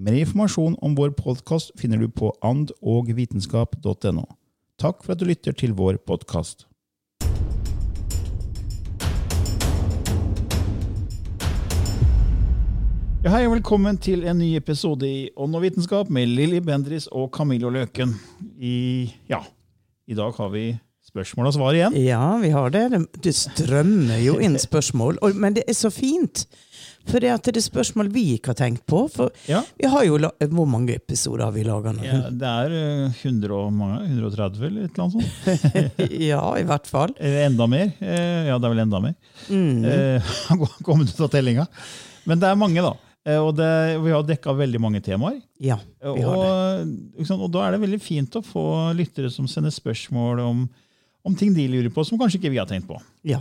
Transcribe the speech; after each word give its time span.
Mer 0.00 0.12
informasjon 0.16 0.76
om 0.86 0.94
vår 0.96 1.10
podkast 1.18 1.72
finner 1.80 1.98
du 2.00 2.08
på 2.20 2.30
andogvitenskap.no. 2.50 4.24
Takk 4.80 5.04
for 5.04 5.12
at 5.12 5.20
du 5.20 5.26
lytter 5.28 5.52
til 5.62 5.74
vår 5.76 5.98
podkast. 6.08 6.64
Ja, 13.20 13.34
hei 13.34 13.42
og 13.44 13.52
velkommen 13.58 13.98
til 14.00 14.22
en 14.24 14.38
ny 14.40 14.54
episode 14.56 15.04
i 15.04 15.26
Ånd 15.36 15.56
og 15.58 15.66
vitenskap 15.66 16.08
med 16.12 16.30
Lilly 16.32 16.62
Bendris 16.64 17.04
og 17.12 17.28
Camillo 17.36 17.68
Løken. 17.72 18.14
I, 18.56 19.10
ja, 19.28 19.42
I 20.08 20.16
dag 20.16 20.32
har 20.40 20.48
vi 20.54 20.70
spørsmål 21.10 21.50
og 21.50 21.56
svar 21.58 21.76
igjen. 21.76 21.98
Ja, 22.00 22.38
vi 22.40 22.48
har 22.54 22.72
det. 22.72 22.86
Det- 23.20 23.34
strømmer 23.36 24.22
jo 24.24 24.38
inn 24.40 24.56
spørsmål. 24.58 25.18
Men 25.34 25.54
det 25.58 25.64
er 25.68 25.76
så 25.76 25.90
fint. 25.92 26.46
For 27.08 27.18
det, 27.22 27.30
det 27.46 27.56
er 27.56 27.64
spørsmål 27.64 28.10
vi 28.12 28.22
ikke 28.36 28.52
har 28.52 28.58
tenkt 28.60 28.84
på. 28.86 29.06
For 29.10 29.30
Ja. 29.48 29.62
vi 29.78 29.88
har 29.88 30.04
jo 30.04 30.18
Hvor 30.20 30.66
mange 30.68 30.94
episoder 30.94 31.44
har 31.44 31.52
vi 31.52 31.64
laga 31.64 31.92
nå? 31.96 32.04
Ja, 32.04 32.30
det 32.30 32.50
er 32.50 32.74
eh, 32.76 33.22
100 33.24 33.50
og 33.56 33.72
mange, 33.72 34.04
130 34.06 34.66
eller 34.66 34.84
et 34.84 34.98
eller 34.98 35.04
annet 35.04 35.14
sånt. 35.16 36.10
Ja, 36.30 36.42
i 36.60 36.64
hvert 36.68 36.86
fall. 36.86 37.14
Enda 37.18 37.66
mer. 37.66 37.92
Eh, 38.00 38.46
Ja, 38.50 38.58
det 38.58 38.68
er 38.68 38.74
vel 38.74 38.84
enda 38.84 39.00
mer. 39.00 39.14
Mm. 39.48 39.84
Eh, 39.84 40.34
Kommet 40.86 41.08
ut 41.14 41.20
av 41.24 41.30
tellinga. 41.32 41.66
Men 42.28 42.38
det 42.42 42.50
er 42.50 42.58
mange, 42.60 42.82
da. 42.84 42.92
Eh, 43.26 43.38
Og 43.40 43.54
det, 43.56 43.70
vi 44.04 44.12
har 44.14 44.22
dekka 44.28 44.54
veldig 44.56 44.80
mange 44.80 45.00
temaer. 45.04 45.40
Ja, 45.60 45.78
vi 46.02 46.22
har 46.24 46.36
det. 46.36 46.84
Og, 47.18 47.26
sant, 47.26 47.40
og 47.42 47.50
da 47.52 47.66
er 47.66 47.72
det 47.76 47.82
veldig 47.82 48.00
fint 48.04 48.36
å 48.38 48.44
få 48.44 48.62
lyttere 48.96 49.30
som 49.32 49.48
sender 49.50 49.72
spørsmål 49.74 50.40
om, 50.44 50.66
om 51.26 51.34
ting 51.36 51.52
de 51.56 51.66
lurer 51.68 51.90
på, 51.92 52.04
som 52.06 52.20
kanskje 52.20 52.38
ikke 52.40 52.52
vi 52.54 52.60
har 52.62 52.68
tenkt 52.70 52.86
på. 52.88 53.00
Ja. 53.28 53.40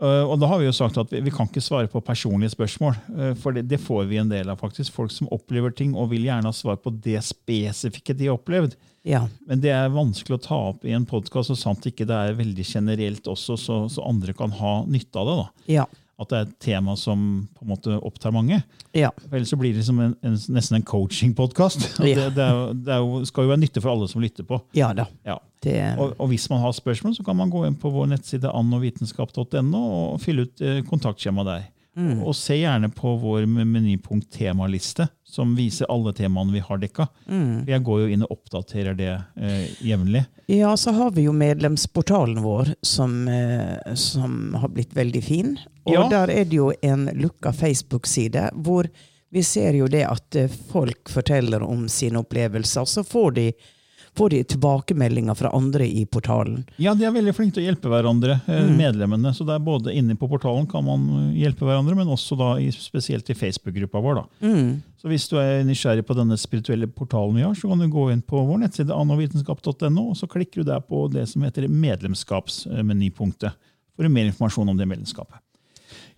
Uh, 0.00 0.24
og 0.24 0.38
da 0.40 0.48
har 0.48 0.60
Vi 0.62 0.64
jo 0.64 0.72
sagt 0.72 0.96
at 0.96 1.10
vi, 1.12 1.20
vi 1.26 1.32
kan 1.34 1.48
ikke 1.48 1.60
svare 1.60 1.88
på 1.90 2.00
personlige 2.00 2.54
spørsmål, 2.54 2.94
uh, 3.12 3.32
for 3.36 3.52
det, 3.52 3.66
det 3.68 3.80
får 3.84 4.06
vi 4.08 4.20
en 4.20 4.30
del 4.32 4.48
av. 4.48 4.56
faktisk. 4.60 4.94
Folk 4.96 5.12
som 5.12 5.28
opplever 5.28 5.74
ting 5.76 5.92
og 5.92 6.08
vil 6.14 6.24
gjerne 6.24 6.48
ha 6.48 6.56
svar 6.56 6.80
på 6.80 6.92
det 7.04 7.20
spesifikke 7.26 8.16
de 8.16 8.30
har 8.30 8.38
opplevd. 8.38 8.78
ja. 9.04 9.26
Men 9.46 9.60
det 9.60 9.74
er 9.76 9.92
vanskelig 9.92 10.38
å 10.38 10.44
ta 10.44 10.60
opp 10.72 10.84
i 10.88 10.96
en 10.96 11.04
podkast, 11.08 11.52
og 11.52 11.60
sant 11.60 11.86
ikke 11.86 12.08
det 12.08 12.16
er 12.16 12.38
veldig 12.38 12.64
generelt 12.64 13.28
også, 13.28 13.56
så, 13.60 13.82
så 13.92 14.06
andre 14.08 14.32
kan 14.36 14.52
ha 14.56 14.80
nytte 14.88 15.20
av 15.20 15.28
det. 15.28 15.36
da. 15.36 15.66
Ja. 15.80 15.86
At 16.20 16.28
det 16.28 16.38
er 16.38 16.48
et 16.48 16.56
tema 16.60 16.94
som 17.00 17.20
på 17.56 17.64
en 17.64 17.70
måte 17.72 17.94
opptar 18.04 18.34
mange. 18.34 18.58
Ja. 18.96 19.08
For 19.24 19.38
Ellers 19.38 19.52
så 19.54 19.56
blir 19.60 19.72
det 19.72 19.80
liksom 19.80 20.02
en, 20.04 20.14
en, 20.26 20.36
nesten 20.52 20.76
en 20.80 20.84
coaching-podkast. 20.86 21.86
Ja. 22.10 22.26
Det, 22.26 22.34
det, 22.36 22.44
er 22.44 22.74
det 22.74 22.92
er 22.96 23.00
jo, 23.04 23.22
skal 23.28 23.46
jo 23.46 23.52
være 23.52 23.62
nytte 23.62 23.80
for 23.80 23.92
alle 23.94 24.08
som 24.10 24.22
lytter 24.22 24.44
på. 24.46 24.60
ja 24.76 24.92
da. 24.96 25.06
Ja. 25.26 25.38
Det, 25.60 25.74
Og, 26.00 26.14
og 26.16 26.30
hvis 26.30 26.46
man 26.48 26.62
har 26.62 26.72
spørsmål, 26.72 27.14
så 27.18 27.24
kan 27.24 27.36
man 27.36 27.50
gå 27.52 27.66
inn 27.68 27.74
på 27.76 27.90
vår 27.92 28.06
nettside 28.14 28.48
annovitenskap.no 28.48 29.80
og 29.80 30.20
fylle 30.22 30.46
ut 30.48 30.62
eh, 30.64 30.80
kontaktskjema 30.88 31.44
der. 31.44 31.66
Mm. 32.00 32.22
Og 32.24 32.32
se 32.38 32.56
gjerne 32.56 32.88
på 32.96 33.10
vår 33.20 33.44
menypunkt 33.50 34.30
temaliste, 34.32 35.08
som 35.28 35.52
viser 35.58 35.86
alle 35.92 36.12
temaene 36.16 36.52
vi 36.54 36.62
har 36.64 36.78
dekka. 36.80 37.06
Mm. 37.28 37.66
Jeg 37.68 37.84
går 37.86 38.00
jo 38.00 38.06
inn 38.14 38.24
og 38.24 38.32
oppdaterer 38.38 38.96
det 38.98 39.10
eh, 39.36 39.66
jevnlig. 39.84 40.24
ja, 40.50 40.72
så 40.80 40.94
har 40.96 41.10
vi 41.14 41.26
jo 41.28 41.32
medlemsportalen 41.36 42.40
vår, 42.42 42.72
som, 42.82 43.28
eh, 43.28 43.94
som 43.94 44.54
har 44.54 44.68
blitt 44.74 44.94
veldig 44.96 45.22
fin. 45.24 45.52
Og 45.84 45.92
Ja. 45.94 46.08
der 46.08 46.30
er 46.40 46.44
det 46.44 46.56
jo 46.56 46.72
en 46.82 47.06
lukka 47.14 47.52
Facebook-side 47.52 48.50
hvor 48.54 48.88
vi 49.30 49.42
ser 49.46 49.76
jo 49.78 49.86
det 49.86 50.02
at 50.08 50.34
eh, 50.36 50.48
folk 50.72 51.08
forteller 51.08 51.62
om 51.62 51.88
sine 51.88 52.18
opplevelser. 52.18 52.84
Så 52.86 53.04
får 53.06 53.34
de, 53.34 53.52
får 54.18 54.30
de 54.30 54.40
tilbakemeldinger 54.44 55.34
fra 55.38 55.50
andre 55.54 55.86
i 55.86 56.04
portalen. 56.06 56.64
Ja, 56.82 56.92
de 56.98 57.04
er 57.06 57.12
veldig 57.14 57.32
flinke 57.36 57.54
til 57.56 57.62
å 57.62 57.68
hjelpe 57.70 57.88
hverandre, 57.92 58.40
eh, 58.48 58.64
Mm. 58.66 58.76
medlemmene. 58.76 59.32
Så 59.34 59.46
det 59.46 59.54
er 59.54 59.64
både 59.64 59.94
inne 59.94 60.16
på 60.18 60.28
portalen 60.28 60.66
kan 60.68 60.84
man 60.84 61.04
eh, 61.34 61.42
hjelpe 61.44 61.64
hverandre, 61.64 61.94
men 61.96 62.08
også 62.10 62.36
da 62.36 62.56
i, 62.58 62.68
spesielt 62.74 63.30
i 63.30 63.34
Facebook-gruppa 63.34 64.02
vår. 64.02 64.14
da. 64.14 64.24
Mm. 64.46 64.82
Så 65.00 65.08
hvis 65.08 65.28
du 65.30 65.36
er 65.38 65.62
nysgjerrig 65.64 66.04
på 66.04 66.14
denne 66.18 66.36
spirituelle 66.36 66.86
portalen 66.86 67.34
vi 67.38 67.42
har, 67.42 67.54
så 67.54 67.68
kan 67.70 67.78
du 67.78 67.88
gå 67.88 68.10
inn 68.12 68.20
på 68.20 68.42
vår 68.46 68.58
nettside 68.66 68.90
annovitenskap.no, 68.92 70.10
og 70.10 70.16
så 70.16 70.28
klikker 70.28 70.60
du 70.60 70.64
der 70.64 70.80
på 70.80 71.06
det 71.10 71.28
som 71.28 71.42
heter 71.42 71.68
medlemskapsmenypunktet. 71.68 73.52
For 73.96 74.08
mer 74.08 74.28
informasjon 74.30 74.68
om 74.72 74.76
det 74.78 74.88
medlemskapet. 74.88 75.38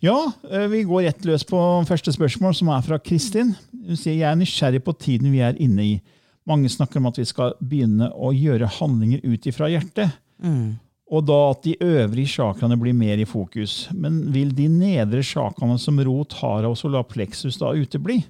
Ja, 0.03 0.33
eh, 0.51 0.67
vi 0.69 0.83
går 0.85 1.05
rett 1.07 1.25
løs 1.27 1.45
på 1.47 1.59
første 1.87 2.13
spørsmål, 2.15 2.55
som 2.55 2.69
er 2.75 2.83
fra 2.83 2.99
Kristin. 2.99 3.55
Hun 3.87 3.97
sier 3.97 4.17
jeg 4.19 4.27
er 4.33 4.37
nysgjerrig 4.39 4.83
på 4.85 4.95
tiden 4.99 5.31
vi 5.33 5.39
er 5.43 5.55
inne 5.63 5.83
i. 5.83 6.01
Mange 6.49 6.71
snakker 6.73 6.99
om 6.99 7.11
at 7.11 7.21
vi 7.21 7.27
skal 7.29 7.55
begynne 7.61 8.09
å 8.13 8.33
gjøre 8.35 8.71
handlinger 8.81 9.23
ut 9.23 9.47
ifra 9.47 9.69
hjertet. 9.71 10.17
Mm. 10.43 10.79
Og 11.13 11.27
da 11.29 11.39
at 11.51 11.61
de 11.67 11.75
øvrige 11.85 12.33
chakraene 12.39 12.79
blir 12.81 12.97
mer 12.97 13.21
i 13.21 13.29
fokus. 13.29 13.85
Men 13.93 14.25
vil 14.33 14.55
de 14.57 14.67
nedre 14.73 15.23
chakraene 15.27 15.77
som 15.81 16.01
rot, 16.01 16.39
hara 16.41 16.73
og 16.73 16.79
solar 16.81 17.05
plexus 17.09 17.61
da 17.61 17.75
utebli? 17.77 18.23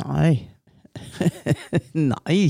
Nei. 0.00 0.32
Nei. 1.92 2.42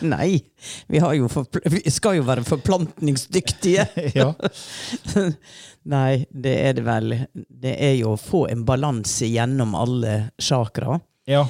Nei. 0.00 0.40
Vi, 0.86 1.00
har 1.02 1.14
jo 1.18 1.28
vi 1.66 1.92
skal 1.92 2.20
jo 2.20 2.26
være 2.28 2.46
forplantningsdyktige. 2.46 3.88
Ja. 4.16 4.30
Nei, 5.96 6.24
det 6.30 6.54
er 6.66 6.74
det 6.78 6.82
vel. 6.86 7.12
Det 7.34 7.76
er 7.78 7.94
jo 8.00 8.14
å 8.14 8.20
få 8.20 8.46
en 8.50 8.64
balanse 8.66 9.28
gjennom 9.30 9.76
alle 9.78 10.18
chakra. 10.38 11.00
ja. 11.30 11.46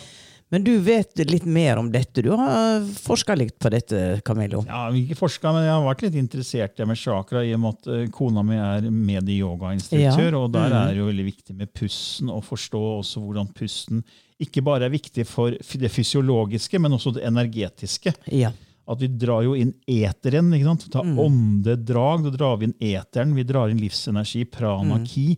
Men 0.49 0.62
du 0.62 0.77
vet 0.79 1.19
litt 1.27 1.45
mer 1.45 1.81
om 1.81 1.89
dette. 1.91 2.23
Du 2.23 2.31
har 2.31 2.84
forska 3.03 3.34
litt 3.34 3.57
på 3.59 3.71
dette, 3.75 4.21
Camillo. 4.25 4.61
Ja, 4.69 4.84
ikke 4.95 5.16
forska, 5.19 5.51
men 5.53 5.65
jeg 5.66 5.72
har 5.75 5.83
vært 5.89 6.04
litt 6.07 6.19
interessert 6.21 6.78
i 6.78 6.87
med 6.87 7.01
chakra 7.01 7.43
i 7.43 7.51
og 7.57 7.63
med 7.65 7.75
at 7.75 7.89
eh, 7.91 8.04
kona 8.15 8.45
mi 8.47 8.59
er 8.60 8.87
medie-yoga-instruktør. 8.87 10.28
Ja. 10.31 10.39
Og 10.39 10.53
der 10.54 10.71
mm. 10.71 10.77
er 10.78 10.93
det 10.93 11.01
jo 11.01 11.09
veldig 11.09 11.27
viktig 11.27 11.57
med 11.59 11.72
pusten, 11.75 12.31
og 12.31 12.45
forstå 12.47 12.83
også 13.01 13.25
hvordan 13.25 13.51
pusten 13.59 14.04
ikke 14.43 14.63
bare 14.63 14.87
er 14.87 14.93
viktig 14.93 15.25
for 15.27 15.57
det 15.57 15.91
fysiologiske, 15.91 16.78
men 16.78 16.95
også 16.95 17.16
det 17.16 17.27
energetiske. 17.27 18.13
Ja. 18.37 18.53
At 18.87 19.03
vi 19.03 19.09
drar 19.19 19.43
jo 19.43 19.57
inn 19.59 19.72
eteren. 19.91 20.53
ikke 20.54 20.69
sant? 20.69 20.87
Ta 20.93 21.03
Mm. 21.03 21.19
åndedrag, 21.19 22.22
da 22.28 22.31
drar 22.31 22.57
vi 22.60 22.69
inn 22.71 22.78
eteren. 22.95 23.34
Vi 23.34 23.43
drar 23.43 23.69
inn 23.72 23.83
livsenergi, 23.83 24.45
prana, 24.45 25.01
Mm. 25.01 25.37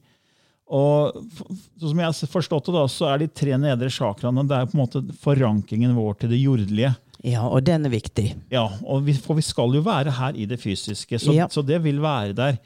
Og 0.69 1.15
sånn 1.81 1.91
som 1.95 2.01
jeg 2.03 2.11
har 2.11 2.31
forstått 2.33 2.67
det, 2.69 2.75
da, 2.77 2.87
så 2.93 3.07
er 3.15 3.19
de 3.23 3.29
tre 3.33 3.57
nedre 3.61 3.89
chakraene 3.89 4.45
det 4.49 4.57
er 4.59 4.67
på 4.69 4.77
en 4.77 4.83
måte 4.85 5.03
forankringen 5.23 5.95
vår 5.97 6.19
til 6.21 6.29
det 6.35 6.41
jordelige. 6.43 6.95
ja, 7.25 7.43
og 7.49 7.65
den 7.65 7.87
er 7.87 7.91
viktig. 7.91 8.35
Ja, 8.53 8.67
vi, 9.03 9.13
For 9.15 9.35
vi 9.35 9.43
skal 9.43 9.73
jo 9.75 9.81
være 9.83 10.13
her 10.19 10.37
i 10.37 10.45
det 10.47 10.61
fysiske, 10.61 11.19
så, 11.19 11.33
Ja. 11.35 11.47
så 11.49 11.65
det 11.67 11.81
vil 11.83 11.99
være 12.01 12.35
der. 12.37 12.59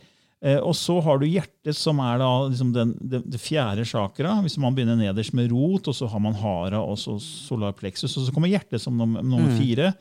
Eh, 0.43 0.59
og 0.59 0.75
så 0.75 1.01
har 1.01 1.19
du 1.23 1.27
hjertet, 1.27 1.77
som 1.79 2.01
er 2.01 2.19
da 2.19 2.49
liksom 2.49 2.73
den, 2.75 2.97
det, 3.01 3.23
det 3.31 3.39
fjerde 3.41 3.85
chakra. 3.87 4.41
Hvis 4.43 4.59
man 4.59 4.75
begynner 4.75 4.97
nederst 4.99 5.33
med 5.33 5.53
rot, 5.53 5.87
og 5.87 5.95
så 5.95 6.09
har 6.11 6.19
man 6.19 6.35
hara 6.35 6.81
og 6.83 6.99
så 6.99 7.15
solar 7.23 7.71
plexus, 7.73 8.17
og 8.19 8.27
så 8.27 8.35
kommer 8.35 8.51
hjertet 8.51 8.81
som 8.83 8.97
nummer, 8.99 9.23
nummer 9.23 9.49
Mm. 9.55 9.59
fire. 9.61 9.95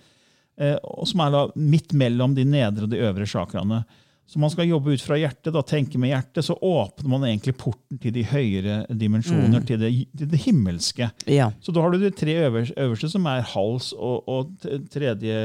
eh, 0.58 0.76
og 0.84 1.08
som 1.08 1.20
er 1.22 1.32
da 1.32 1.48
midt 1.56 1.94
mellom 1.94 2.34
de 2.36 2.44
nedre 2.44 2.84
og 2.84 2.90
de 2.90 2.98
øvre 2.98 3.26
chakraene. 3.26 3.86
Så 4.32 4.40
man 4.40 4.48
skal 4.54 4.70
jobbe 4.70 4.94
ut 4.96 5.02
fra 5.04 5.18
hjertet, 5.20 5.52
da, 5.52 5.60
tenke 5.68 6.00
med 6.00 6.14
hjertet, 6.14 6.46
så 6.48 6.56
åpner 6.56 7.10
man 7.12 7.26
egentlig 7.28 7.52
porten 7.60 8.00
til 8.00 8.14
de 8.16 8.22
høyere 8.24 8.78
dimensjoner, 8.96 9.60
Mm. 9.60 9.66
til, 9.68 9.80
det, 9.82 9.90
til 10.18 10.30
det 10.32 10.40
himmelske. 10.46 11.10
Ja. 11.28 11.50
Så 11.60 11.74
da 11.76 11.82
har 11.84 11.92
du 11.92 11.98
de 12.00 12.12
tre 12.16 12.38
øverste, 12.46 12.78
øverste 12.80 13.10
som 13.12 13.26
er 13.28 13.42
hals 13.52 13.90
og, 13.98 14.24
og 14.32 14.54
tredje, 14.94 15.36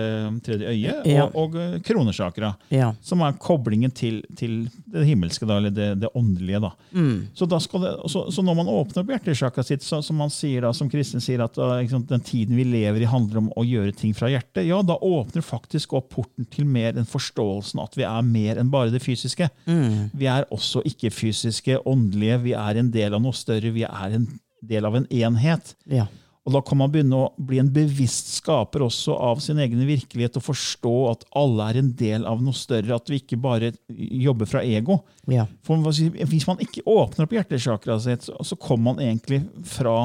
tredje 0.46 0.68
øye, 0.70 0.94
Ja. 1.04 1.24
og, 1.24 1.34
og 1.34 1.56
eh, 1.58 1.80
kronesjakra. 1.82 2.52
Ja. 2.70 2.92
Som 3.02 3.24
er 3.26 3.34
koblingen 3.42 3.90
til, 3.90 4.20
til 4.38 4.68
det 4.86 5.02
himmelske, 5.08 5.46
da, 5.50 5.56
eller 5.58 5.74
det, 5.74 5.88
det 6.04 6.12
åndelige. 6.14 6.60
Da. 6.62 6.70
Mm. 6.94 7.26
Så, 7.34 7.48
da 7.50 7.58
det, 7.58 7.92
så, 8.12 8.22
så 8.30 8.44
når 8.46 8.58
man 8.62 8.70
åpner 8.70 9.02
opp 9.02 9.10
hjertesjakra 9.16 9.64
sitt, 9.66 9.82
så, 9.82 9.98
som 10.04 10.16
man 10.22 10.30
sier 10.30 10.62
da, 10.62 10.70
som 10.76 10.90
Kristin 10.92 11.20
sier, 11.24 11.42
at 11.42 11.58
ikke 11.58 11.96
sant, 11.96 12.08
den 12.14 12.22
tiden 12.26 12.54
vi 12.54 12.68
lever 12.70 13.02
i 13.02 13.10
handler 13.10 13.42
om 13.42 13.50
å 13.58 13.66
gjøre 13.66 13.94
ting 13.98 14.14
fra 14.14 14.30
hjertet, 14.30 14.62
ja, 14.70 14.78
da 14.86 14.94
åpner 15.02 15.42
faktisk 15.42 15.96
opp 15.98 16.12
porten 16.14 16.46
til 16.54 16.70
mer 16.70 16.94
enn 16.94 17.08
forståelsen 17.08 17.82
at 17.82 17.98
vi 17.98 18.06
er 18.06 18.22
mer 18.22 18.60
enn 18.62 18.70
bare 18.70 18.75
det 18.92 19.02
fysiske. 19.04 19.48
Mm. 19.66 20.12
Vi 20.16 20.28
er 20.30 20.46
også 20.54 20.84
ikke-fysiske, 20.88 21.80
åndelige. 21.88 22.42
Vi 22.44 22.54
er 22.58 22.82
en 22.82 22.92
del 22.94 23.16
av 23.16 23.24
noe 23.24 23.36
større. 23.36 23.74
Vi 23.74 23.86
er 23.88 24.20
en 24.20 24.28
del 24.66 24.88
av 24.88 24.96
en 24.98 25.08
enhet. 25.10 25.74
Ja. 25.90 26.06
Og 26.46 26.54
da 26.54 26.60
kan 26.62 26.78
man 26.78 26.92
begynne 26.94 27.18
å 27.18 27.30
bli 27.42 27.58
en 27.58 27.72
bevisst 27.74 28.28
skaper 28.36 28.84
også 28.86 29.16
av 29.18 29.40
sin 29.42 29.58
egen 29.62 29.80
virkelighet 29.88 30.38
og 30.38 30.44
forstå 30.46 30.94
at 31.10 31.24
alle 31.40 31.66
er 31.72 31.80
en 31.80 31.88
del 31.98 32.26
av 32.30 32.44
noe 32.44 32.54
større, 32.54 32.94
at 32.94 33.10
vi 33.10 33.18
ikke 33.18 33.38
bare 33.42 33.72
jobber 33.90 34.46
fra 34.46 34.62
ego. 34.62 35.00
Ja. 35.26 35.48
For 35.66 35.82
Hvis 35.82 36.46
man 36.46 36.62
ikke 36.62 36.86
åpner 36.86 37.26
opp 37.26 37.34
hjertesjakraet 37.34 38.06
sitt, 38.06 38.28
så, 38.28 38.38
så 38.46 38.58
kommer 38.62 38.92
man 38.92 39.02
egentlig 39.02 39.42
fra 39.66 39.96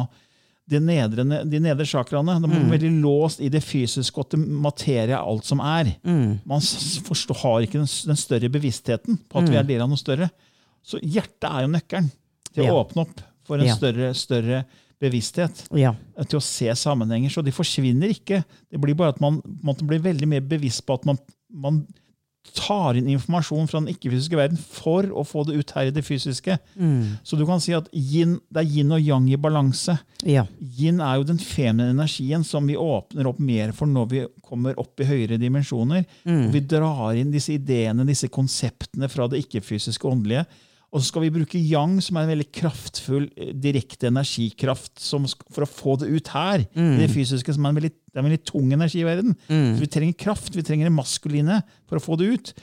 de 0.71 0.79
nedre, 0.83 1.25
de 1.51 1.59
nedre 1.63 1.85
chakraene. 1.87 2.37
De 2.41 2.49
er 2.49 2.63
mm. 2.63 2.71
veldig 2.71 2.91
låst 3.03 3.41
i 3.43 3.49
det 3.51 3.61
fysiske, 3.65 4.17
og 4.23 4.31
til 4.31 4.45
materie 4.63 5.11
er 5.11 5.19
alt 5.19 5.47
som 5.47 5.61
er. 5.63 5.93
Man 6.47 6.63
forstår, 7.07 7.41
har 7.43 7.65
ikke 7.67 7.81
den, 7.81 7.89
den 8.11 8.19
større 8.19 8.51
bevisstheten 8.53 9.19
på 9.29 9.41
at 9.41 9.51
vi 9.51 9.59
er 9.59 9.67
del 9.67 9.83
av 9.83 9.91
noe 9.91 9.99
større. 9.99 10.31
Så 10.81 11.01
hjertet 11.03 11.49
er 11.49 11.65
jo 11.65 11.73
nøkkelen 11.75 12.07
til 12.51 12.65
Ja. 12.65 12.71
å 12.73 12.81
åpne 12.81 13.05
opp 13.05 13.21
for 13.47 13.59
en 13.61 13.67
Ja. 13.67 13.75
større, 13.75 14.13
større 14.17 14.63
bevissthet. 15.01 15.65
Ja. 15.77 15.95
Til 16.27 16.39
å 16.39 16.43
se 16.45 16.69
sammenhenger. 16.77 17.29
Så 17.33 17.43
de 17.43 17.53
forsvinner 17.53 18.13
ikke. 18.13 18.43
Det 18.69 18.81
blir 18.81 18.95
bare 18.97 19.15
at 19.15 19.21
man, 19.21 19.41
man 19.63 19.75
blir 19.75 20.01
veldig 20.01 20.27
mer 20.27 20.41
bevisst 20.41 20.85
på 20.85 20.93
at 20.99 21.05
man, 21.09 21.17
man 21.51 21.85
tar 22.57 22.97
inn 22.99 23.09
informasjon 23.11 23.69
fra 23.69 23.79
den 23.81 23.91
ikke-fysiske 23.93 24.37
verden 24.39 24.59
for 24.59 25.07
å 25.07 25.23
få 25.27 25.45
det 25.47 25.57
ut 25.59 25.73
her 25.75 25.89
i 25.89 25.93
det 25.95 26.03
fysiske. 26.05 26.57
Så 27.23 27.39
du 27.39 27.45
kan 27.47 27.61
si 27.63 27.73
at 27.77 27.87
yin, 27.95 28.37
det 28.51 28.63
er 28.63 28.73
yin 28.77 28.95
og 28.95 29.03
yang 29.03 29.29
i 29.31 29.39
balanse. 29.41 29.97
Ja. 30.27 30.45
Yin 30.59 31.01
er 31.03 31.19
jo 31.19 31.27
den 31.31 31.39
feminine 31.41 31.95
energien 31.95 32.43
som 32.47 32.67
vi 32.69 32.77
åpner 32.79 33.29
opp 33.29 33.39
mer 33.39 33.71
for 33.77 33.89
når 33.89 34.09
vi 34.11 34.25
kommer 34.47 34.77
opp 34.81 34.99
i 35.01 35.07
høyere 35.07 35.39
dimensjoner. 35.41 36.03
Mm. 36.27 36.49
vi 36.53 36.63
drar 36.65 37.15
inn 37.17 37.31
disse 37.33 37.55
ideene, 37.55 38.05
disse 38.07 38.29
konseptene 38.31 39.09
fra 39.11 39.29
det 39.31 39.45
ikke-fysiske 39.45 40.07
åndelige. 40.07 40.45
Og 40.91 40.99
så 40.99 41.07
skal 41.07 41.23
vi 41.23 41.31
bruke 41.31 41.59
yang, 41.59 41.95
som 42.03 42.17
er 42.19 42.25
en 42.25 42.33
veldig 42.33 42.49
kraftfull, 42.51 43.29
eh, 43.39 43.53
direkte 43.55 44.09
energikraft 44.09 44.99
som, 44.99 45.23
for 45.53 45.63
å 45.63 45.69
få 45.69 45.95
det 46.01 46.09
ut 46.11 46.31
her. 46.33 46.65
Mm. 46.75 46.97
det 46.99 47.11
fysiske, 47.13 47.55
som 47.55 47.65
er 47.65 47.71
en 47.71 47.79
veldig, 47.79 47.93
er 48.11 48.19
en 48.19 48.27
veldig 48.27 48.41
tung 48.49 48.73
energi 48.75 48.99
i 48.99 49.07
verden. 49.07 49.37
Så 49.47 49.85
vi 49.85 49.91
trenger 49.91 50.19
kraft, 50.19 50.55
vi 50.55 50.65
trenger 50.67 50.89
det 50.89 50.95
maskuline 50.95 51.61
for 51.87 51.99
å 51.99 52.03
få 52.03 52.19
det 52.19 52.27
ut. 52.33 52.53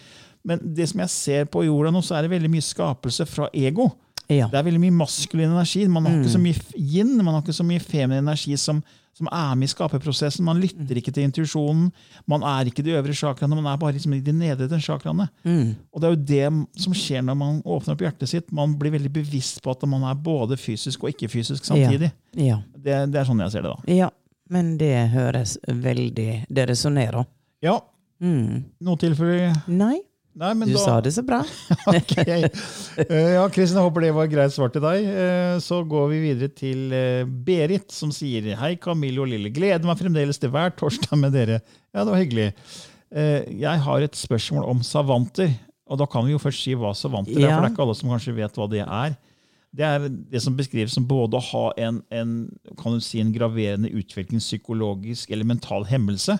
Men 0.44 0.60
det 0.76 0.90
som 0.90 1.00
jeg 1.02 1.14
ser 1.14 1.48
på 1.50 1.64
jorda 1.66 1.92
nå, 1.94 2.02
så 2.04 2.18
er 2.18 2.26
det 2.26 2.34
veldig 2.36 2.52
mye 2.52 2.64
skapelse 2.64 3.26
fra 3.28 3.48
ego. 3.56 3.90
Ja. 4.28 4.46
Det 4.52 4.58
er 4.60 4.66
veldig 4.66 4.82
mye 4.82 4.96
maskulin 4.98 5.54
energi. 5.54 5.86
Man 5.88 6.04
har 6.04 6.18
ikke 6.18 6.34
så 6.36 6.42
mye 6.42 6.60
yin, 6.76 7.16
man 7.22 7.34
har 7.34 7.42
ikke 7.42 7.56
så 7.56 7.64
mye 7.64 7.80
feminin 7.80 8.26
energi 8.26 8.58
som, 8.60 8.82
som 9.18 9.28
er 9.34 9.56
med 9.58 9.66
i 9.66 9.72
skaperprosessen. 9.72 10.44
Man 10.46 10.60
lytter 10.62 11.00
ikke 11.00 11.12
til 11.14 11.26
intuisjonen. 11.26 11.88
Man 12.30 12.44
er 12.46 12.70
ikke 12.70 12.84
i 12.84 12.86
de 12.86 12.94
øvre 12.98 13.16
chakraene, 13.18 13.58
man 13.58 13.66
er 13.72 13.80
bare 13.82 13.96
liksom 13.96 14.14
i 14.14 14.20
de 14.24 14.32
nedre 14.36 14.78
chakraene. 14.80 15.26
Og 15.44 16.00
det 16.00 16.08
er 16.08 16.14
jo 16.14 16.22
det 16.30 16.82
som 16.84 16.94
skjer 16.96 17.26
når 17.26 17.38
man 17.40 17.58
åpner 17.66 17.96
opp 17.96 18.06
hjertet 18.06 18.30
sitt. 18.30 18.52
Man 18.54 18.76
blir 18.78 18.94
veldig 18.94 19.10
bevisst 19.18 19.60
på 19.64 19.74
at 19.74 19.82
man 19.90 20.06
er 20.08 20.14
både 20.14 20.56
fysisk 20.60 21.02
og 21.04 21.10
ikke-fysisk 21.12 21.66
samtidig. 21.66 22.12
Ja. 22.38 22.60
Det, 22.78 23.02
det 23.12 23.20
er 23.20 23.28
sånn 23.28 23.42
jeg 23.42 23.52
ser 23.56 23.66
det, 23.66 23.74
da. 23.74 23.94
ja. 24.00 24.10
Men 24.48 24.78
det 24.80 24.94
høres 25.12 25.58
veldig 25.68 26.46
Det 26.48 26.68
resonnerer. 26.70 27.26
Ja, 27.62 27.78
Mm. 28.18 28.64
noe 28.82 28.96
tilfelle 28.98 29.52
Nei, 29.70 30.00
Nei, 30.38 30.52
men 30.54 30.68
du 30.70 30.74
da 30.76 30.82
sa 30.84 30.96
det 31.02 31.10
så 31.16 31.22
bra. 31.26 31.40
Ok. 31.90 32.12
Eh, 32.20 33.32
ja, 33.34 33.42
Kristin, 33.50 33.78
jeg 33.80 33.84
håper 33.88 34.04
det 34.04 34.10
var 34.14 34.28
et 34.28 34.32
greit 34.36 34.54
svar 34.54 34.70
til 34.74 34.84
deg. 34.84 35.06
Eh, 35.10 35.54
Så 35.64 35.80
går 35.90 36.04
vi 36.12 36.20
videre 36.28 36.50
til 36.54 36.92
eh, 36.94 37.24
Berit, 37.26 37.88
som 37.94 38.12
sier 38.14 38.46
Hei, 38.60 38.76
Camille 38.82 39.22
og 39.24 39.30
Lille. 39.32 39.50
Gleder 39.54 39.82
meg 39.88 39.98
fremdeles 39.98 40.38
til 40.38 40.52
hver 40.54 40.70
torsdag 40.78 41.18
med 41.18 41.34
dere. 41.34 41.58
Ja, 41.90 42.04
det 42.04 42.12
var 42.12 42.20
hyggelig. 42.22 42.52
Jeg 43.08 43.80
har 43.86 44.04
et 44.04 44.18
spørsmål 44.20 44.66
om 44.68 44.82
savanter. 44.84 45.54
Og 45.88 45.96
da 45.96 46.04
kan 46.12 46.26
vi 46.26 46.34
jo 46.34 46.40
først 46.42 46.60
si 46.66 46.74
hva 46.76 46.90
savanter 46.94 47.32
er, 47.38 47.46
Ja. 47.46 47.54
for 47.56 47.64
det 47.64 47.70
er 47.70 47.74
ikke 47.74 47.84
alle 47.86 47.96
som 47.96 48.10
kanskje 48.12 48.34
vet 48.36 48.58
hva 48.60 48.66
det 48.68 48.82
er. 48.84 49.14
Det 49.78 49.84
er 49.84 50.04
det 50.08 50.40
som 50.44 50.54
beskrives 50.56 50.92
som 50.96 51.06
både 51.08 51.36
å 51.40 51.44
ha 51.48 51.62
en, 51.80 52.02
en, 52.12 52.34
kan 52.80 52.94
du 52.94 53.00
si, 53.04 53.18
en 53.20 53.32
graverende 53.32 53.88
utviklingspsykologisk 53.96 55.32
eller 55.32 55.48
mental 55.48 55.84
hemmelse, 55.88 56.38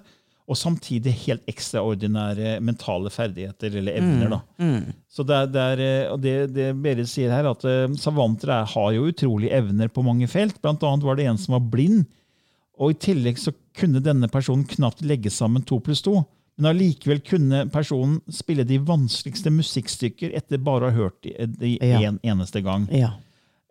og 0.49 0.57
samtidig 0.57 1.13
helt 1.27 1.45
ekstraordinære 1.51 2.55
mentale 2.65 3.11
ferdigheter 3.13 3.75
eller 3.83 3.99
evner. 4.01 4.31
da. 4.33 4.39
Så 5.13 5.25
det, 5.29 5.37
er, 5.37 5.51
det, 5.53 5.65
er, 5.75 5.83
eh, 5.85 6.13
og 6.13 6.23
det, 6.25 6.35
det 6.57 6.69
Berit 6.81 7.11
sier 7.11 7.35
her, 7.35 7.51
at 7.51 7.67
uh, 7.69 7.85
savanter 8.01 8.55
er, 8.57 8.71
har 8.73 8.95
jo 8.97 9.11
utrolige 9.11 9.53
evner 9.59 9.93
på 9.93 10.05
mange 10.07 10.29
felt. 10.31 10.57
Blant 10.65 10.83
annet 10.89 11.05
var 11.05 11.21
det 11.21 11.29
en 11.29 11.41
som 11.41 11.59
var 11.59 11.67
blind, 11.69 12.07
og 12.79 12.95
i 12.95 12.99
tillegg 13.03 13.41
så 13.43 13.53
kunne 13.77 14.01
denne 14.01 14.31
personen 14.33 14.65
knapt 14.69 15.05
legge 15.05 15.31
sammen 15.35 15.65
to 15.69 15.81
pluss 15.85 16.01
to. 16.07 16.23
Men 16.59 16.73
allikevel 16.73 17.21
kunne 17.23 17.67
personen 17.71 18.19
spille 18.35 18.65
de 18.67 18.81
vanskeligste 18.83 19.53
musikkstykker 19.55 20.33
etter 20.35 20.59
bare 20.59 20.89
å 20.89 20.91
ha 20.91 20.97
hørt 20.97 21.29
de, 21.29 21.77
Ja. 21.79 22.01
en 22.09 22.19
eneste 22.25 22.65
gang. 22.65 22.89
Ja. 22.91 23.13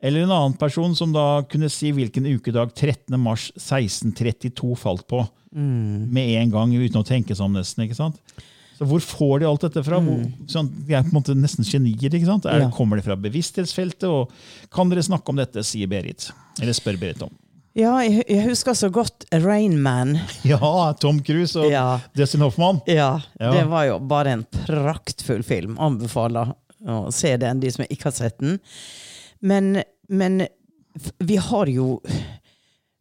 Eller 0.04 0.22
en 0.28 0.32
annen 0.32 0.54
person 0.60 0.94
som 0.96 1.14
da 1.16 1.42
kunne 1.50 1.70
si 1.74 1.90
hvilken 1.96 2.28
ukedag 2.38 2.74
13. 2.78 3.18
mars 3.20 3.48
1632 3.58 4.76
falt 4.78 5.08
på. 5.10 5.24
Med 5.58 6.36
en 6.42 6.52
gang, 6.54 6.74
uten 6.76 7.02
å 7.02 7.08
tenke 7.08 7.34
seg 7.34 7.48
om 7.48 7.56
nesten. 7.58 7.86
ikke 7.88 7.98
sant? 7.98 8.20
Så 8.78 8.86
Hvor 8.86 9.02
får 9.02 9.40
de 9.42 9.48
alt 9.50 9.64
dette 9.66 9.82
fra? 9.82 9.98
Hvor, 10.06 10.22
sånn, 10.54 10.68
de 10.86 10.94
er 10.94 11.02
på 11.02 11.10
en 11.10 11.16
måte 11.18 11.34
nesten 11.34 11.66
genier. 11.66 12.14
ikke 12.14 12.28
sant? 12.30 12.46
Er, 12.46 12.60
Ja. 12.68 12.70
Kommer 12.70 12.98
det 13.00 13.06
fra 13.08 13.16
bevissthetsfeltet? 13.18 14.04
og 14.06 14.30
Kan 14.70 14.90
dere 14.90 15.02
snakke 15.02 15.30
om 15.34 15.36
dette, 15.42 15.64
sier 15.66 15.88
Berit. 15.90 16.30
Eller 16.62 16.74
spør 16.78 17.00
Berit 17.02 17.24
om. 17.26 17.34
Ja, 17.78 17.96
jeg, 18.02 18.24
jeg 18.30 18.46
husker 18.50 18.74
så 18.78 18.90
godt 18.94 19.26
Rain 19.34 19.80
Man. 19.82 20.20
Ja, 20.46 20.94
Tom 21.02 21.20
Cruise 21.26 21.56
og 21.58 21.72
Ja. 21.72 22.00
Dustin 22.14 22.42
Hoffman. 22.46 22.82
Ja, 22.86 23.20
Ja. 23.40 23.52
det 23.52 23.66
var 23.70 23.86
jo 23.90 23.98
bare 24.00 24.28
en 24.38 24.46
praktfull 24.66 25.42
film. 25.44 25.78
Anbefaler 25.80 26.54
å 26.86 27.12
se 27.14 27.34
den, 27.38 27.60
de 27.60 27.72
som 27.74 27.86
ikke 27.90 28.12
har 28.12 28.12
sett 28.18 28.38
den. 28.40 28.60
Men, 29.42 29.84
men 30.10 30.48
vi 31.20 31.38
har 31.38 31.70
jo 31.72 32.00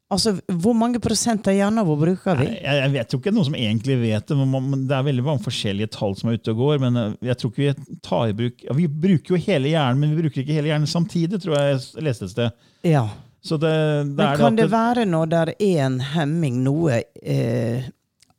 Altså, 0.07 0.37
hvor 0.63 0.75
mange 0.79 1.01
prosent 1.03 1.49
av 1.51 1.57
hjernen 1.57 1.83
vår 1.83 1.97
bruker 1.99 2.37
vi? 2.39 2.45
Jeg, 2.47 2.79
jeg 2.79 2.91
vet 2.93 3.11
jo 3.11 3.19
ikke 3.19 3.33
noen 3.35 3.47
som 3.49 3.57
egentlig 3.59 3.97
vet 3.99 4.29
det. 4.31 4.37
men 4.39 4.85
Det 4.87 4.95
er 4.95 5.07
veldig 5.09 5.25
mange 5.27 5.43
forskjellige 5.43 5.91
tall 5.97 6.15
som 6.15 6.31
er 6.31 6.39
ute 6.39 6.53
og 6.53 6.61
går. 6.61 6.77
Men 6.85 7.01
eh, 7.01 7.17
jeg 7.27 7.41
tror 7.41 7.51
ikke 7.51 7.65
vi 7.65 7.97
tar 8.07 8.31
i 8.31 8.37
bruk 8.39 8.63
ja, 8.69 8.77
Vi 8.79 8.87
bruker 8.87 9.35
jo 9.35 9.41
hele 9.49 9.73
hjernen, 9.73 9.99
men 9.99 10.13
vi 10.15 10.23
bruker 10.23 10.45
ikke 10.45 10.61
hele 10.61 10.71
hjernen 10.71 10.87
samtidig, 10.91 11.41
tror 11.43 11.59
jeg 11.59 11.73
jeg 11.73 12.07
leste 12.07 12.29
et 12.29 12.35
sted. 12.37 12.69
Ja. 12.87 13.03
Så 13.43 13.59
det, 13.59 13.75
det 14.13 14.15
Men 14.23 14.39
kan 14.39 14.61
det 14.61 14.69
det 14.69 14.75
være 14.77 15.09
når 15.11 15.33
det 15.33 15.43
er 15.43 15.53
en 15.73 15.99
hemming, 16.15 16.63
noe 16.67 17.03
eh, 17.03 17.91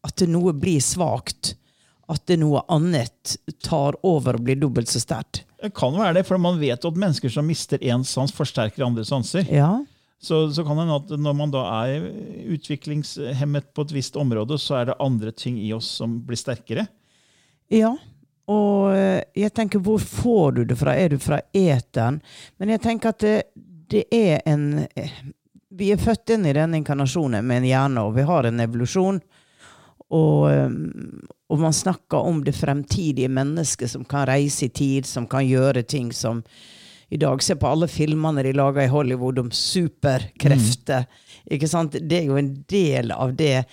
At 0.07 0.24
noe 0.31 0.55
blir 0.55 0.79
svakt? 0.83 1.57
At 2.07 2.23
det 2.29 2.39
noe 2.39 2.61
annet 2.71 3.35
tar 3.65 3.97
over 4.07 4.37
og 4.37 4.45
blir 4.47 4.59
dobbelt 4.59 4.91
så 4.91 5.01
sterkt? 5.03 5.43
det 5.61 5.73
kan 5.73 5.95
være 5.97 6.19
det, 6.19 6.25
for 6.27 6.37
man 6.41 6.59
vet 6.61 6.85
at 6.85 6.99
mennesker 7.01 7.31
som 7.33 7.47
mister 7.49 7.81
én 7.81 8.03
sans, 8.05 8.33
forsterker 8.33 8.85
andre 8.85 9.05
sanser. 9.05 9.47
Ja. 9.49 9.71
Så, 10.21 10.47
så 10.53 10.63
kan 10.65 10.77
det 10.77 10.93
at 10.93 11.13
når 11.21 11.33
man 11.37 11.53
da 11.53 11.63
er 11.85 12.05
utviklingshemmet 12.53 13.71
på 13.73 13.85
et 13.85 13.93
visst 13.93 14.17
område, 14.17 14.57
så 14.61 14.79
er 14.79 14.91
det 14.91 14.99
andre 15.01 15.33
ting 15.33 15.57
i 15.61 15.71
oss 15.73 15.89
som 15.99 16.19
blir 16.25 16.39
sterkere. 16.39 16.87
Ja, 17.73 17.95
og 18.47 18.93
eh, 18.95 19.23
jeg 19.35 19.53
tenker, 19.57 19.81
hvor 19.83 19.99
får 19.99 20.51
du 20.57 20.61
det 20.69 20.77
fra? 20.79 20.93
Er 20.95 21.11
du 21.11 21.17
fra 21.21 21.41
eteren? 21.53 22.21
Men 22.57 22.71
jeg 22.75 22.83
tenker 22.85 23.11
at 23.11 23.25
det, 23.25 23.35
det 23.91 24.05
er 24.13 24.39
en 24.47 24.85
eh, 24.95 25.17
Vi 25.77 25.91
er 25.93 25.99
født 26.01 26.31
inn 26.33 26.47
i 26.47 26.55
denne 26.55 26.79
inkarnasjonen 26.79 27.45
med 27.45 27.61
en 27.61 27.67
hjerne, 27.67 28.05
og 28.07 28.15
vi 28.15 28.23
har 28.25 28.47
en 28.47 28.63
evolusjon. 28.63 29.19
Og, 30.15 30.51
eh, 30.51 30.71
og 31.49 31.59
man 31.59 31.75
snakker 31.75 32.17
om 32.29 32.43
det 32.43 32.55
fremtidige 32.55 33.31
mennesket 33.31 33.91
som 33.91 34.05
kan 34.07 34.27
reise 34.29 34.67
i 34.67 34.73
tid, 34.73 35.05
som 35.05 35.27
kan 35.27 35.47
gjøre 35.47 35.83
ting 35.83 36.11
som 36.15 36.43
i 37.09 37.17
dag 37.17 37.39
Se 37.43 37.55
på 37.55 37.67
alle 37.67 37.87
filmene 37.87 38.43
de 38.43 38.51
lager 38.51 38.83
i 38.83 38.91
Hollywood 38.91 39.39
om 39.39 39.51
superkrefter. 39.51 41.05
Ikke 41.47 41.69
sant? 41.71 41.95
Det 41.95 42.17
er 42.19 42.25
jo 42.27 42.35
en 42.35 42.49
del 42.67 43.13
av 43.15 43.31
det 43.39 43.63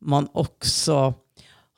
man 0.00 0.26
også 0.34 1.12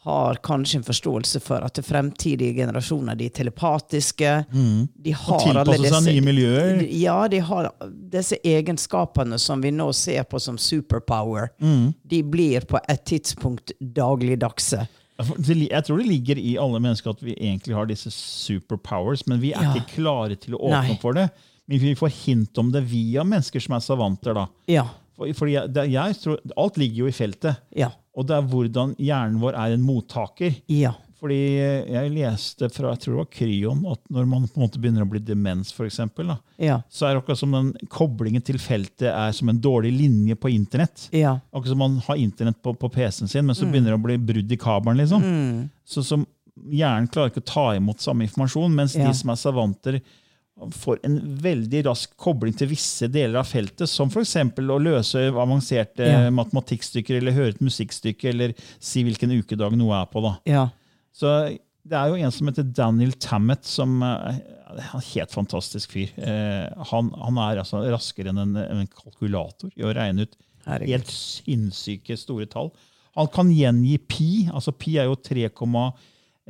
har 0.04 0.34
kanskje 0.42 0.80
en 0.80 0.82
forståelse 0.86 1.40
for 1.44 1.62
at 1.62 1.78
fremtidige 1.86 2.56
generasjoner 2.56 3.14
de 3.14 3.26
er 3.28 3.34
telepatiske. 3.36 4.32
De 4.50 5.12
har 5.14 5.44
alle 5.44 5.62
tilpasse 5.62 5.78
seg 5.78 5.92
disse- 5.92 6.12
nye 6.12 6.24
miljøer. 6.26 6.80
Ja, 6.90 7.28
de 7.30 7.38
har 7.38 7.68
disse 8.10 8.36
egenskapene 8.42 9.38
som 9.38 9.62
vi 9.62 9.70
nå 9.70 9.86
ser 9.94 10.24
på 10.24 10.40
som 10.42 10.58
superpower. 10.58 11.50
Mm. 11.62 11.92
De 12.04 12.22
blir 12.22 12.66
på 12.66 12.80
et 12.88 13.04
tidspunkt 13.06 13.70
dagligdagse. 13.80 14.88
Jeg 15.22 15.84
tror 15.86 15.98
det 16.02 16.06
ligger 16.08 16.38
i 16.40 16.56
alle 16.58 16.80
mennesker 16.82 17.10
at 17.14 17.22
vi 17.22 17.36
egentlig 17.36 17.76
har 17.76 17.86
disse 17.86 18.10
superpowers, 18.10 19.26
men 19.30 19.38
vi 19.40 19.52
er 19.54 19.62
Ja. 19.62 19.74
ikke 19.74 19.94
klare 20.02 20.34
til 20.40 20.54
å 20.54 20.62
åpne 20.66 20.88
Nei. 20.88 20.98
for 21.00 21.12
det. 21.12 21.30
Men 21.68 21.78
vi 21.78 21.94
får 21.94 22.10
hint 22.24 22.58
om 22.58 22.72
det 22.72 22.82
via 22.90 23.22
mennesker 23.22 23.60
som 23.62 23.76
er 23.76 23.80
savanter. 23.80 24.34
da. 24.34 24.46
Ja. 24.66 24.88
Fordi 25.16 25.52
jeg, 25.52 25.92
jeg 25.92 26.16
tror, 26.18 26.38
Alt 26.58 26.76
ligger 26.76 26.96
jo 26.96 27.06
i 27.06 27.12
feltet. 27.12 27.56
Ja. 27.76 27.90
Og 28.16 28.26
det 28.28 28.36
er 28.36 28.42
hvordan 28.52 28.94
hjernen 29.00 29.40
vår 29.40 29.54
er 29.56 29.72
en 29.76 29.82
mottaker. 29.86 30.54
Ja. 30.68 30.92
Fordi 31.22 31.36
jeg 31.86 32.10
leste 32.16 32.66
fra 32.74 32.90
jeg 32.90 32.98
tror 33.04 33.12
det 33.14 33.20
var 33.20 33.28
Kryon 33.30 33.84
at 33.92 34.00
når 34.10 34.26
man 34.26 34.48
på 34.50 34.58
en 34.58 34.64
måte 34.64 34.80
begynner 34.82 35.04
å 35.04 35.08
bli 35.08 35.20
demens, 35.22 35.70
for 35.72 35.86
eksempel, 35.86 36.26
da, 36.32 36.36
Ja. 36.58 36.80
så 36.90 37.06
er 37.06 37.14
det 37.14 37.22
akkurat 37.22 37.38
som 37.38 37.52
den 37.54 37.70
koblingen 37.88 38.42
til 38.42 38.58
feltet 38.58 39.06
er 39.06 39.30
som 39.32 39.48
en 39.48 39.60
dårlig 39.62 39.92
linje 39.96 40.34
på 40.34 40.50
internett. 40.50 41.08
Ja. 41.14 41.36
Akkurat 41.54 41.68
som 41.76 41.78
man 41.78 41.96
har 42.08 42.16
internett 42.16 42.60
på, 42.60 42.74
på 42.74 42.90
PC-en 42.90 43.28
sin, 43.30 43.46
men 43.46 43.54
så 43.54 43.70
begynner 43.70 43.94
det 43.94 44.00
å 44.00 44.02
bli 44.02 44.18
brudd 44.18 44.50
i 44.52 44.56
kabelen. 44.58 44.98
liksom. 44.98 45.70
Så 45.86 46.02
som 46.04 46.26
Hjernen 46.68 47.08
klarer 47.08 47.30
ikke 47.30 47.40
å 47.40 47.48
ta 47.48 47.62
imot 47.78 47.98
samme 48.04 48.26
informasjon, 48.26 48.74
mens 48.76 48.92
Ja. 48.94 49.06
de 49.08 49.14
som 49.16 49.30
er 49.30 49.38
savanter, 49.40 50.00
får 50.70 51.00
en 51.04 51.16
veldig 51.42 51.80
rask 51.88 52.12
kobling 52.16 52.54
til 52.56 52.68
visse 52.70 53.08
deler 53.10 53.40
av 53.40 53.48
feltet, 53.50 53.88
som 53.90 54.08
f.eks. 54.12 54.36
å 54.60 54.78
løse 54.82 55.24
avanserte 55.32 56.06
Ja. 56.06 56.30
matematikkstykker, 56.30 57.16
eller 57.18 57.32
høre 57.32 57.48
et 57.56 57.60
musikkstykke, 57.64 58.28
eller 58.30 58.54
si 58.78 59.02
hvilken 59.04 59.32
ukedag 59.42 59.74
noe 59.76 60.00
er 60.02 60.06
på. 60.12 60.22
da. 60.22 60.36
Ja. 60.46 60.68
Så 61.12 61.58
det 61.84 61.98
er 61.98 62.08
jo 62.08 62.14
en 62.22 62.30
som 62.30 62.46
heter 62.46 62.62
Daniel 62.72 63.12
Tammet, 63.18 63.64
som 63.66 64.00
eh, 64.02 64.38
er 64.70 64.94
en 64.94 65.02
helt 65.10 65.32
fantastisk 65.34 65.90
fyr. 65.92 66.12
Eh, 66.16 66.70
han, 66.92 67.10
han 67.18 67.38
er 67.38 67.58
altså 67.64 67.82
raskere 67.90 68.30
enn 68.30 68.38
en, 68.38 68.56
en 68.56 68.86
kalkulator 68.86 69.70
i 69.76 69.82
å 69.82 69.92
regne 69.92 70.22
ut 70.28 70.38
Herregud. 70.64 70.92
helt 70.94 71.10
sinnssyke 71.10 72.16
store 72.16 72.46
tall. 72.46 72.70
Han 73.18 73.26
kan 73.28 73.50
gjengi 73.52 73.98
pi. 74.08 74.28
altså 74.52 74.72
Pi 74.72 74.94
er 75.02 75.10
jo 75.10 75.18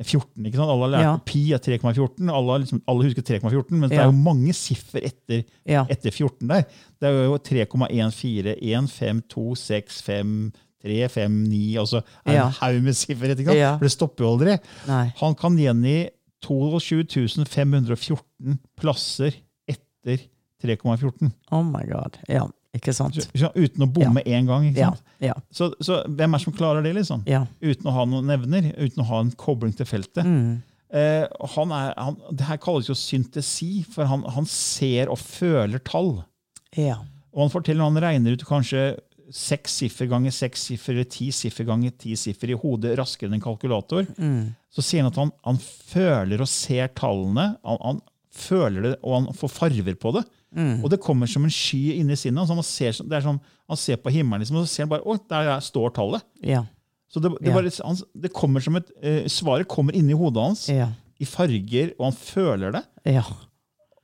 3,14. 0.03 0.45
ikke 0.45 0.55
sant? 0.59 0.69
Alle 0.69 0.83
har 0.87 0.91
lært 0.93 1.03
Ja. 1.07 1.17
pi 1.25 1.41
er 1.53 1.59
3,14. 1.59 2.29
Alle, 2.29 2.59
liksom, 2.63 2.81
alle 2.87 3.03
husker 3.07 3.21
3,14, 3.23 3.71
men 3.79 3.89
det 3.89 3.97
er 3.99 4.05
jo 4.05 4.11
mange 4.11 4.53
siffer 4.53 5.01
etter, 5.03 5.43
Ja. 5.65 5.85
etter 5.89 6.11
14 6.11 6.47
der. 6.47 6.63
Det 6.99 7.09
er 7.09 7.23
jo 7.25 7.37
3,14, 7.37 8.55
1, 8.61 8.89
5, 8.89 9.21
2, 9.29 9.55
6, 9.55 10.01
5, 10.01 10.51
3, 10.83 11.07
5, 11.09 11.31
9 11.47 11.77
og 11.79 11.87
så 11.87 12.01
er 12.25 12.33
Ja. 12.33 12.45
en 12.47 12.51
haug 12.59 12.83
med 12.83 12.93
siffer. 12.95 13.27
sant? 13.45 13.55
Ja. 13.55 13.77
For 13.77 13.85
det 13.85 13.91
stopper 13.91 14.23
jo 14.25 14.37
aldri. 14.37 14.59
Nei. 14.87 15.13
Han 15.17 15.35
kan 15.35 15.55
gjengi 15.57 16.09
22 16.43 17.45
514 17.47 18.59
plasser 18.77 19.33
etter 19.69 20.19
3,14. 20.61 21.31
Oh 21.51 21.63
my 21.63 21.83
god. 21.87 22.17
Ja, 22.27 22.47
ikke 22.73 22.93
sant? 22.95 23.15
Så- 23.37 23.51
Uten 23.55 23.85
å 23.85 23.89
bomme 23.93 24.23
én 24.25 24.47
gang. 24.49 24.65
ikke 24.71 24.89
sant? 24.89 25.01
Ja. 25.21 25.33
Så, 25.51 25.71
så 25.79 26.01
hvem 26.07 26.33
er 26.33 26.37
det 26.39 26.43
som 26.45 26.53
klarer 26.57 26.83
det, 26.83 26.95
liksom? 26.97 27.23
Ja. 27.29 27.45
Uten 27.61 27.89
å 27.89 27.93
ha 27.95 28.05
noen 28.09 28.29
evner, 28.33 28.71
uten 28.77 29.03
å 29.03 29.07
ha 29.11 29.19
en 29.21 29.31
kobling 29.31 29.73
til 29.77 29.85
feltet. 29.85 30.25
Mm. 30.25 30.61
Eh, 30.93 31.25
han 31.55 31.71
er, 31.73 31.93
han, 31.97 32.17
det 32.31 32.45
her 32.49 32.57
kalles 32.61 32.89
jo 32.89 32.93
syntesi, 32.97 33.83
for 33.89 34.05
han, 34.09 34.23
han 34.35 34.45
ser 34.49 35.09
og 35.13 35.17
føler 35.21 35.81
tall. 35.85 36.23
Ja. 36.77 36.99
Og 37.33 37.47
han 37.47 37.53
forteller 37.53 37.83
han 37.87 37.97
regner 38.01 38.35
ut 38.35 38.45
kanskje 38.45 38.99
seks 39.33 39.79
siffer 39.81 40.05
ganger 40.11 40.33
seks 40.35 40.61
siffer, 40.67 40.93
eller 40.93 41.07
ti 41.09 41.31
siffer 41.33 41.65
ganger 41.65 41.93
ti 41.97 42.13
siffer 42.19 42.51
i 42.53 42.57
hodet 42.59 42.97
raskere 42.99 43.31
enn 43.31 43.39
en 43.39 43.45
kalkulator. 43.45 44.05
Mm. 44.19 44.51
Så 44.73 44.83
sier 44.85 45.01
han 45.05 45.09
at 45.13 45.17
han, 45.21 45.31
han 45.47 45.57
føler 45.63 46.43
og 46.43 46.49
ser 46.51 46.91
tallene. 46.97 47.53
Han, 47.65 47.79
han 47.81 48.01
føler 48.33 48.81
det, 48.89 48.93
og 49.01 49.15
han 49.19 49.27
får 49.37 49.53
farver 49.55 49.97
på 50.01 50.13
det. 50.17 50.23
Mm. 50.55 50.83
Og 50.83 50.89
det 50.93 50.99
kommer 51.01 51.27
som 51.27 51.43
en 51.47 51.49
sky 51.53 51.95
inni 51.99 52.15
sinnet. 52.19 52.47
Han, 52.47 52.61
ser, 52.63 52.91
det 53.09 53.17
er 53.17 53.25
sånn, 53.25 53.39
han 53.69 53.77
ser 53.79 53.97
på 53.97 54.11
himmelen, 54.13 54.43
liksom, 54.43 54.57
og 54.61 54.67
så 54.67 54.69
ser 54.73 54.83
han 54.85 54.91
bare 54.93 55.03
Å, 55.05 55.15
der 55.29 55.49
er- 55.55 55.63
står 55.65 55.93
tallet. 55.95 56.21
Ja. 56.45 56.63
Så 57.09 57.21
det, 57.21 57.31
det, 57.41 57.49
Ja. 57.49 57.53
bare, 57.55 57.71
han, 57.85 57.97
det 58.21 58.33
kommer 58.33 58.61
som 58.61 58.75
et, 58.75 58.91
eh, 59.01 59.25
Svaret 59.27 59.67
kommer 59.67 59.93
inni 59.93 60.13
hodet 60.13 60.43
hans 60.43 60.67
Ja. 60.69 60.91
i 61.19 61.25
farger, 61.25 61.93
og 61.99 62.05
han 62.11 62.13
føler 62.13 62.71
det. 62.73 62.83
Ja. 63.05 63.23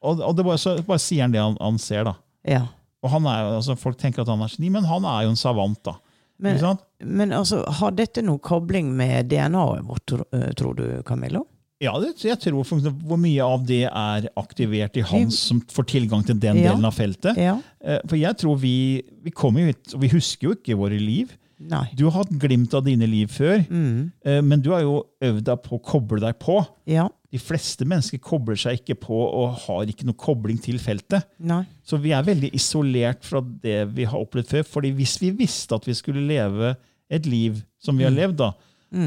Og, 0.01 0.19
og 0.21 0.35
det 0.35 0.45
bare, 0.45 0.57
så 0.57 0.77
bare 0.85 0.99
sier 0.99 1.21
han 1.25 1.31
det 1.31 1.41
han, 1.41 1.57
han 1.59 1.77
ser. 1.77 2.03
da. 2.05 2.13
Ja. 2.45 2.67
Og 3.03 3.09
han 3.11 3.25
er, 3.25 3.55
altså, 3.57 3.75
Folk 3.77 3.97
tenker 3.97 4.21
at 4.21 4.27
han 4.27 4.41
er 4.41 4.47
geni, 4.51 4.69
men 4.69 4.83
han 4.85 5.05
er 5.05 5.23
jo 5.23 5.29
en 5.29 5.35
savant. 5.39 5.81
da. 5.83 5.95
Men, 6.39 6.77
men 7.03 7.31
altså, 7.35 7.65
har 7.67 7.91
dette 7.91 8.21
noe 8.23 8.39
kobling 8.39 8.93
med 8.95 9.27
DNA-et 9.29 9.83
vårt, 9.85 10.13
eh, 10.33 10.51
tror 10.55 10.73
du, 10.75 11.01
Camillo? 11.03 11.45
Ja, 11.79 11.93
jeg 11.95 12.39
tror 12.43 12.63
Hvor 13.07 13.17
mye 13.21 13.39
av 13.45 13.61
det 13.65 13.85
er 13.87 14.25
aktivert 14.39 14.97
i 14.99 15.03
han 15.07 15.29
som 15.31 15.61
får 15.61 15.85
tilgang 15.93 16.25
til 16.27 16.35
den 16.39 16.57
delen 16.59 16.83
av 16.85 16.93
feltet? 16.97 17.37
Eh, 17.81 17.99
For 18.07 18.17
jeg 18.19 18.35
tror 18.41 18.57
vi, 18.59 19.01
vi 19.23 19.31
kommer 19.31 19.61
jo 19.63 19.71
hit, 19.71 19.93
og 19.95 20.01
vi 20.03 20.09
husker 20.11 20.49
jo 20.49 20.55
ikke 20.57 20.75
våre 20.79 20.99
liv. 20.99 21.31
Nei. 21.59 21.85
Du 21.95 22.05
har 22.07 22.21
hatt 22.23 22.29
glimt 22.39 22.73
av 22.73 22.85
dine 22.85 23.07
liv 23.07 23.27
før, 23.31 23.65
Mm. 23.67 24.11
eh, 24.23 24.41
men 24.41 24.61
du 24.63 24.69
har 24.71 24.81
jo 24.81 25.05
øvd 25.21 25.43
deg 25.43 25.63
på 25.63 25.75
å 25.77 25.81
koble 25.83 26.19
deg 26.23 26.37
på. 26.39 26.65
Ja. 26.87 27.09
De 27.31 27.37
fleste 27.37 27.85
mennesker 27.85 28.17
kobler 28.23 28.55
seg 28.57 28.79
ikke 28.79 28.95
på 28.99 29.15
og 29.15 29.57
har 29.65 29.85
ikke 29.91 30.05
noe 30.07 30.15
kobling 30.17 30.57
til 30.63 30.79
feltet. 30.79 31.23
Nei. 31.39 31.65
Så 31.85 31.99
vi 32.01 32.11
er 32.15 32.23
veldig 32.23 32.51
isolert 32.55 33.23
fra 33.27 33.41
det 33.41 33.87
vi 33.93 34.03
har 34.05 34.19
opplevd 34.19 34.47
før. 34.47 34.63
fordi 34.65 34.91
hvis 34.95 35.17
vi 35.21 35.31
visste 35.31 35.75
at 35.75 35.85
vi 35.85 35.93
skulle 35.93 36.25
leve 36.27 36.75
et 37.09 37.25
liv 37.25 37.61
som 37.79 37.97
vi 37.97 38.03
har 38.03 38.11
levd, 38.11 38.37
da, 38.37 38.51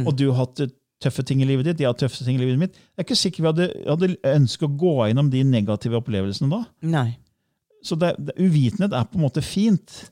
og 0.06 0.14
du 0.16 0.30
har 0.30 0.46
hatt 0.46 0.60
eh, 0.60 0.68
tøffe 1.02 1.24
ting 1.26 1.42
i 1.42 1.48
livet 1.48 1.66
ditt, 1.68 1.82
jeg 1.82 1.90
har 1.90 1.98
tøffe 1.98 2.24
ting 2.24 2.38
i 2.38 2.42
livet 2.44 2.60
mitt, 2.60 2.78
jeg 2.78 3.02
er 3.02 3.06
ikke 3.08 3.18
sikker 3.18 3.42
vi 3.44 3.50
hadde, 3.50 3.68
hadde 3.88 4.14
ønsket 4.36 4.68
å 4.68 4.72
gå 4.80 4.94
gjennom 5.10 5.28
de 5.32 5.42
negative 5.48 5.98
opplevelsene 6.00 6.50
da. 6.52 6.62
Nei. 6.94 7.08
Så 7.82 7.98
det, 7.98 8.12
det, 8.22 8.36
uvitenhet 8.38 8.94
er 8.94 9.06
på 9.10 9.18
en 9.18 9.24
måte 9.26 9.42
fint 9.42 10.04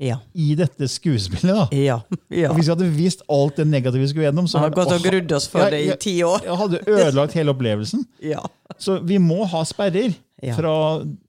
Ja. 0.00 0.16
i 0.32 0.54
dette 0.56 0.86
skuespillet. 0.88 1.52
da. 1.52 1.66
Ja. 1.76 1.98
ja. 2.32 2.48
Og 2.48 2.56
hvis 2.56 2.70
vi 2.70 2.72
hadde 2.72 2.86
visst 2.96 3.20
alt 3.28 3.58
det 3.60 3.66
negative 3.68 4.00
vi 4.00 4.08
skulle 4.08 4.30
gjennom, 4.30 4.48
så 4.48 4.62
Vi 4.64 4.70
gått 4.78 4.94
og 4.96 5.04
grudd 5.04 5.34
oss 5.36 5.48
for 5.52 5.68
det 5.68 5.82
i 5.84 5.96
ti 6.00 6.14
år. 6.24 6.46
Jeg 6.46 6.56
hadde 6.62 6.80
ødelagt 6.88 7.36
hele 7.36 7.52
opplevelsen. 7.52 8.06
Ja. 8.32 8.40
Så 8.80 8.96
vi 9.04 9.18
må 9.20 9.42
ha 9.52 9.60
sperrer 9.68 10.14
fra, 10.56 10.72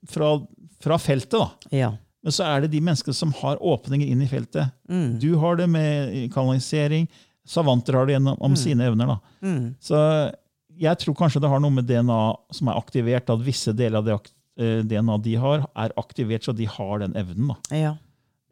fra, 0.08 0.30
fra 0.80 0.96
feltet. 1.04 1.36
da. 1.36 1.50
Ja. 1.76 1.90
Men 2.22 2.32
så 2.32 2.46
er 2.46 2.62
det 2.64 2.70
de 2.72 2.80
menneskene 2.80 3.16
som 3.18 3.32
har 3.42 3.58
åpninger 3.60 4.08
inn 4.08 4.22
i 4.24 4.28
feltet. 4.30 4.70
Mm. 4.88 5.18
Du 5.20 5.34
har 5.42 5.56
det 5.58 5.66
med 5.68 6.30
kanalisering. 6.32 7.08
Savanter 7.48 7.96
har 7.98 8.06
det 8.06 8.14
gjennom 8.18 8.36
om 8.40 8.54
sine 8.56 8.86
evner. 8.86 9.06
da. 9.06 9.18
Mm. 9.42 9.74
Så 9.82 9.98
jeg 10.78 10.98
tror 11.02 11.14
kanskje 11.18 11.40
det 11.42 11.50
har 11.50 11.60
noe 11.60 11.70
med 11.74 11.84
DNA 11.88 12.20
som 12.54 12.68
er 12.68 12.78
aktivert, 12.78 13.28
at 13.30 13.42
visse 13.44 13.72
deler 13.76 13.98
av 13.98 14.04
det 14.06 14.14
eh, 14.62 14.82
DNA 14.86 15.18
de 15.24 15.34
har, 15.42 15.66
er 15.76 15.92
aktivert, 16.00 16.44
så 16.46 16.54
de 16.56 16.64
har 16.66 16.98
den 17.02 17.14
evnen. 17.18 17.48
da. 17.52 17.76
Ja. 17.76 17.94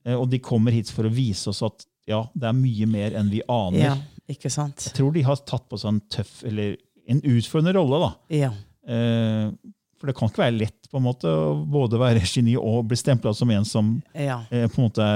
Eh, 0.04 0.14
Og 0.18 0.28
de 0.30 0.38
kommer 0.38 0.72
hit 0.72 0.90
for 0.90 1.04
å 1.04 1.12
vise 1.12 1.48
oss 1.52 1.62
at 1.62 1.86
ja, 2.08 2.24
det 2.34 2.48
er 2.48 2.56
mye 2.56 2.86
mer 2.90 3.14
enn 3.14 3.30
vi 3.30 3.42
aner. 3.48 3.78
ja. 3.84 3.96
Ikke 4.30 4.50
sant? 4.50 4.84
Jeg 4.86 4.94
tror 4.94 5.12
de 5.12 5.22
har 5.26 5.36
tatt 5.42 5.64
på 5.68 5.78
seg 5.78 5.88
en 5.90 6.00
tøff, 6.06 6.44
eller 6.46 6.76
en 7.10 7.18
utfordrende 7.20 7.72
rolle. 7.74 7.98
da. 8.04 8.10
Ja. 8.30 8.50
Eh, 8.86 9.50
For 9.98 10.06
det 10.06 10.14
kan 10.16 10.30
ikke 10.30 10.40
være 10.44 10.58
lett 10.58 10.86
på 10.90 10.96
en 10.96 11.02
måte 11.04 11.28
å 11.28 11.66
både 11.68 11.98
være 12.00 12.22
geni 12.24 12.54
og 12.56 12.86
bli 12.88 12.96
stempla 12.96 13.34
som 13.34 13.50
en 13.50 13.64
som 13.64 14.02
Ja. 14.14 14.38
eh, 14.50 14.66
på 14.70 14.78
en 14.78 14.86
måte 14.88 15.08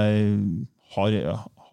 har, 0.95 1.15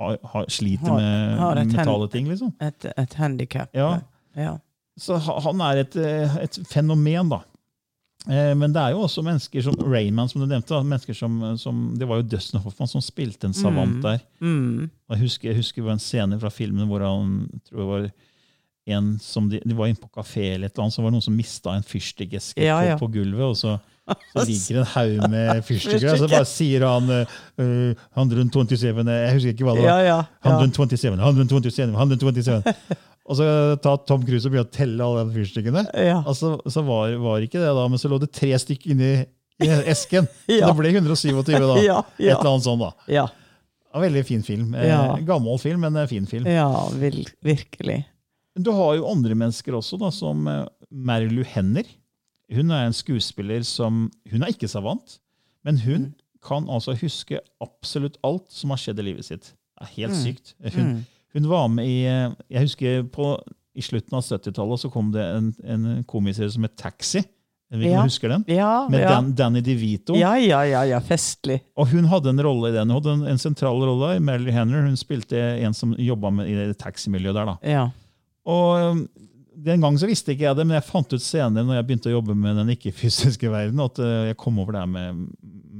har, 0.03 0.19
har, 0.35 0.51
sliter 0.53 0.93
med 0.99 1.39
har 1.39 1.63
mentale 1.63 2.11
ting. 2.13 2.29
liksom. 2.31 2.53
Et, 2.61 2.91
et 2.97 3.17
handikap. 3.21 3.71
Ja. 3.77 3.95
Ja. 4.37 4.59
Så 5.01 5.17
han 5.23 5.61
er 5.65 5.85
et, 5.87 5.97
eh, 5.97 6.37
et 6.45 6.59
fenomen, 6.69 7.31
da. 7.33 7.41
Eh, 8.29 8.53
Men 8.55 8.75
det 8.75 8.83
er 8.83 8.95
jo 8.95 9.03
også 9.07 9.25
mennesker 9.27 9.65
som 9.65 9.79
Rayman, 9.81 10.29
som 10.29 10.43
du 10.43 10.47
nevnte. 10.47 10.83
mennesker 10.85 11.17
som, 11.17 11.41
som, 11.59 11.95
Det 11.99 12.07
var 12.09 12.21
jo 12.21 12.29
Dustin 12.35 12.61
Hoffman 12.61 12.91
som 12.91 13.03
spilte 13.03 13.49
en 13.49 13.57
savant 13.57 14.03
der. 14.03 14.21
Mm. 14.41 14.59
Mm. 14.59 14.91
Jeg 15.15 15.25
husker, 15.25 15.49
jeg 15.51 15.63
husker 15.63 15.91
en 15.91 16.03
scene 16.03 16.39
fra 16.41 16.51
filmen 16.51 16.89
hvor 16.91 17.03
han 17.07 17.49
tror 17.69 17.81
jeg 17.83 17.91
var 17.93 18.11
en 18.87 19.19
som 19.23 19.47
de, 19.49 19.61
de 19.65 19.75
var 19.79 19.87
inne 19.87 20.01
på 20.01 20.09
kafé, 20.11 20.55
eller 20.57 20.67
et 20.67 20.75
eller 20.75 20.85
annet, 20.89 20.95
så 20.97 21.03
var 21.05 21.11
det 21.13 21.17
noen 21.19 21.25
som 21.29 21.37
mista 21.39 21.75
en 21.77 21.85
fyrstikkeske 21.87 22.63
Ja, 22.65 22.81
på, 22.81 22.87
ja. 22.89 22.97
på 22.99 23.09
gulvet. 23.15 23.45
og 23.47 23.57
så, 23.57 23.77
så 24.33 24.45
ligger 24.49 24.81
en 24.83 24.89
haug 24.97 25.29
med 25.31 25.61
fyrstikker 25.69 26.09
og 26.13 26.19
så 26.25 26.29
bare 26.33 26.49
sier 26.51 26.83
han 26.89 27.07
uh, 27.15 27.95
127 28.19 29.05
Jeg 29.07 29.35
husker 29.37 29.53
ikke 29.55 29.69
hva 29.69 29.77
det 29.79 29.85
var. 29.87 30.03
ja. 30.03 30.17
ja. 30.45 30.57
127, 30.59 31.15
127, 31.15 31.93
127. 31.95 32.73
Og 33.31 33.39
så 33.39 33.45
tar 33.85 34.01
Tom 34.09 34.25
Cruise 34.27 34.49
og 34.49 34.51
begynner 34.57 34.67
å 34.67 34.75
telle 34.75 35.05
alle 35.07 35.23
de 35.29 35.37
fyrstikkene. 35.39 35.85
ja. 35.95 36.17
Altså, 36.27 36.57
så 36.67 36.83
var, 36.83 37.15
var 37.23 37.45
ikke 37.47 37.61
det 37.63 37.71
da, 37.79 37.85
men 37.89 38.01
så 38.03 38.11
lå 38.11 38.19
det 38.19 38.33
tre 38.35 38.51
stykker 38.59 38.97
inni 38.97 39.13
i 39.63 39.69
esken. 39.93 40.27
Så 40.49 40.57
Ja. 40.59 40.67
det 40.73 40.75
ble 40.81 40.91
127 40.91 41.39
da. 41.47 41.77
Ja, 41.87 42.01
Et 42.19 42.33
eller 42.35 42.51
annet 42.57 42.67
sånt 42.67 42.83
da. 42.83 42.91
Ja. 43.15 43.29
Veldig 43.95 44.25
fin 44.27 44.43
film. 44.43 44.75
Eh, 44.75 44.89
Ja. 44.91 45.15
Gammel 45.29 45.59
film, 45.63 45.85
men 45.87 45.97
eh, 46.03 46.09
fin 46.11 46.27
film. 46.27 46.49
ja, 46.51 46.67
virkelig. 46.99 48.01
Du 48.59 48.71
har 48.77 48.97
jo 48.99 49.07
andre 49.09 49.35
mennesker 49.39 49.73
også, 49.79 49.99
da, 50.01 50.11
som 50.13 50.45
Merlu 50.93 51.43
Henner. 51.49 51.87
Hun 52.53 52.71
er 52.71 52.85
en 52.87 52.93
skuespiller 52.97 53.63
som 53.65 54.11
Hun 54.31 54.43
er 54.45 54.53
ikke 54.53 54.69
savant, 54.69 55.19
men 55.65 55.79
hun 55.79 56.03
Mm. 56.03 56.13
kan 56.43 56.65
altså 56.69 56.93
huske 56.99 57.39
absolutt 57.63 58.17
alt 58.25 58.51
som 58.51 58.71
har 58.71 58.77
skjedd 58.83 58.99
i 58.99 59.03
livet 59.03 59.25
sitt. 59.25 59.53
Det 59.79 59.87
er 59.89 59.95
helt 59.97 60.15
sykt. 60.19 60.55
Hun, 60.75 60.85
Mm. 60.85 61.05
Hun 61.35 61.49
var 61.49 61.69
med 61.69 61.87
i 61.87 62.05
eh, 62.05 62.35
Jeg 62.51 62.61
husker 62.67 63.03
på, 63.05 63.39
i 63.75 63.81
slutten 63.81 64.13
av 64.19 64.23
70-tallet 64.23 64.79
så 64.81 64.91
kom 64.93 65.13
det 65.13 65.23
en, 65.23 65.55
en 65.65 66.05
komiserie 66.05 66.51
som 66.51 66.63
het 66.63 66.77
Taxi. 66.77 67.23
Ja. 67.73 68.03
husker 68.05 68.29
den? 68.29 68.45
Ja, 68.53 68.87
Med 68.91 69.01
ja. 69.01 69.09
Dan, 69.15 69.33
Danny 69.35 69.61
DeVito. 69.63 70.13
ja, 70.15 70.35
ja, 70.37 70.61
ja, 70.69 70.83
ja, 70.85 70.99
festlig. 71.01 71.63
Og 71.75 71.89
hun 71.89 72.05
hadde 72.05 72.29
en 72.29 72.43
rolle 72.45 72.69
i 72.69 72.73
den. 72.73 72.91
Hun 72.91 73.01
hadde 73.01 73.15
en, 73.15 73.27
en 73.33 73.39
sentral 73.39 73.81
rolle. 73.81 74.21
Mary 74.21 74.51
Henner 74.53 74.83
hun 74.85 74.95
spilte 75.01 75.39
en 75.65 75.73
som 75.73 75.95
jobba 75.97 76.29
i 76.45 76.53
det 76.53 76.77
taximiljøet 76.77 77.33
der. 77.35 77.47
da. 77.47 77.57
Ja. 77.65 77.87
Og 78.49 78.93
um, 78.93 79.03
Den 79.63 79.85
gang 79.85 79.99
så 80.01 80.09
visste 80.09 80.33
ikke 80.33 80.49
jeg 80.49 80.59
det, 80.59 80.65
men 80.67 80.79
jeg 80.79 80.89
fant 80.89 81.13
ut 81.13 81.23
senere 81.23 81.63
når 81.67 81.77
jeg 81.77 81.87
begynte 81.87 82.11
å 82.11 82.17
jobbe 82.17 82.35
med 82.35 82.57
den 82.59 82.73
ikke-fysiske 82.75 83.51
verden, 83.57 83.83
at 83.85 84.01
uh, 84.03 84.31
jeg 84.31 84.39
kom 84.41 84.59
over 84.63 84.75
det 84.75 84.83
her 84.83 84.91
med, 84.91 85.27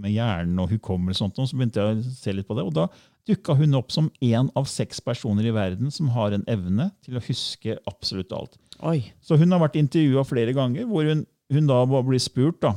med 0.05 0.15
hjernen 0.15 0.61
og 0.63 0.71
hukommelse, 0.75 1.19
og 1.19 1.33
sånt, 1.33 1.41
og 1.41 1.51
så 1.51 1.59
begynte 1.59 1.83
jeg 1.83 1.97
å 1.97 2.15
se 2.21 2.37
litt 2.37 2.49
på 2.49 2.59
det. 2.59 2.67
Og 2.69 2.77
da 2.77 2.87
dukka 3.29 3.57
hun 3.59 3.79
opp 3.79 3.93
som 3.95 4.11
én 4.23 4.51
av 4.59 4.69
seks 4.71 5.01
personer 5.03 5.47
i 5.47 5.55
verden 5.55 5.93
som 5.95 6.11
har 6.15 6.35
en 6.35 6.47
evne 6.51 6.91
til 7.07 7.19
å 7.19 7.25
huske 7.25 7.77
absolutt 7.91 8.35
alt. 8.35 8.59
Oi. 8.83 8.99
Så 9.23 9.39
hun 9.39 9.55
har 9.55 9.63
vært 9.63 9.79
intervjua 9.79 10.25
flere 10.27 10.55
ganger, 10.57 10.89
hvor 10.91 11.07
hun, 11.07 11.23
hun 11.55 11.69
da 11.71 11.85
blir 11.87 12.23
spurt 12.23 12.59
da, 12.65 12.75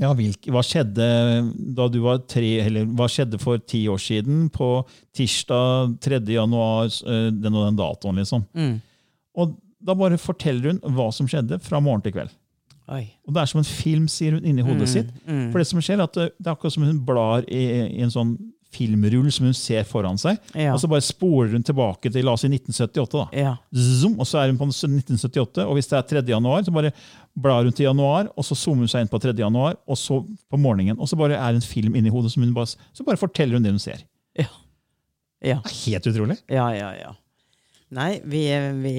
ja, 0.00 0.10
hvilke, 0.16 0.50
hva 0.52 0.62
skjedde 0.64 1.06
da 1.76 1.86
du 1.88 2.00
var 2.04 2.20
tre, 2.28 2.58
eller 2.66 2.88
hva 2.98 3.08
skjedde 3.10 3.40
for 3.40 3.60
ti 3.62 3.84
år 3.88 4.00
siden 4.02 4.46
på 4.52 4.68
tirsdag 5.16 5.96
3. 6.04 6.20
januar, 6.36 6.90
eh, 6.90 7.30
den 7.32 7.56
og 7.56 7.68
den 7.68 7.78
datoen, 7.78 8.20
liksom. 8.20 8.44
Mm. 8.56 8.76
Og 9.36 9.54
da 9.86 9.94
bare 9.94 10.16
forteller 10.18 10.72
hun 10.72 10.96
hva 10.96 11.10
som 11.12 11.28
skjedde 11.28 11.58
fra 11.62 11.80
morgen 11.84 12.02
til 12.02 12.12
kveld. 12.16 12.32
Oi. 12.88 13.02
Og 13.26 13.34
det 13.34 13.42
er 13.42 13.48
som 13.50 13.58
en 13.60 13.66
film, 13.68 14.04
sier 14.08 14.36
hun 14.38 14.44
inni 14.46 14.62
hodet 14.62 14.88
sitt. 14.88 15.08
mm. 15.26 15.48
For 15.52 15.58
det 15.58 15.66
som 15.66 15.80
skjer, 15.82 15.98
er 15.98 16.06
at 16.06 16.14
det, 16.14 16.28
det 16.38 16.46
er 16.46 16.54
akkurat 16.54 16.72
som 16.76 16.84
hun 16.86 17.00
blar 17.06 17.42
i, 17.50 17.64
i 17.98 18.02
en 18.06 18.12
sånn 18.14 18.36
filmrull 18.76 19.28
som 19.32 19.46
hun 19.46 19.54
ser 19.56 19.84
foran 19.88 20.18
seg, 20.20 20.36
Ja. 20.54 20.72
og 20.74 20.80
så 20.82 20.88
bare 20.90 21.00
spoler 21.04 21.52
hun 21.54 21.62
tilbake 21.64 22.10
til 22.12 22.24
la 22.26 22.32
oss 22.34 22.42
si 22.44 22.48
1978. 22.50 23.12
da. 23.14 23.26
Ja. 23.38 23.52
Zoom, 23.72 24.18
og 24.20 24.26
så 24.28 24.38
er 24.42 24.50
hun 24.50 24.58
på 24.60 24.66
1978, 24.68 25.64
og 25.64 25.74
hvis 25.78 25.88
det 25.88 25.96
er 25.98 26.08
3. 26.22 26.22
januar, 26.34 26.62
så 26.66 26.74
bare 26.74 26.90
blar 27.38 27.62
hun 27.64 27.72
til 27.72 27.86
januar, 27.86 28.28
og 28.36 28.44
så 28.44 28.54
zoomer 28.58 28.84
hun 28.84 28.88
seg 28.92 29.06
inn 29.06 29.12
på 29.12 29.20
3. 29.22 29.32
januar, 29.38 29.78
og 29.86 29.96
så 29.96 30.18
på 30.50 30.58
morgenen, 30.60 30.98
og 31.00 31.08
så 31.08 31.16
bare 31.18 31.38
er 31.38 31.54
en 31.56 31.64
film 31.64 31.94
inni 31.96 32.10
hodet, 32.12 32.32
som 32.34 32.42
hun 32.44 32.52
bare, 32.54 32.66
så 32.92 33.06
bare 33.06 33.16
forteller 33.22 33.56
hun 33.56 33.62
det 33.66 33.72
hun 33.72 33.82
ser. 33.82 34.02
Ja. 34.38 34.50
Ja. 35.42 35.60
Det 35.64 35.72
er 35.72 35.80
helt 35.86 36.06
utrolig. 36.12 36.36
Ja, 36.50 36.68
ja, 36.74 36.90
ja. 37.00 37.14
Nei, 37.94 38.20
vi, 38.24 38.40
vi 38.82 38.94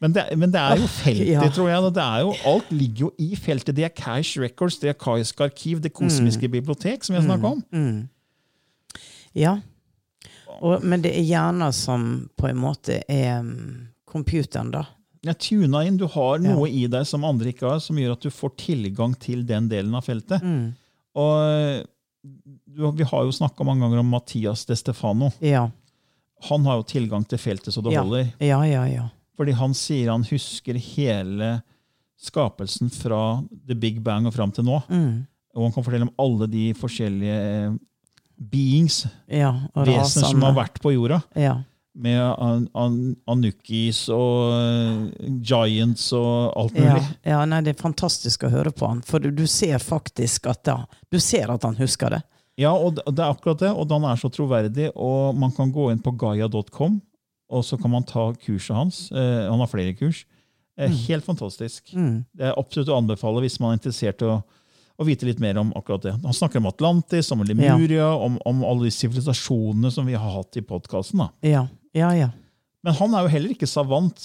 Men 0.00 0.12
det, 0.12 0.24
men 0.36 0.52
det 0.52 0.60
er 0.60 0.80
jo 0.80 0.86
feltet, 0.88 1.28
Ja. 1.28 1.44
tror 1.52 1.68
jeg. 1.68 1.92
Det 1.96 2.06
jo, 2.22 2.34
alt 2.52 2.72
ligger 2.72 3.06
jo 3.06 3.12
i 3.18 3.36
feltet. 3.36 3.76
Det 3.76 3.84
er 3.84 3.94
Cash 3.96 4.40
Records, 4.40 4.78
det 4.78 4.90
er 4.92 4.98
Kaisk 5.00 5.40
arkiv, 5.40 5.80
det 5.80 5.92
kosmiske 5.92 6.48
bibliotek, 6.48 7.04
som 7.04 7.14
vi 7.14 7.20
har 7.20 7.28
snakka 7.28 7.52
om. 7.56 7.64
mm. 7.72 8.08
Ja. 9.36 9.58
Og, 10.64 10.84
men 10.84 11.02
det 11.04 11.12
er 11.12 11.24
hjerner 11.28 11.72
som 11.76 12.30
på 12.38 12.48
en 12.48 12.56
måte 12.56 13.02
er 13.12 13.42
mm, 13.44 13.88
computeren, 14.08 14.70
da. 14.72 14.86
Er 15.26 15.34
tuna 15.42 15.82
inn. 15.84 15.98
Du 15.98 16.06
har 16.06 16.38
noe 16.40 16.68
i 16.70 16.86
deg 16.88 17.04
som 17.08 17.24
andre 17.26 17.50
ikke 17.50 17.66
har, 17.68 17.80
som 17.82 17.98
gjør 17.98 18.14
at 18.14 18.24
du 18.24 18.30
får 18.32 18.54
tilgang 18.62 19.16
til 19.20 19.42
den 19.48 19.66
delen 19.68 19.96
av 19.98 20.06
feltet. 20.06 20.40
Mm. 20.44 20.70
Og 21.18 21.84
Vi 22.96 23.04
har 23.10 23.24
jo 23.26 23.34
snakka 23.34 23.64
mange 23.66 23.84
ganger 23.84 24.00
om 24.02 24.08
Mathias 24.10 24.64
De 24.68 24.76
Stefano. 24.78 25.30
Ja. 25.40 25.66
Han 26.50 26.66
har 26.68 26.76
jo 26.76 26.82
tilgang 26.90 27.24
til 27.28 27.38
feltet 27.38 27.72
så 27.74 27.82
det 27.82 27.92
Ja. 27.94 28.02
holder. 28.02 28.32
Ja, 28.44 28.60
ja, 28.68 28.84
ja. 28.86 29.08
Fordi 29.36 29.52
han 29.52 29.74
sier 29.74 30.10
han 30.10 30.24
husker 30.24 30.74
hele 30.74 31.62
skapelsen 32.20 32.90
fra 32.92 33.42
the 33.68 33.74
big 33.74 34.00
bang 34.02 34.26
og 34.26 34.34
fram 34.34 34.52
til 34.52 34.64
nå. 34.64 34.82
Mm. 34.88 35.26
Og 35.56 35.62
han 35.66 35.72
kan 35.72 35.84
fortelle 35.84 36.06
om 36.08 36.14
alle 36.20 36.46
de 36.52 36.72
forskjellige 36.76 37.38
eh, 37.66 37.72
beings, 38.36 39.06
Ja, 39.32 39.54
vesener 39.74 40.30
som 40.30 40.42
har 40.44 40.54
vært 40.56 40.80
på 40.84 40.92
jorda. 40.94 41.22
Ja. 41.36 41.62
Med 41.96 42.20
an, 42.20 42.66
an, 42.76 42.96
Anukis 43.26 44.02
og 44.12 44.52
eh, 44.52 45.30
Giants 45.40 46.10
og 46.12 46.52
alt 46.60 46.76
Ja, 46.76 46.94
mulig. 46.98 47.06
ja, 47.24 47.38
nei, 47.48 47.60
det 47.64 47.72
er 47.76 47.80
fantastisk 47.82 48.44
å 48.44 48.50
høre 48.52 48.72
på 48.76 48.88
han, 48.90 49.00
for 49.02 49.18
du, 49.24 49.30
du 49.32 49.46
ser 49.48 49.78
faktisk 49.80 50.46
at 50.52 50.62
da, 50.68 50.78
du 51.12 51.16
ser 51.20 51.52
at 51.54 51.64
han 51.64 51.76
husker 51.80 52.10
det. 52.18 52.22
Ja, 52.56 52.72
og 52.72 52.96
det 52.96 53.20
er 53.20 53.28
akkurat 53.28 53.60
det, 53.60 53.70
og 53.76 53.90
han 53.92 54.06
er 54.08 54.16
så 54.20 54.30
troverdig. 54.32 54.88
Og 54.94 55.36
man 55.36 55.52
kan 55.52 55.72
gå 55.72 55.90
inn 55.92 56.00
på 56.02 56.14
gaia.com, 56.16 57.00
og 57.52 57.64
så 57.64 57.76
kan 57.80 57.92
man 57.92 58.06
ta 58.08 58.30
kurset 58.46 58.76
hans. 58.76 59.00
Eh, 59.12 59.42
han 59.50 59.60
har 59.60 59.70
flere 59.70 59.92
kurs. 59.98 60.24
Eh, 60.78 60.92
Helt 61.06 61.24
fantastisk. 61.24 61.92
Mm. 61.92 62.24
Det 62.36 62.48
er 62.48 62.56
absolutt 62.56 62.92
å 62.92 62.96
anbefale 63.00 63.44
hvis 63.44 63.58
man 63.60 63.74
er 63.74 63.80
interessert 63.80 64.24
i 64.24 64.30
å, 64.32 64.38
å 64.96 65.06
vite 65.08 65.28
litt 65.28 65.40
mer 65.42 65.60
om 65.60 65.72
akkurat 65.76 66.08
det. 66.08 66.14
Han 66.24 66.36
snakker 66.36 66.60
om 66.62 66.70
Atlantis, 66.72 67.30
om 67.32 67.44
Lemuria, 67.44 68.08
om, 68.14 68.40
om 68.48 68.64
alle 68.64 68.88
de 68.88 68.96
sivilisasjonene 68.96 69.92
som 69.92 70.08
vi 70.08 70.16
har 70.16 70.34
hatt 70.38 70.56
i 70.56 70.64
podkasten. 70.64 71.26
Ja, 71.44 71.66
ja, 71.96 72.12
ja. 72.16 72.32
Men 72.86 72.94
han 72.94 73.14
er 73.18 73.24
jo 73.26 73.30
heller 73.32 73.50
ikke 73.50 73.66
savant. 73.66 74.22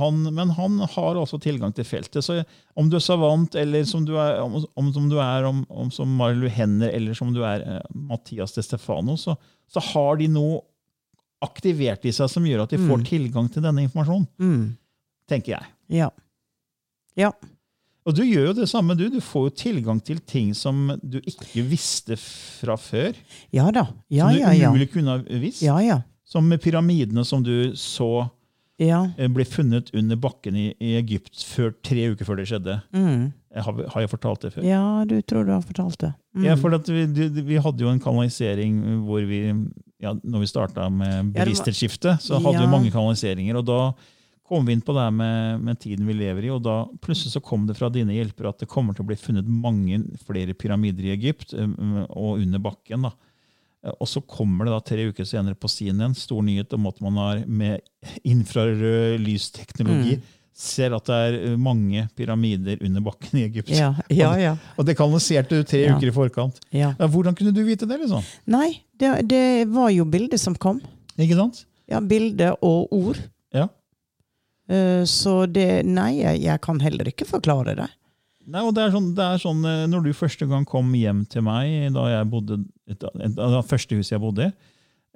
Han, 0.00 0.24
men 0.34 0.50
han 0.56 0.80
har 0.82 1.18
også 1.20 1.38
tilgang 1.42 1.70
til 1.76 1.86
feltet. 1.86 2.24
Så 2.26 2.40
om 2.74 2.88
du 2.90 2.96
er 2.98 3.04
savant, 3.04 3.54
eller 3.54 3.86
som 3.86 4.02
du 4.08 4.16
er, 4.18 4.40
om, 4.42 4.56
om, 4.58 4.90
som, 4.90 5.06
du 5.12 5.20
er 5.22 5.46
om, 5.46 5.62
om 5.70 5.92
som 5.94 6.10
Marilu 6.18 6.48
Henner, 6.50 6.90
eller 6.90 7.14
som 7.14 7.30
du 7.30 7.44
er 7.46 7.62
eh, 7.62 7.80
Mathias 7.94 8.56
De 8.56 8.66
Stefano, 8.66 9.14
så, 9.20 9.36
så 9.70 9.84
har 9.92 10.18
de 10.18 10.26
noe 10.34 10.58
aktivert 11.42 12.02
i 12.06 12.14
seg 12.14 12.30
som 12.34 12.44
gjør 12.46 12.64
at 12.64 12.74
de 12.74 12.82
får 12.82 13.06
tilgang 13.06 13.48
til 13.50 13.62
denne 13.64 13.86
informasjonen. 13.86 14.26
Mm. 14.42 14.68
tenker 15.30 15.56
jeg. 15.56 15.72
Ja. 16.02 16.12
Ja. 17.18 17.30
Og 18.02 18.16
du 18.18 18.24
gjør 18.26 18.48
jo 18.50 18.54
det 18.58 18.68
samme, 18.70 18.98
du. 18.98 19.06
Du 19.10 19.20
får 19.22 19.48
jo 19.48 19.58
tilgang 19.62 20.02
til 20.02 20.18
ting 20.26 20.50
som 20.58 20.96
du 21.02 21.20
ikke 21.22 21.62
visste 21.70 22.18
fra 22.18 22.74
før. 22.74 23.14
Ja 23.54 23.70
da. 23.70 23.86
Ja, 24.10 24.26
som 24.26 24.34
du 24.34 24.42
ja, 24.42 24.54
ja. 24.58 24.70
umulig 24.74 24.90
kunne 24.94 25.14
ha 25.14 25.42
visst. 25.42 25.62
Ja, 25.62 25.78
ja. 25.82 26.02
Som 26.32 26.48
pyramidene 26.62 27.24
som 27.28 27.42
du 27.44 27.72
så 27.76 28.30
Ja. 28.80 29.02
eh, 29.18 29.28
ble 29.28 29.44
funnet 29.44 29.90
under 29.94 30.16
bakken 30.16 30.56
i, 30.56 30.70
i 30.80 30.94
Egypt 30.98 31.36
før, 31.44 31.74
tre 31.84 32.08
uker 32.14 32.24
før 32.26 32.40
det 32.40 32.46
skjedde. 32.48 32.78
Mm. 32.96 33.32
Jeg 33.52 33.62
Har, 33.66 33.82
har 33.92 34.00
jeg 34.00 34.10
fortalt 34.10 34.40
det 34.46 34.52
før? 34.54 34.64
Ja, 34.64 35.04
du 35.04 35.18
tror 35.28 35.44
du 35.44 35.52
har 35.52 35.60
fortalt 35.60 35.98
det. 36.00 36.14
Mm. 36.34 36.44
Ja, 36.48 36.54
for 36.56 36.70
vi, 36.88 37.04
du- 37.06 37.42
vi 37.44 37.58
hadde 37.60 37.84
jo 37.84 37.90
en 37.92 38.00
kanalisering 38.00 38.80
hvor 39.04 39.20
vi 39.28 39.42
ja, 40.02 40.14
når 40.24 40.40
vi 40.40 40.48
starta 40.50 40.88
med 40.90 41.06
Ja, 41.12 41.22
det 41.22 41.34
var- 41.36 41.44
bevissthetsskifte, 41.46 42.16
så 42.18 42.40
hadde 42.40 42.58
Ja. 42.58 42.64
vi 42.66 42.72
mange 42.72 42.90
kanaliseringer. 42.90 43.56
og 43.60 43.66
da 43.66 43.92
kom 44.48 44.64
vi 44.66 44.72
inn 44.72 44.80
på 44.82 44.92
det 44.92 45.04
her 45.04 45.10
med, 45.12 45.60
med 45.62 45.78
tiden 45.78 46.06
vi 46.06 46.12
lever 46.14 46.44
i, 46.44 46.50
og 46.50 46.62
da 46.64 46.84
plutselig 47.00 47.32
så 47.36 47.40
kom 47.42 47.66
det 47.66 47.76
fra 47.76 47.88
dine 47.88 48.10
hjelpere 48.12 48.48
at 48.48 48.58
det 48.58 48.68
kommer 48.68 48.94
til 48.96 49.04
å 49.04 49.06
bli 49.06 49.16
funnet 49.16 49.46
mange 49.46 50.00
flere 50.26 50.52
pyramider 50.54 51.04
i 51.04 51.12
Egypt 51.14 51.54
um, 51.54 52.04
og 52.10 52.40
under 52.40 52.58
bakken. 52.58 53.02
da. 53.02 53.12
Eh, 53.84 53.92
Og 54.00 54.08
så 54.08 54.20
kommer 54.26 54.64
det 54.68 54.72
da 54.74 54.80
tre 54.80 55.08
uker 55.10 55.24
senere 55.26 55.54
på 55.58 55.68
CNN 55.70 56.14
stor 56.16 56.42
nyhet 56.42 56.72
om 56.76 56.86
at 56.86 57.00
man 57.00 57.16
har 57.18 57.42
med 57.46 57.80
infrarød 58.24 59.18
lysteknologi 59.24 60.16
Mm. 60.16 60.22
ser 60.54 60.92
at 60.94 61.04
det 61.08 61.14
er 61.16 61.36
eh, 61.52 61.56
mange 61.56 62.08
pyramider 62.16 62.78
under 62.84 63.00
bakken 63.00 63.38
i 63.40 63.44
Egypt. 63.48 63.70
Ja, 63.72 63.94
ja, 64.10 64.32
ja. 64.38 64.56
Og 64.78 64.84
det 64.86 64.96
kanaliserte 64.98 65.48
du 65.56 65.62
tre 65.64 65.86
uker 65.96 66.08
i 66.08 66.12
forkant. 66.14 66.60
hvordan 67.08 67.34
kunne 67.34 67.52
du 67.54 67.62
vite 67.64 67.86
det? 67.88 67.98
liksom? 68.04 68.22
Nei, 68.46 68.82
det, 69.00 69.26
det 69.28 69.68
var 69.72 69.90
jo 69.90 70.04
bildet 70.04 70.38
som 70.40 70.54
kom. 70.54 70.80
Ikke 71.18 71.36
sant? 71.38 71.64
Ja, 71.90 72.00
bilde 72.00 72.52
og 72.62 72.92
ord. 72.92 73.18
Ja. 73.52 73.68
Eh, 74.68 75.02
Så 75.04 75.46
det 75.50 75.84
Nei, 75.86 76.20
jeg 76.22 76.60
kan 76.62 76.78
heller 76.80 77.08
ikke 77.10 77.26
forklare 77.26 77.74
det. 77.76 77.88
Nei, 78.50 78.62
og 78.66 78.72
det 78.74 78.86
er, 78.86 78.94
sånn, 78.94 79.12
det 79.14 79.22
er 79.22 79.42
sånn, 79.42 79.60
eh, 79.68 79.84
Når 79.90 80.06
du 80.06 80.12
første 80.16 80.48
gang 80.50 80.64
kom 80.68 80.90
hjem 80.98 81.24
til 81.30 81.44
meg, 81.46 81.92
da 81.94 82.08
jeg 82.10 82.30
bodde, 82.32 82.58
et, 82.90 83.04
et, 83.04 83.36
det 83.38 83.62
første 83.68 83.98
huset 83.98 84.16
jeg 84.16 84.22
bodde 84.22 84.48
i, 84.48 84.54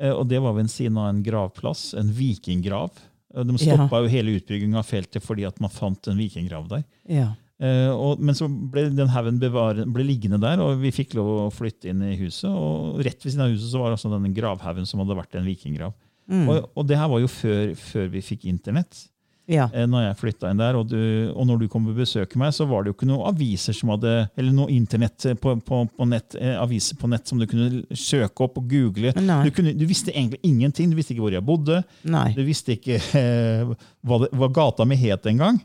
eh, 0.03 0.13
og 0.13 0.29
det 0.31 0.43
var 0.45 0.55
ved 0.57 0.67
en 0.67 0.73
siden 0.73 1.01
av 1.03 1.11
en 1.11 1.25
gravplass, 1.27 1.89
en 1.99 2.13
vikinggrav. 2.15 3.03
Eh, 3.35 3.43
De 3.49 3.59
stoppa 3.59 4.05
jo 4.05 4.13
hele 4.13 4.37
utbygginga 4.39 4.79
av 4.83 4.87
feltet 4.87 5.25
fordi 5.25 5.47
at 5.49 5.59
man 5.63 5.75
fant 5.75 6.13
en 6.13 6.21
vikinggrav 6.21 6.71
der. 6.71 6.87
Ja. 7.11 7.33
Eh, 7.57 7.89
og, 7.89 8.21
men 8.21 8.37
så 8.37 8.49
ble 8.51 8.91
den 8.93 9.11
haugen 9.15 9.41
liggende 9.41 10.41
der, 10.43 10.61
og 10.61 10.83
vi 10.83 10.93
fikk 10.93 11.17
lov 11.17 11.31
å 11.47 11.51
flytte 11.55 11.91
inn 11.91 12.05
i 12.05 12.17
huset. 12.21 12.51
Og 12.53 13.01
rett 13.05 13.19
ved 13.23 13.33
siden 13.33 13.47
av 13.47 13.55
huset 13.55 13.71
så 13.73 13.81
var 13.81 13.91
det 13.91 13.99
altså 13.99 14.13
denne 14.13 14.35
gravhaugen 14.37 14.89
som 14.89 15.01
hadde 15.03 15.19
vært 15.19 15.39
en 15.39 15.49
vikinggrav. 15.49 15.97
Mm. 16.27 16.49
Og, 16.51 16.71
og 16.75 16.89
det 16.89 16.99
her 16.99 17.09
var 17.11 17.23
jo 17.23 17.31
før, 17.31 17.73
før 17.79 18.11
vi 18.13 18.25
fikk 18.25 18.49
internett. 18.51 19.07
Ja. 19.47 19.69
eh, 19.73 19.87
når 19.87 20.09
jeg 20.09 20.19
flytta 20.21 20.51
inn 20.51 20.59
der, 20.61 20.75
og, 20.79 20.89
du, 20.91 20.99
og 21.31 21.47
når 21.47 21.61
du 21.63 21.67
kom 21.71 21.87
og 21.91 21.99
besøkte 21.99 22.39
meg, 22.41 22.53
så 22.57 22.67
var 22.67 22.83
det 22.83 22.91
jo 22.91 22.97
ikke 22.97 23.09
noen 23.11 23.29
aviser 23.31 23.77
som 23.77 23.93
hadde, 23.95 24.15
eller 24.37 24.55
noe 24.57 24.73
internett 24.75 25.29
på, 25.43 25.55
på, 25.67 25.83
på 25.97 26.09
nett, 26.11 26.35
eh, 26.41 26.57
aviser 26.59 26.99
på 26.99 27.11
nett 27.13 27.31
som 27.31 27.39
du 27.39 27.47
kunne 27.51 27.85
søke 27.97 28.47
opp 28.47 28.59
og 28.61 28.67
google. 28.71 29.13
Du, 29.47 29.53
kunne, 29.55 29.75
du 29.79 29.87
visste 29.87 30.11
egentlig 30.15 30.41
ingenting. 30.47 30.91
Du 30.91 30.99
visste 30.99 31.15
ikke 31.15 31.27
hvor 31.29 31.37
jeg 31.37 31.47
bodde. 31.47 31.83
Nei. 32.11 32.29
Du 32.37 32.43
visste 32.47 32.75
ikke 32.75 32.99
eh, 32.99 33.71
hva, 34.07 34.21
det, 34.25 34.33
hva 34.35 34.51
gata 34.55 34.87
mi 34.89 34.99
het 35.01 35.29
engang. 35.31 35.61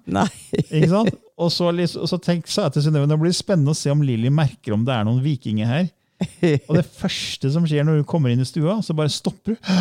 Ikke 0.70 0.92
sant? 0.94 1.18
Og 1.42 1.50
så, 1.50 1.72
liksom, 1.74 2.04
og 2.06 2.12
så 2.12 2.20
tenk, 2.22 2.46
sa 2.52 2.68
jeg 2.68 2.76
til 2.76 2.86
Synnøve 2.86 3.10
det 3.10 3.18
blir 3.18 3.34
spennende 3.34 3.74
å 3.74 3.78
se 3.78 3.90
om 3.90 4.04
Lilly 4.06 4.30
merker 4.30 4.76
om 4.76 4.86
det 4.86 4.94
er 4.94 5.08
noen 5.08 5.24
vikinger 5.26 5.66
her. 5.70 5.90
Og 6.70 6.76
det 6.78 6.84
første 6.86 7.50
som 7.50 7.66
skjer 7.66 7.82
når 7.88 8.04
du 8.04 8.06
kommer 8.06 8.30
inn 8.30 8.44
i 8.44 8.46
stua, 8.46 8.76
så 8.86 8.94
bare 8.94 9.10
stopper 9.10 9.56
du. 9.56 9.72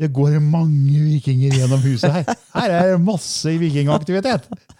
Det 0.00 0.08
går 0.16 0.38
mange 0.40 1.00
vikinger 1.04 1.58
gjennom 1.60 1.82
huset 1.84 2.14
her. 2.14 2.36
Her 2.56 2.74
er 2.78 2.92
det 2.94 3.00
masse 3.04 3.56
vikingaktivitet. 3.60 4.48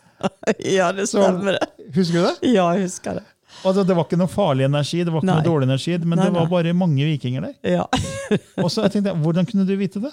Ja, 0.60 0.90
det 0.92 1.06
stemmer 1.08 1.54
det. 1.56 1.68
Husker 1.94 2.18
du 2.18 2.24
det? 2.26 2.48
Ja, 2.52 2.66
jeg 2.76 2.82
husker 2.90 3.14
det. 3.16 3.22
Altså, 3.64 3.84
det 3.88 3.94
var 3.96 4.04
ikke 4.04 4.18
noe 4.20 4.28
farlig 4.28 4.66
energi, 4.66 4.98
det 5.00 5.12
var 5.14 5.22
ikke 5.22 5.30
Nei. 5.30 5.36
noe 5.38 5.46
dårlig 5.46 5.66
energi, 5.70 5.94
men 6.02 6.20
Nei, 6.20 6.26
det 6.26 6.34
var 6.34 6.44
nei. 6.44 6.50
bare 6.52 6.74
mange 6.76 7.06
vikinger 7.08 7.46
der. 7.46 7.54
Ja. 7.78 7.86
Og 8.62 8.68
så 8.68 8.84
jeg 8.84 8.92
tenkte 8.94 9.14
jeg, 9.14 9.20
Hvordan 9.24 9.48
kunne 9.48 9.64
du 9.64 9.72
vite 9.80 10.02
det? 10.04 10.10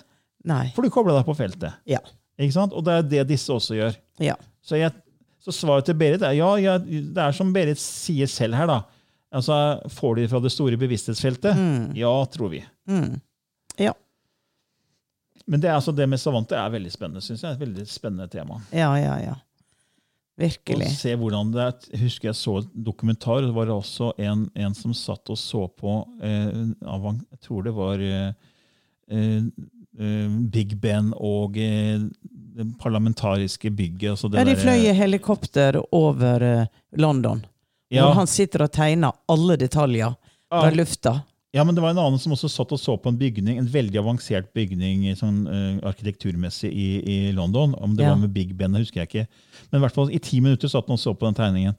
Nei. 0.47 0.61
For 0.77 0.87
du 0.87 0.93
kobler 0.95 1.17
deg 1.17 1.27
på 1.27 1.35
feltet. 1.35 1.75
Ja. 1.91 1.99
Ikke 2.39 2.55
sant? 2.55 2.71
Og 2.71 2.85
det 2.87 2.95
er 3.01 3.03
det 3.17 3.25
disse 3.33 3.51
også 3.51 3.75
gjør. 3.75 3.99
Ja. 4.23 4.37
Så, 4.63 4.79
jeg, 4.79 4.95
så 5.43 5.51
svaret 5.55 5.89
til 5.91 5.99
Berit 5.99 6.23
er 6.23 6.37
ja, 6.39 6.53
ja, 6.63 6.77
det 6.79 7.23
er 7.27 7.35
som 7.35 7.51
Berit 7.55 7.83
sier 7.83 8.31
selv 8.31 8.55
her. 8.55 8.71
da. 8.71 8.79
Altså, 9.35 9.59
Får 9.91 10.15
de 10.15 10.23
det 10.23 10.31
fra 10.31 10.39
det 10.47 10.53
store 10.55 10.79
bevissthetsfeltet? 10.79 11.59
Ja, 11.99 12.13
tror 12.31 12.53
vi. 12.55 12.63
Mm. 12.87 13.17
Ja. 13.83 13.91
Men 15.45 15.59
det, 15.61 15.69
altså, 15.71 15.91
det 15.95 16.07
med 16.09 16.19
savante 16.19 16.55
er 16.57 16.69
veldig 16.73 16.91
spennende, 16.91 17.21
synes 17.21 17.43
jeg. 17.43 17.53
Et 17.53 17.59
veldig 17.59 17.85
spennende 17.87 18.27
tema. 18.31 18.61
Ja, 18.71 18.89
ja, 18.99 19.17
ja. 19.23 19.35
Og 20.37 20.43
Virkelig. 20.43 20.87
se 20.93 21.15
hvordan 21.17 21.51
det 21.53 21.61
er. 21.63 21.97
Husker 22.03 22.29
jeg 22.29 22.35
så 22.37 22.57
et 22.61 22.67
dokumentar. 22.85 23.39
og 23.41 23.47
Det 23.47 23.55
var 23.55 23.71
også 23.73 24.11
en, 24.21 24.43
en 24.55 24.75
som 24.77 24.93
satt 24.93 25.29
og 25.33 25.37
så 25.41 25.63
på 25.73 25.95
eh, 26.21 26.51
Jeg 26.83 27.39
tror 27.41 27.63
det 27.65 27.73
var 27.73 28.03
eh, 28.05 28.33
eh, 29.09 29.47
eh, 29.97 30.35
Big 30.53 30.75
Ben 30.83 31.09
og 31.17 31.57
eh, 31.57 32.05
det 32.57 32.67
parlamentariske 32.81 33.71
bygget. 33.73 34.11
Altså 34.13 34.29
det 34.29 34.37
Ja, 34.37 34.45
de 34.45 34.55
fløy 34.61 34.85
i 34.85 34.93
helikopter 34.93 35.81
over 35.91 36.67
London. 36.97 37.41
Ja. 37.89 38.05
Hvor 38.05 38.13
han 38.21 38.27
sitter 38.29 38.67
og 38.67 38.71
tegner 38.77 39.13
alle 39.29 39.57
detaljer 39.57 40.13
fra 40.51 40.69
Ja. 40.69 40.75
lufta. 40.75 41.15
Ja, 41.55 41.63
men 41.63 41.75
det 41.75 41.81
var 41.81 41.89
en 41.93 41.97
annen 42.01 42.19
som 42.19 42.33
også 42.35 42.49
satt 42.51 42.71
og 42.75 42.79
så 42.79 42.97
på 42.99 43.07
en 43.09 43.17
bygning, 43.17 43.57
en 43.57 43.69
veldig 43.71 43.97
avansert 44.01 44.49
bygning 44.53 45.05
sånn, 45.15 45.45
uh, 45.47 45.77
arkitekturmessig 45.87 46.69
i, 46.75 46.87
i 47.07 47.15
London. 47.33 47.73
Om 47.79 47.95
det 47.95 48.03
Ja. 48.03 48.09
var 48.11 48.19
med 48.19 48.33
Big 48.35 48.51
Ben, 48.59 48.73
det 48.75 48.81
husker 48.83 49.01
jeg 49.01 49.07
ikke. 49.07 49.27
Men 49.71 49.79
i 49.79 49.83
hvert 49.85 49.95
fall 49.95 50.11
i 50.11 50.19
ti 50.19 50.41
minutter 50.43 50.67
satt 50.67 50.87
han 50.91 50.97
og 50.97 50.99
så 50.99 51.13
på 51.17 51.25
den 51.25 51.37
tegningen. 51.39 51.77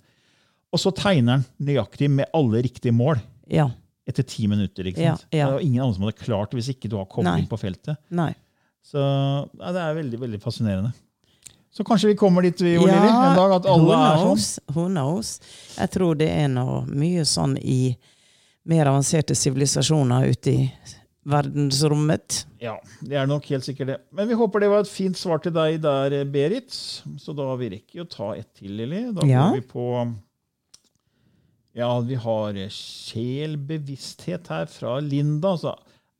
Og 0.73 0.81
så 0.81 0.91
tegner 0.97 1.39
han 1.39 1.45
nøyaktig 1.61 2.09
med 2.11 2.27
alle 2.35 2.63
riktige 2.65 2.93
mål 2.97 3.21
Ja. 3.49 3.69
etter 4.09 4.23
ti 4.25 4.47
minutter. 4.47 4.85
ikke 4.89 4.97
sant? 5.05 5.27
ja. 5.33 5.47
Det 5.47 5.53
var 5.55 5.61
ingen 5.61 5.83
andre 5.83 5.95
som 5.95 6.05
hadde 6.09 6.25
klart 6.25 6.51
hvis 6.57 6.69
ikke 6.73 6.89
du 6.89 6.97
har 6.97 7.07
kobling 7.07 7.45
Nei. 7.45 7.47
på 7.47 7.59
feltet. 7.61 7.97
Nei. 8.11 8.35
Så 8.83 8.99
det 9.53 9.77
er 9.85 9.95
veldig 9.95 10.19
veldig 10.19 10.41
fascinerende. 10.41 10.93
Så 11.71 11.85
kanskje 11.85 12.09
vi 12.09 12.15
kommer 12.17 12.43
dit 12.43 12.57
vi, 12.59 12.73
Lilly, 12.79 12.89
en 12.89 13.37
dag 13.37 13.53
at 13.61 13.67
alle 13.69 13.85
who 13.85 13.93
er 13.93 14.17
sånn. 14.37 14.75
Who 14.75 14.87
knows? 14.89 15.41
Jeg 15.77 15.91
tror 15.91 16.17
det 16.17 16.31
er 16.31 16.49
noe 16.49 16.87
mye 16.89 17.21
sånn 17.29 17.59
i 17.61 17.97
mer 18.69 18.87
avanserte 18.91 19.35
sivilisasjoner 19.39 20.29
ute 20.33 20.53
i 20.53 20.63
verdensrommet. 21.29 22.43
Ja, 22.63 22.77
det 23.05 23.19
er 23.21 23.27
nok 23.29 23.45
helt 23.53 23.67
sikkert 23.67 23.91
det. 23.91 23.97
Men 24.17 24.29
vi 24.31 24.37
håper 24.39 24.63
det 24.65 24.71
var 24.73 24.85
et 24.85 24.91
fint 24.93 25.19
svar 25.19 25.43
til 25.45 25.53
deg 25.57 25.81
der, 25.85 26.17
Berit. 26.33 26.73
Så 27.21 27.35
da 27.37 27.49
vi 27.61 27.69
rekker 27.75 28.05
å 28.05 28.09
ta 28.09 28.31
ett 28.39 28.49
til, 28.61 28.73
Lilly. 28.79 29.07
Da 29.17 29.27
Ja. 29.29 29.49
går 29.51 29.61
vi 29.61 29.67
på 29.73 29.87
Ja, 31.79 32.01
vi 32.01 32.17
har 32.19 32.55
sjelbevissthet 32.75 34.49
her 34.51 34.67
fra 34.67 34.97
Linda. 35.05 35.53
Altså, 35.55 35.75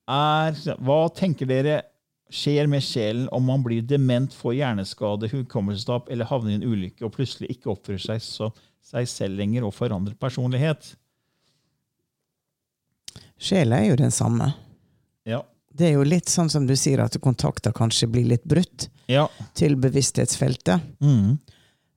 er, 0.09 0.53
hva 0.85 1.09
tenker 1.13 1.49
dere 1.51 1.81
skjer 2.31 2.69
med 2.69 2.85
sjelen 2.85 3.27
om 3.33 3.43
man 3.49 3.63
blir 3.65 3.83
dement, 3.83 4.31
får 4.37 4.55
hjerneskade, 4.61 5.31
hukommelsestap 5.33 6.11
eller 6.13 6.29
havner 6.29 6.53
i 6.53 6.59
en 6.61 6.67
ulykke 6.69 7.07
og 7.09 7.15
plutselig 7.17 7.49
ikke 7.57 7.73
oppfører 7.73 8.05
seg 8.05 8.21
som 8.23 8.53
seg 8.89 9.09
selv 9.11 9.41
lenger 9.41 9.65
og 9.67 9.75
forandrer 9.75 10.15
personlighet? 10.21 10.95
Sjela 13.39 13.79
er 13.83 13.93
jo 13.93 13.97
den 14.01 14.11
samme. 14.15 14.51
Ja. 15.29 15.43
Det 15.79 15.87
er 15.91 15.93
jo 15.99 16.07
litt 16.07 16.29
sånn 16.33 16.51
som 16.51 16.65
du 16.67 16.75
sier, 16.77 16.99
at 17.05 17.15
kontakter 17.23 17.73
kanskje 17.77 18.09
blir 18.11 18.25
litt 18.27 18.45
brutt 18.49 18.89
Ja. 19.09 19.29
til 19.55 19.77
bevissthetsfeltet. 19.77 20.81
Mm. 21.01 21.39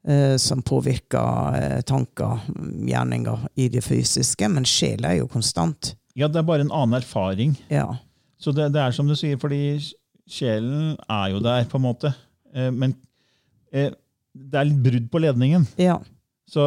Uh, 0.07 0.35
som 0.41 0.61
påvirker 0.65 1.57
uh, 1.77 1.81
tanker, 1.85 2.39
gjerninger 2.89 3.43
i 3.61 3.67
det 3.69 3.83
fysiske. 3.85 4.47
Men 4.49 4.65
sjela 4.65 5.11
er 5.13 5.19
jo 5.21 5.27
konstant. 5.29 5.95
ja, 6.15 6.27
det 6.27 6.39
er 6.41 6.47
bare 6.47 6.61
en 6.65 6.71
annen 6.73 6.97
erfaring. 6.99 7.53
Ja. 7.69 7.87
Så 8.41 8.51
det, 8.51 8.71
det 8.73 8.81
er 8.81 8.91
som 8.97 9.07
du 9.07 9.15
sier, 9.15 9.37
fordi 9.37 9.77
sjelen 10.29 10.95
er 11.09 11.29
jo 11.35 11.39
der, 11.39 11.65
på 11.69 11.77
en 11.77 11.85
måte. 11.85 12.13
Uh, 12.55 12.71
Men 12.71 12.95
det 13.71 14.57
er 14.57 14.67
litt 14.67 14.81
brudd 14.83 15.09
på 15.11 15.21
ledningen. 15.23 15.65
Ja. 15.79 15.99
Så 16.49 16.65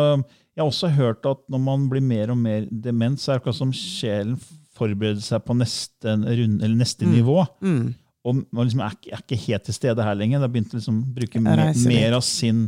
jeg 0.55 0.63
har 0.63 0.71
også 0.71 0.89
hørt 0.95 1.27
at 1.29 1.43
når 1.51 1.61
man 1.61 1.89
blir 1.91 2.01
mer 2.05 2.31
og 2.33 2.39
mer 2.41 2.67
dement, 2.71 3.19
så 3.21 3.33
er 3.33 3.37
det 3.37 3.43
akkurat 3.43 3.59
som 3.59 3.73
sjelen 3.77 4.39
forbereder 4.75 5.23
seg 5.23 5.45
på 5.47 5.55
neste, 5.57 6.15
runde, 6.19 6.69
neste 6.79 7.07
nivå. 7.07 7.45
Mm. 7.63 7.95
Og 8.25 8.39
man 8.51 8.65
liksom 8.67 8.81
er, 8.81 8.95
er 9.13 9.21
ikke 9.23 9.37
helt 9.47 9.65
til 9.69 9.75
stede 9.77 10.03
her 10.07 10.15
lenger. 10.17 10.41
Det 10.41 10.51
begynte 10.55 10.79
liksom 10.79 11.03
å 11.03 11.15
bruke 11.19 11.41
mer, 11.45 11.61
mer 11.87 12.17
av 12.17 12.23
sin 12.27 12.65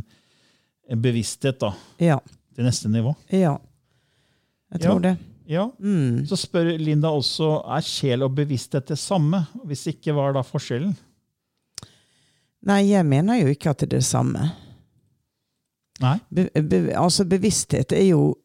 bevissthet 0.87 1.57
da, 1.59 1.73
Ja. 1.99 2.19
til 2.55 2.63
neste 2.67 2.87
nivå. 2.93 3.15
ja. 3.31 3.57
Jeg 4.71 4.81
tror 4.83 4.97
Ja. 4.99 4.99
det. 5.13 5.17
Ja. 5.47 5.65
Mm. 5.79 6.25
Så 6.27 6.35
spør 6.35 6.77
Linda 6.77 7.07
også 7.07 7.63
er 7.71 7.81
sjel 7.81 8.23
og 8.23 8.33
bevissthet 8.35 8.85
det 8.87 8.97
samme. 8.99 9.45
Hvis 9.65 9.85
ikke, 9.87 10.11
hva 10.11 10.25
er 10.29 10.33
da 10.35 10.41
forskjellen? 10.43 10.91
Nei, 12.67 12.81
jeg 12.89 13.05
mener 13.07 13.39
jo 13.39 13.47
ikke 13.53 13.69
at 13.71 13.77
det 13.79 13.87
er 13.93 13.97
det 13.97 14.03
samme. 14.03 14.51
Nei. 16.03 16.17
Be, 16.29 16.49
be, 16.61 16.81
altså 16.99 17.23
bevissthet 17.25 17.93
er 17.95 18.09
jo 18.09 18.35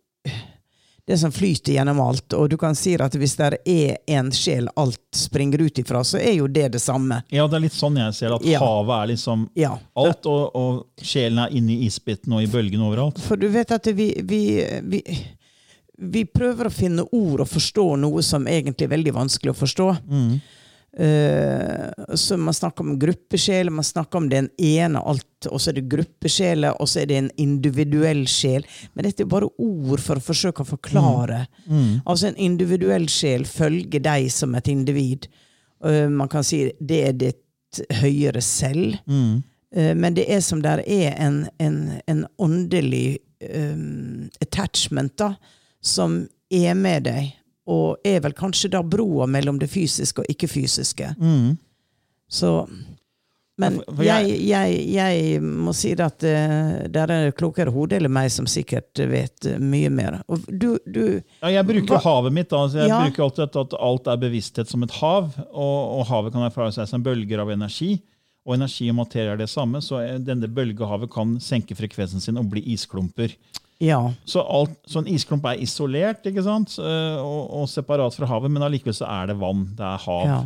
det 1.06 1.16
som 1.18 1.32
flyter 1.34 1.72
gjennom 1.74 1.98
alt. 2.00 2.32
Og 2.38 2.48
du 2.52 2.56
kan 2.60 2.76
si 2.78 2.92
at 2.94 3.14
hvis 3.18 3.34
det 3.38 3.48
er 3.66 3.96
en 4.14 4.30
sjel 4.32 4.68
alt 4.78 5.00
springer 5.18 5.64
ut 5.64 5.78
ifra, 5.82 6.04
så 6.06 6.20
er 6.22 6.36
jo 6.38 6.46
det 6.46 6.68
det 6.76 6.80
samme. 6.82 7.22
Ja, 7.34 7.48
det 7.50 7.58
er 7.58 7.64
litt 7.64 7.74
sånn 7.76 7.98
jeg 7.98 8.14
ser 8.14 8.36
at 8.36 8.44
Ja. 8.46 8.60
havet 8.62 9.02
er 9.02 9.10
liksom 9.14 9.48
Ja. 9.58 9.72
alt, 9.96 10.26
og, 10.26 10.54
og 10.56 10.86
sjelen 11.02 11.42
er 11.42 11.50
inne 11.58 11.72
i 11.74 11.86
isbiten 11.88 12.32
og 12.32 12.42
i 12.42 12.46
bølgen 12.46 12.80
overalt. 12.86 13.18
For 13.18 13.36
du 13.36 13.48
vet 13.48 13.70
at 13.74 13.86
vi, 13.86 14.12
vi, 14.22 14.42
vi, 14.82 15.02
vi 15.98 16.24
prøver 16.24 16.70
å 16.70 16.74
finne 16.74 17.02
ord 17.10 17.40
og 17.40 17.48
forstå 17.50 17.96
noe 17.98 18.22
som 18.22 18.46
egentlig 18.46 18.86
er 18.86 18.94
veldig 18.96 19.14
vanskelig 19.18 19.50
å 19.56 19.58
forstå. 19.58 19.88
Mm. 20.06 20.40
Eh, 20.98 22.14
så 22.14 22.36
man 22.36 22.54
snakker 22.54 22.84
om 22.84 22.98
gruppesjel, 23.00 23.70
man 23.70 23.84
snakker 23.84 24.18
om 24.18 24.28
den 24.28 24.50
ene 24.60 25.00
alt, 25.00 25.46
og 25.48 25.60
så 25.60 25.70
er 25.72 25.78
det 25.80 25.88
gruppesjeler, 25.92 26.76
og 26.80 26.88
så 26.88 27.00
er 27.02 27.08
det 27.08 27.20
en 27.20 27.30
individuell 27.40 28.26
sjel. 28.28 28.66
Men 28.92 29.08
dette 29.08 29.24
er 29.24 29.30
bare 29.32 29.48
ord 29.58 30.02
for 30.04 30.20
å 30.20 30.24
forsøke 30.26 30.64
å 30.64 30.68
forklare. 30.68 31.46
Altså 32.04 32.28
en 32.28 32.36
individuell 32.36 33.08
sjel 33.10 33.46
følger 33.48 34.04
deg 34.04 34.28
som 34.32 34.54
et 34.58 34.68
individ. 34.68 35.30
Eh, 35.84 36.08
man 36.12 36.28
kan 36.28 36.44
si 36.44 36.66
det 36.80 37.00
er 37.08 37.16
ditt 37.24 37.82
høyere 38.02 38.42
selv. 38.44 38.98
Mm. 39.08 39.42
Eh, 39.74 39.94
Men 39.96 40.14
det 40.14 40.28
er 40.28 40.40
som 40.44 40.60
der 40.62 40.84
er 40.86 41.16
en, 41.16 41.46
en, 41.58 42.00
en 42.06 42.26
åndelig 42.38 43.18
um, 43.42 44.28
attachment 44.44 45.16
da, 45.18 45.34
som 45.82 46.28
er 46.52 46.74
med 46.78 47.08
deg, 47.08 47.32
og 47.66 47.96
er 48.04 48.20
vel 48.24 48.32
kanskje 48.34 48.70
da 48.70 48.80
broa 48.82 49.26
mellom 49.30 49.58
det 49.58 49.70
fysiske 49.70 50.22
og 50.24 50.26
ikke-fysiske. 50.32 51.14
Mm. 51.20 51.58
Så 52.32 52.68
Men 53.58 53.76
for- 53.76 53.96
for 53.96 54.02
jeg- 54.02 54.40
jeg, 54.48 54.86
jeg, 54.94 55.40
må 55.42 55.74
si 55.76 55.94
det 55.94 56.00
at 56.06 56.24
uh, 56.24 56.88
det 56.88 57.02
er 57.10 57.30
klokere 57.36 57.70
hode 57.70 57.92
eller 57.94 58.08
meg 58.08 58.30
som 58.32 58.46
sikkert 58.46 58.96
vet 58.96 59.44
eh, 59.46 59.58
mye 59.60 59.90
mer. 59.90 60.22
Du, 60.48 60.78
du 60.88 61.20
Ja, 61.42 61.48
jeg 61.48 61.66
bruker 61.66 61.94
Hva- 61.98 62.02
havet 62.02 62.32
mitt. 62.32 62.48
da. 62.48 62.66
Så 62.66 62.78
jeg 62.80 62.88
Ja. 62.88 63.02
bruker 63.04 63.22
alltid 63.22 63.42
at, 63.44 63.56
at 63.56 63.74
alt 63.78 64.06
er 64.08 64.16
bevissthet 64.16 64.68
som 64.68 64.82
et 64.82 64.90
hav, 64.90 65.30
og, 65.52 66.00
og 66.00 66.06
havet 66.06 66.32
kan 66.32 66.42
erfare 66.42 66.72
seg 66.72 66.88
som 66.88 67.02
bølger 67.04 67.38
av 67.40 67.50
energi. 67.50 68.00
Og 68.44 68.54
energi 68.56 68.88
og 68.90 68.96
materie 68.96 69.30
er 69.30 69.36
det 69.36 69.50
samme, 69.50 69.78
så 69.84 70.00
eh, 70.02 70.18
denne 70.18 70.48
bølgehavet 70.48 71.12
kan 71.12 71.36
senke 71.38 71.76
frekvensen 71.76 72.20
sin 72.20 72.38
og 72.38 72.48
bli 72.50 72.64
isklumper. 72.72 73.36
Ja. 73.80 74.12
Så, 74.24 74.40
alt, 74.44 74.74
så 74.86 74.98
en 75.00 75.08
isklump 75.10 75.44
er 75.44 75.58
isolert 75.62 76.26
ikke 76.28 76.42
sant? 76.44 76.76
Eh, 76.78 77.16
Og, 77.22 77.50
og 77.62 77.68
separat 77.68 78.14
fra 78.14 78.26
havet, 78.26 78.50
men 78.50 78.62
allikevel 78.62 78.94
så 78.94 79.06
er 79.10 79.26
det 79.32 79.38
vann. 79.40 79.64
Det 79.78 79.86
er 79.86 79.98
hav. 80.04 80.26
Ja. 80.26 80.40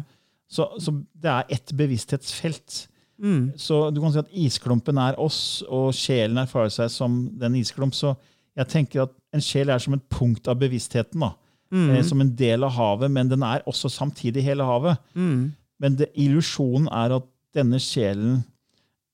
Så, 0.49 0.69
så 0.81 0.93
det 1.15 1.31
er 1.33 1.45
ett 1.51 1.73
bevissthetsfelt. 1.77 2.87
Mm. 3.19 3.53
Så 3.57 3.91
du 3.91 4.01
kan 4.01 4.12
si 4.12 4.19
at 4.21 4.33
isklumpen 4.33 4.99
er 5.01 5.19
oss, 5.21 5.62
og 5.69 5.91
sjelen 5.97 6.39
erfarer 6.39 6.71
seg 6.71 6.91
som 6.93 7.19
den 7.41 7.57
isklump. 7.57 7.95
Så 7.97 8.15
jeg 8.57 8.69
tenker 8.73 9.03
at 9.07 9.12
en 9.37 9.43
sjel 9.45 9.69
er 9.73 9.79
som 9.83 9.97
et 9.97 10.05
punkt 10.12 10.49
av 10.49 10.57
bevisstheten. 10.61 11.21
da. 11.21 11.33
Mm. 11.75 11.91
Eh, 11.97 12.03
Som 12.07 12.21
en 12.23 12.35
del 12.37 12.65
av 12.65 12.73
havet, 12.77 13.11
men 13.11 13.29
den 13.29 13.43
er 13.43 13.65
også 13.67 13.91
samtidig 13.91 14.45
hele 14.47 14.65
havet. 14.65 14.97
Mm. 15.15 15.53
Men 15.83 15.99
illusjonen 16.15 16.89
er 16.89 17.17
at 17.19 17.27
denne 17.57 17.81
sjelen 17.83 18.45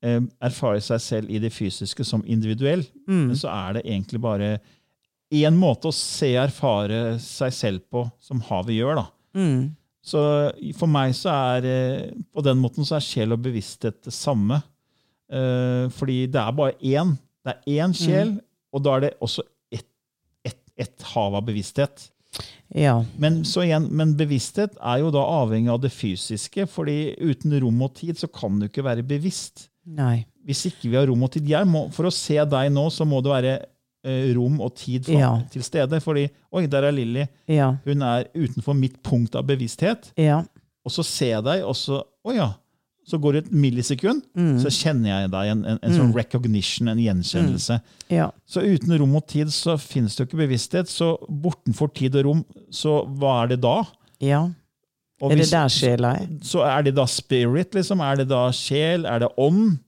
eh, 0.04 0.20
erfarer 0.42 0.82
seg 0.84 1.02
selv 1.02 1.32
i 1.32 1.40
det 1.42 1.52
fysiske 1.54 2.04
som 2.06 2.24
individuell. 2.26 2.84
Mm. 3.06 3.26
Men 3.30 3.38
så 3.38 3.50
er 3.52 3.78
det 3.78 3.86
egentlig 3.86 4.22
bare 4.22 4.56
én 5.32 5.56
måte 5.56 5.88
å 5.88 5.96
se 5.96 6.34
erfare 6.36 7.16
seg 7.22 7.54
selv 7.56 7.86
på, 7.92 8.04
som 8.20 8.42
havet 8.50 8.76
gjør. 8.76 9.00
da. 9.00 9.06
Mm. 9.38 9.72
Så 10.02 10.20
for 10.76 10.90
meg 10.90 11.14
så 11.16 11.32
er 11.54 11.68
eh, 11.70 12.12
på 12.34 12.44
den 12.44 12.60
måten 12.60 12.86
så 12.86 12.98
er 12.98 13.06
sjel 13.06 13.36
og 13.36 13.44
bevissthet 13.44 14.02
det 14.04 14.14
samme. 14.14 14.60
Eh, 15.32 15.86
fordi 15.94 16.24
det 16.32 16.42
er 16.42 16.56
bare 16.58 16.76
én. 16.78 17.14
Det 17.42 17.54
er 17.54 17.84
én 17.86 17.94
sjel, 17.96 18.36
og 18.74 18.84
da 18.84 18.96
er 18.96 19.06
det 19.06 19.14
også 19.22 19.44
ett 19.72 19.88
et, 20.46 20.58
et 20.76 21.06
hav 21.14 21.38
av 21.38 21.46
bevissthet. 21.46 22.10
Ja. 22.74 22.96
Men, 23.20 23.42
så 23.44 23.64
igjen, 23.66 23.88
men 23.92 24.14
bevissthet 24.16 24.78
er 24.80 25.02
jo 25.02 25.10
da 25.14 25.22
avhengig 25.42 25.72
av 25.72 25.82
det 25.82 25.92
fysiske, 25.94 26.66
fordi 26.70 27.14
uten 27.20 27.54
rom 27.60 27.82
og 27.84 27.94
tid 27.98 28.20
så 28.20 28.30
kan 28.32 28.58
du 28.58 28.68
ikke 28.68 28.84
være 28.86 29.04
bevisst. 29.06 29.68
Nei. 29.86 30.24
Hvis 30.46 30.64
ikke 30.70 30.90
vi 30.90 30.96
har 30.98 31.06
rom 31.10 31.22
og 31.26 31.30
tid 31.34 31.46
jeg 31.48 31.66
må, 31.66 31.84
For 31.94 32.06
å 32.06 32.12
se 32.14 32.36
deg 32.44 32.72
nå, 32.74 32.88
så 32.90 33.06
må 33.08 33.20
det 33.22 33.30
være 33.32 33.52
eh, 34.04 34.32
rom 34.36 34.60
og 34.62 34.74
tid 34.78 35.04
for, 35.06 35.14
Ja. 35.18 35.32
til 35.50 35.62
stede. 35.66 36.00
Fordi 36.02 36.28
Oi, 36.52 36.66
der 36.66 36.84
er 36.88 36.92
Lilly. 36.94 37.26
Ja. 37.50 37.72
Hun 37.84 38.02
er 38.02 38.26
utenfor 38.34 38.74
mitt 38.78 39.00
punkt 39.02 39.34
av 39.38 39.46
bevissthet. 39.46 40.12
Ja. 40.18 40.42
Og 40.84 40.90
så 40.90 41.04
ser 41.06 41.36
jeg 41.36 41.44
deg, 41.46 41.62
og 41.66 41.74
så 41.78 42.02
Å 42.26 42.34
ja. 42.34 42.48
så 43.06 43.18
går 43.18 43.32
det 43.34 43.40
et 43.46 43.52
millisekund, 43.52 44.22
så 44.62 44.70
kjenner 44.70 45.08
jeg 45.10 45.30
deg. 45.32 45.48
En, 45.50 45.64
en, 45.66 45.78
en 45.82 45.94
sånn 45.96 46.12
recognition, 46.14 46.86
en 46.92 47.00
gjenkjennelse. 47.02 47.80
Ja. 48.14 48.28
Så 48.46 48.62
uten 48.62 48.94
rom 49.00 49.16
og 49.18 49.26
tid 49.26 49.50
så 49.50 49.74
finnes 49.82 50.14
det 50.14 50.22
jo 50.22 50.28
ikke 50.30 50.38
bevissthet. 50.44 50.86
Så 50.86 51.16
bortenfor 51.26 51.90
tid 51.92 52.14
og 52.20 52.24
rom, 52.28 52.44
så 52.70 53.00
hva 53.18 53.40
er 53.42 53.48
det 53.56 53.60
da? 53.64 53.80
ja. 54.22 54.44
Er 55.30 55.38
det 55.38 55.50
der 55.52 55.70
sjela 55.70 56.16
er? 56.18 56.26
Så 56.42 56.64
er 56.66 56.82
det 56.88 56.94
da 56.96 57.04
spirit, 57.06 57.74
liksom? 57.76 58.00
Er 58.02 58.16
det 58.22 58.28
da 58.32 58.46
sjel? 58.56 59.06
Er 59.06 59.22
det 59.22 59.28
ånd? 59.38 59.78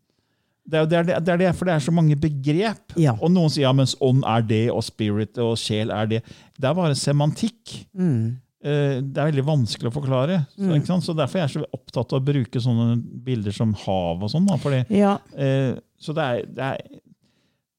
Det 0.65 0.79
er, 0.79 0.87
det, 0.89 0.97
er, 0.99 1.21
det, 1.21 1.33
er 1.35 1.41
det, 1.43 1.51
for 1.59 1.69
det 1.69 1.75
er 1.75 1.83
så 1.85 1.93
mange 1.93 2.17
begrep. 2.17 2.95
Ja. 2.97 3.13
Og 3.21 3.33
noen 3.35 3.51
sier 3.53 3.67
ja, 3.67 3.73
mens 3.77 3.93
ånd 4.01 4.23
er 4.25 4.47
det, 4.49 4.63
og 4.73 4.81
spirit 4.87 5.37
og 5.43 5.59
sjel 5.61 5.91
er 5.93 6.09
det. 6.09 6.23
Det 6.57 6.71
er 6.71 6.79
bare 6.79 6.97
semantikk. 6.97 7.75
Mm. 7.93 8.39
Eh, 8.65 9.03
Det 9.05 9.21
er 9.21 9.29
veldig 9.29 9.45
vanskelig 9.45 9.91
å 9.91 9.97
forklare. 9.99 10.39
Så, 10.57 10.71
ikke 10.73 10.89
sant? 10.89 11.05
så 11.05 11.17
Derfor 11.19 11.43
er 11.43 11.45
jeg 11.45 11.57
så 11.59 11.67
opptatt 11.77 12.15
av 12.17 12.23
å 12.23 12.25
bruke 12.31 12.63
sånne 12.65 12.95
bilder 13.27 13.53
som 13.53 13.75
hav 13.85 14.25
og 14.25 14.33
sånn. 14.33 14.49
Ja. 14.89 15.19
Eh, 15.37 15.75
Så 16.01 16.17
det 16.17 16.25
er, 16.25 16.47
det, 16.49 16.71
er, 16.73 17.03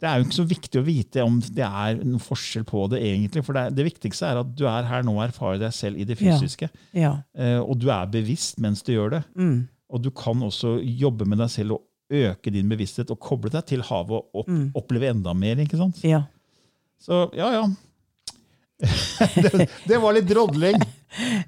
det 0.02 0.10
er 0.10 0.20
jo 0.20 0.26
ikke 0.28 0.36
så 0.42 0.46
viktig 0.50 0.80
å 0.82 0.86
vite 0.86 1.24
om 1.24 1.38
det 1.40 1.64
er 1.66 1.96
noen 2.04 2.20
forskjell 2.22 2.66
på 2.68 2.82
det, 2.92 3.00
egentlig. 3.08 3.44
For 3.48 3.56
det, 3.56 3.62
er, 3.70 3.76
det 3.78 3.86
viktigste 3.88 4.28
er 4.28 4.42
at 4.42 4.50
du 4.60 4.66
er 4.68 4.84
her 4.90 5.06
nå 5.08 5.14
og 5.16 5.24
erfarer 5.24 5.62
deg 5.62 5.72
selv 5.74 6.02
i 6.02 6.06
det 6.10 6.18
fysiske. 6.20 6.68
Ja. 6.94 7.14
Eh, 7.34 7.60
Og 7.64 7.78
du 7.80 7.88
er 7.94 8.06
bevisst 8.12 8.60
mens 8.60 8.84
du 8.84 8.92
gjør 8.94 9.16
det. 9.16 9.24
Mm. 9.40 9.68
Og 9.96 10.02
du 10.04 10.12
kan 10.12 10.42
også 10.44 10.76
jobbe 10.84 11.26
med 11.32 11.40
deg 11.40 11.50
selv 11.54 11.78
og 11.78 11.86
øke 12.12 12.52
din 12.54 12.68
bevissthet 12.70 13.10
og 13.16 13.20
koble 13.24 13.50
deg 13.50 13.66
til 13.72 13.82
havet 13.88 14.20
og 14.20 14.42
opp, 14.44 14.48
Mm. 14.52 14.68
oppleve 14.76 15.10
enda 15.16 15.34
mer. 15.34 15.56
ikke 15.64 15.78
sant? 15.80 16.04
ja. 16.04 16.24
Så 17.02 17.26
ja, 17.36 17.50
ja. 17.52 17.66
det, 19.36 19.70
det 19.88 19.98
var 20.04 20.14
litt 20.18 20.28
drodling. 20.30 20.80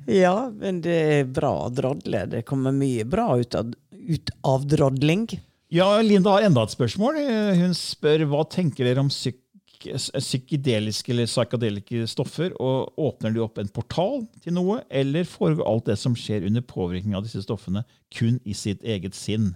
Ja, 0.08 0.48
men 0.56 0.78
det 0.80 0.94
er 0.96 1.26
bra 1.28 1.50
å 1.66 1.72
drodle. 1.76 2.22
Det 2.32 2.46
kommer 2.48 2.72
mye 2.72 3.04
bra 3.04 3.34
ut 3.36 3.56
av, 3.60 3.74
ut 3.92 4.30
av 4.48 4.64
drodling. 4.72 5.26
Ja, 5.74 5.90
Linda 6.02 6.38
har 6.38 6.46
enda 6.48 6.64
et 6.64 6.72
spørsmål. 6.72 7.20
Hun 7.60 7.74
spør 7.76 8.24
hva 8.32 8.46
tenker 8.48 8.88
dere 8.88 9.04
om 9.04 9.12
psyk 9.12 9.42
psykedeliske 9.78 11.12
eller 11.12 11.26
psykadelike 11.26 12.08
stoffer. 12.08 12.52
og 12.62 12.94
Åpner 12.98 13.34
de 13.34 13.40
opp 13.44 13.58
en 13.58 13.70
portal 13.70 14.26
til 14.42 14.54
noe, 14.54 14.82
eller 14.90 15.24
foregår 15.24 15.68
alt 15.68 15.86
det 15.86 15.98
som 16.00 16.16
skjer 16.16 16.46
under 16.48 16.62
påvirkning 16.62 17.16
av 17.16 17.24
disse 17.24 17.42
stoffene, 17.44 17.84
kun 18.14 18.40
i 18.46 18.54
sitt 18.54 18.84
eget 18.84 19.16
sinn? 19.16 19.56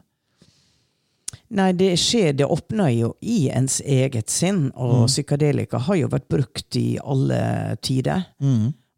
Nei, 1.49 1.71
det 1.71 1.93
skjer, 1.99 2.33
det 2.33 2.45
åpner 2.45 2.91
jo 2.91 3.13
i 3.21 3.49
ens 3.49 3.81
eget 3.81 4.29
sinn, 4.29 4.69
og 4.75 5.07
psykadelika 5.07 5.79
har 5.79 5.95
jo 5.95 6.11
vært 6.11 6.27
brukt 6.31 6.75
i 6.75 6.99
alle 6.99 7.77
tider. 7.81 8.27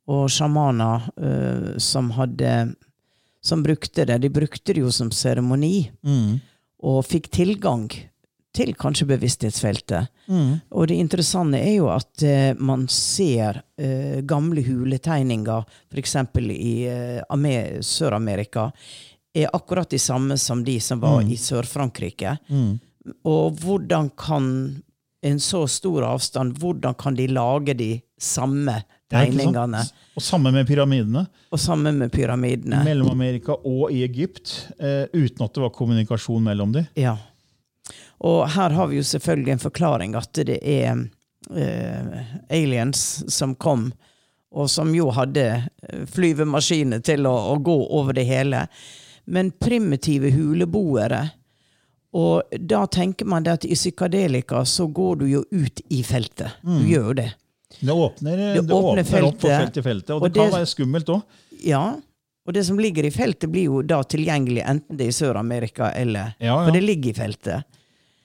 Og 0.09 0.29
sjamaner 0.29 1.09
uh, 1.17 1.77
som 1.77 2.11
hadde 2.17 2.73
som 3.43 3.59
brukte 3.63 4.05
det, 4.07 4.21
de 4.23 4.29
brukte 4.31 4.73
det 4.73 4.79
jo 4.79 4.91
som 4.91 5.09
seremoni, 5.11 5.89
og 6.83 7.05
fikk 7.07 7.29
tilgang 7.33 7.87
til 8.53 8.75
kanskje 8.77 9.07
bevissthetsfeltet. 9.09 10.11
Og 10.69 10.87
det 10.91 10.99
interessante 11.01 11.57
er 11.57 11.77
jo 11.79 11.87
at 11.89 12.21
eh, 12.27 12.51
man 12.61 12.85
ser 12.91 13.63
eh, 13.81 14.21
gamle 14.29 14.61
huletegninger, 14.61 15.65
f.eks. 15.89 16.15
i 16.53 16.73
eh, 16.85 17.79
Sør-Amerika, 17.81 18.67
er 19.33 19.49
akkurat 19.57 19.89
de 19.89 19.97
samme 19.97 20.37
som 20.37 20.61
de 20.63 20.77
som 20.79 21.01
var 21.01 21.23
i 21.25 21.37
Sør-Frankrike. 21.41 22.35
Og 23.25 23.57
hvordan 23.63 24.11
kan 24.19 24.45
en 25.23 25.39
så 25.39 25.63
stor 25.71 26.05
avstand, 26.05 26.59
hvordan 26.59 26.93
kan 26.99 27.15
de 27.17 27.27
lage 27.31 27.73
de 27.79 27.91
samme 28.21 28.83
Ja, 29.13 29.23
ikke 29.23 29.33
sant? 29.33 29.53
tegningene? 29.53 29.81
Og 30.13 30.21
sammen 30.21 30.53
med 30.53 30.67
pyramidene. 30.69 31.25
Og 31.49 31.59
sammen 31.59 31.97
med 31.97 32.11
pyramidene. 32.13 32.83
Mellom-Amerika 32.85 33.55
og 33.65 33.91
i 33.91 34.03
Egypt, 34.05 34.53
eh, 34.79 35.09
uten 35.13 35.45
at 35.45 35.53
det 35.53 35.63
var 35.63 35.73
kommunikasjon 35.73 36.43
mellom 36.43 36.75
dem. 36.75 36.85
Ja. 36.99 37.17
Og 38.23 38.45
her 38.53 38.69
har 38.77 38.87
vi 38.87 39.01
jo 39.01 39.03
selvfølgelig 39.03 39.55
en 39.55 39.63
forklaring 39.63 40.15
at 40.15 40.43
det 40.45 40.59
er 40.61 41.01
eh, 41.51 42.25
aliens 42.53 43.23
som 43.33 43.55
kom, 43.55 43.89
og 44.53 44.69
som 44.69 44.93
jo 44.95 45.09
hadde 45.11 45.47
eh, 45.49 46.03
flyvemaskiner 46.13 47.01
til 47.03 47.25
å, 47.27 47.33
å 47.53 47.57
gå 47.59 47.77
over 47.89 48.13
det 48.13 48.27
hele. 48.29 48.67
Men 49.25 49.53
primitive 49.55 50.33
huleboere 50.35 51.29
Og 52.13 52.43
da 52.59 52.83
tenker 52.91 53.25
man 53.25 53.45
det 53.45 53.53
at 53.55 53.63
i 53.65 53.73
psykadelika 53.73 54.65
så 54.69 54.85
går 54.85 55.15
du 55.15 55.23
jo 55.31 55.39
ut 55.49 55.79
i 55.89 56.03
feltet. 56.03 56.59
Du 56.61 56.85
gjør 56.85 57.07
jo 57.07 57.13
det. 57.17 57.29
Det 57.79 57.93
åpner, 57.93 58.37
det 58.37 58.65
Det 58.67 58.73
åpner 58.75 59.03
feltet, 59.03 59.29
opp 59.29 59.39
på 59.41 59.47
feltet, 59.47 59.61
felt 59.63 59.77
i 59.77 59.85
feltet, 59.89 60.15
og, 60.15 60.25
og 60.25 60.33
det 60.33 60.41
kan 60.41 60.57
være 60.57 60.71
skummelt 60.73 61.13
òg. 61.13 61.39
Ja. 61.63 61.83
Og 62.43 62.55
det 62.57 62.65
som 62.67 62.79
ligger 62.79 63.07
i 63.07 63.13
feltet, 63.13 63.47
blir 63.51 63.69
jo 63.69 63.83
da 63.87 64.01
tilgjengelig 64.03 64.65
enten 64.67 64.99
det 64.99 65.07
er 65.07 65.13
i 65.13 65.15
Sør-Amerika 65.15 65.93
eller 65.95 66.33
Ja, 66.39 66.49
ja. 66.51 66.57
For 66.65 66.75
det 66.75 66.83
ligger 66.83 67.13
i 67.13 67.17
feltet. 67.17 67.79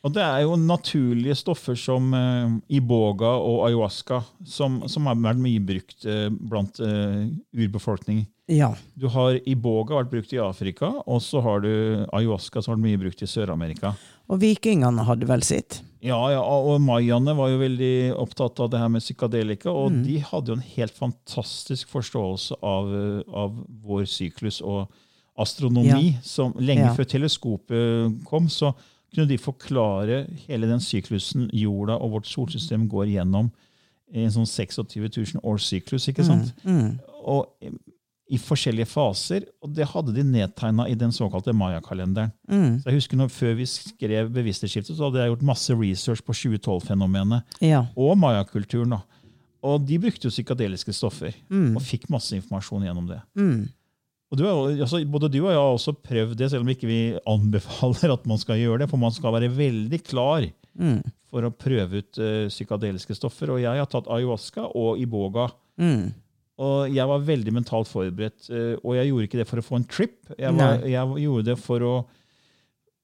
Og 0.06 0.14
det 0.14 0.22
er 0.22 0.44
jo 0.44 0.54
naturlige 0.58 1.34
stoffer 1.38 1.76
som 1.78 2.12
uh, 2.14 2.54
iboga 2.70 3.32
og 3.42 3.64
ayahuasca, 3.66 4.20
som, 4.46 4.80
som 4.90 5.08
har 5.10 5.18
vært 5.18 5.42
mye 5.42 5.62
brukt 5.62 6.06
uh, 6.06 6.28
blant 6.30 6.78
uh, 6.80 7.26
urbefolkning. 7.58 8.22
Ja. 8.48 8.70
Du 8.94 9.08
har 9.12 9.36
iboga 9.44 9.98
vært 9.98 10.12
brukt 10.14 10.32
i 10.32 10.40
Afrika, 10.40 10.92
og 11.04 11.20
så 11.22 11.42
har 11.44 11.66
du 11.66 11.72
ayahuasca 12.14 12.62
som 12.62 12.72
har 12.72 12.78
vært 12.78 12.86
mye 12.86 13.02
brukt 13.02 13.26
i 13.26 13.28
Sør-Amerika. 13.28 13.92
Og 14.30 14.40
vikingene 14.40 15.04
hadde 15.08 15.28
vel 15.28 15.44
sitt. 15.46 15.82
Ja, 16.00 16.18
ja, 16.30 16.40
og 16.40 16.80
mayaene 16.80 17.34
var 17.34 17.48
jo 17.50 17.58
veldig 17.58 18.14
opptatt 18.22 18.60
av 18.60 18.70
det 18.70 18.78
her 18.78 18.88
med 18.88 19.02
psykadelika, 19.02 19.66
og 19.70 19.90
Mm. 19.92 20.04
de 20.06 20.18
hadde 20.20 20.46
jo 20.46 20.52
en 20.54 20.60
helt 20.76 20.92
fantastisk 20.94 21.88
forståelse 21.88 22.54
av, 22.62 23.24
av 23.34 23.56
vår 23.84 24.04
syklus 24.06 24.60
og 24.62 24.88
astronomi. 25.36 26.16
som 26.22 26.52
Lenge 26.54 26.86
Ja. 26.86 26.94
før 26.94 27.04
teleskopet 27.04 28.24
kom, 28.24 28.46
så 28.48 28.74
kunne 29.14 29.28
de 29.28 29.38
forklare 29.38 30.26
hele 30.46 30.66
den 30.68 30.78
syklusen 30.80 31.50
jorda 31.52 31.94
og 32.00 32.10
vårt 32.12 32.26
solsystem 32.26 32.88
går 32.88 33.06
gjennom 33.14 33.50
i 34.14 34.22
en 34.24 34.30
sånn 34.30 34.46
26 34.46 35.34
000 35.34 35.40
års 35.44 35.64
syklus. 35.66 36.08
ikke 36.08 36.24
sant? 36.24 36.52
Mm. 36.64 36.98
Og 37.24 37.46
i- 38.30 38.38
forskjellige 38.38 38.86
faser, 38.86 39.44
og 39.62 39.72
det 39.74 39.86
hadde 39.88 40.12
de 40.14 40.22
nedtegna 40.22 40.86
i 40.88 40.94
den 40.94 41.10
såkalte 41.10 41.52
Maya-kalenderen. 41.56 42.30
Mm. 42.50 42.80
Så 42.82 42.84
jeg 42.90 42.94
husker 42.98 43.16
når 43.16 43.28
Før 43.32 43.54
vi 43.56 43.64
skrev 43.66 44.30
Bevissthetsskiftet, 44.32 44.96
så 44.96 45.08
hadde 45.08 45.22
jeg 45.22 45.32
gjort 45.32 45.42
masse 45.48 45.70
research 45.74 46.22
på 46.26 46.32
2012-fenomenet 46.36 47.42
Ja. 47.60 47.86
og 47.96 48.18
mayakulturen. 48.18 49.00
Og 49.62 49.86
de 49.86 49.98
brukte 49.98 50.28
jo 50.28 50.30
psykadeliske 50.30 50.92
stoffer, 50.94 51.32
Mm. 51.50 51.76
og 51.76 51.82
fikk 51.82 52.08
masse 52.10 52.32
informasjon 52.36 52.84
gjennom 52.84 53.06
det. 53.08 53.20
Mm. 53.36 53.68
Og 54.30 54.36
du, 54.38 54.44
altså, 54.44 55.00
både 55.08 55.30
du 55.32 55.38
og 55.46 55.50
jeg 55.50 55.56
har 55.56 55.74
også 55.74 55.96
prøvd 56.04 56.36
det, 56.36 56.50
selv 56.50 56.60
om 56.60 56.68
ikke 56.68 56.86
vi 56.86 57.18
anbefaler 57.26 58.12
at 58.12 58.26
man 58.26 58.36
skal 58.38 58.56
gjøre 58.56 58.80
det. 58.80 58.90
For 58.90 58.98
man 58.98 59.10
skal 59.10 59.32
være 59.32 59.48
veldig 59.56 60.02
klar 60.04 60.44
Mm. 60.78 61.02
for 61.30 61.42
å 61.42 61.50
prøve 61.50 61.98
ut 61.98 62.18
uh, 62.18 62.46
psykadeliske 62.48 63.16
stoffer. 63.16 63.50
Og 63.50 63.60
jeg 63.60 63.76
har 63.76 63.86
tatt 63.86 64.06
ayahuasca 64.06 64.68
og 64.76 64.98
iboga. 65.00 65.48
Mm. 65.80 66.12
Og 66.58 66.90
jeg 66.90 67.06
var 67.06 67.20
veldig 67.22 67.52
mentalt 67.54 67.86
forberedt. 67.90 68.48
eh, 68.50 68.76
Og 68.82 68.96
jeg 68.96 69.08
gjorde 69.12 69.26
ikke 69.28 69.38
det 69.38 69.46
for 69.48 69.58
å 69.62 69.66
få 69.66 69.76
en 69.78 69.84
trip. 69.86 70.16
Jeg, 70.38 70.54
var, 70.58 70.80
jeg 70.82 71.22
gjorde 71.24 71.44
det 71.52 71.58
for 71.62 71.80
å 71.86 71.92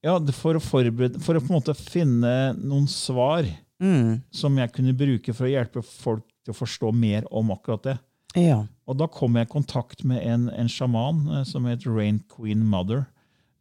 ja, 0.04 0.18
for 0.36 0.58
å, 0.58 0.60
forberede, 0.60 1.20
for 1.24 1.34
å 1.38 1.40
på 1.40 1.48
en 1.52 1.56
måte 1.60 1.74
finne 1.78 2.54
noen 2.60 2.88
svar 2.90 3.46
Mm. 3.82 4.20
som 4.30 4.54
jeg 4.56 4.70
kunne 4.72 4.92
bruke 4.96 5.32
for 5.34 5.46
å 5.46 5.50
hjelpe 5.50 5.82
folk 5.82 6.22
til 6.44 6.52
å 6.54 6.56
forstå 6.56 6.92
mer 6.94 7.24
om 7.34 7.50
akkurat 7.50 7.82
det. 7.82 7.94
Ja. 8.38 8.60
Og 8.86 8.96
da 9.00 9.08
kom 9.10 9.34
jeg 9.36 9.48
i 9.48 9.50
kontakt 9.50 10.04
med 10.04 10.22
en, 10.22 10.48
en 10.54 10.68
sjaman 10.70 11.24
eh, 11.40 11.42
som 11.44 11.64
het 11.66 11.84
Rain 11.84 12.20
Queen 12.30 12.62
Mother. 12.64 13.06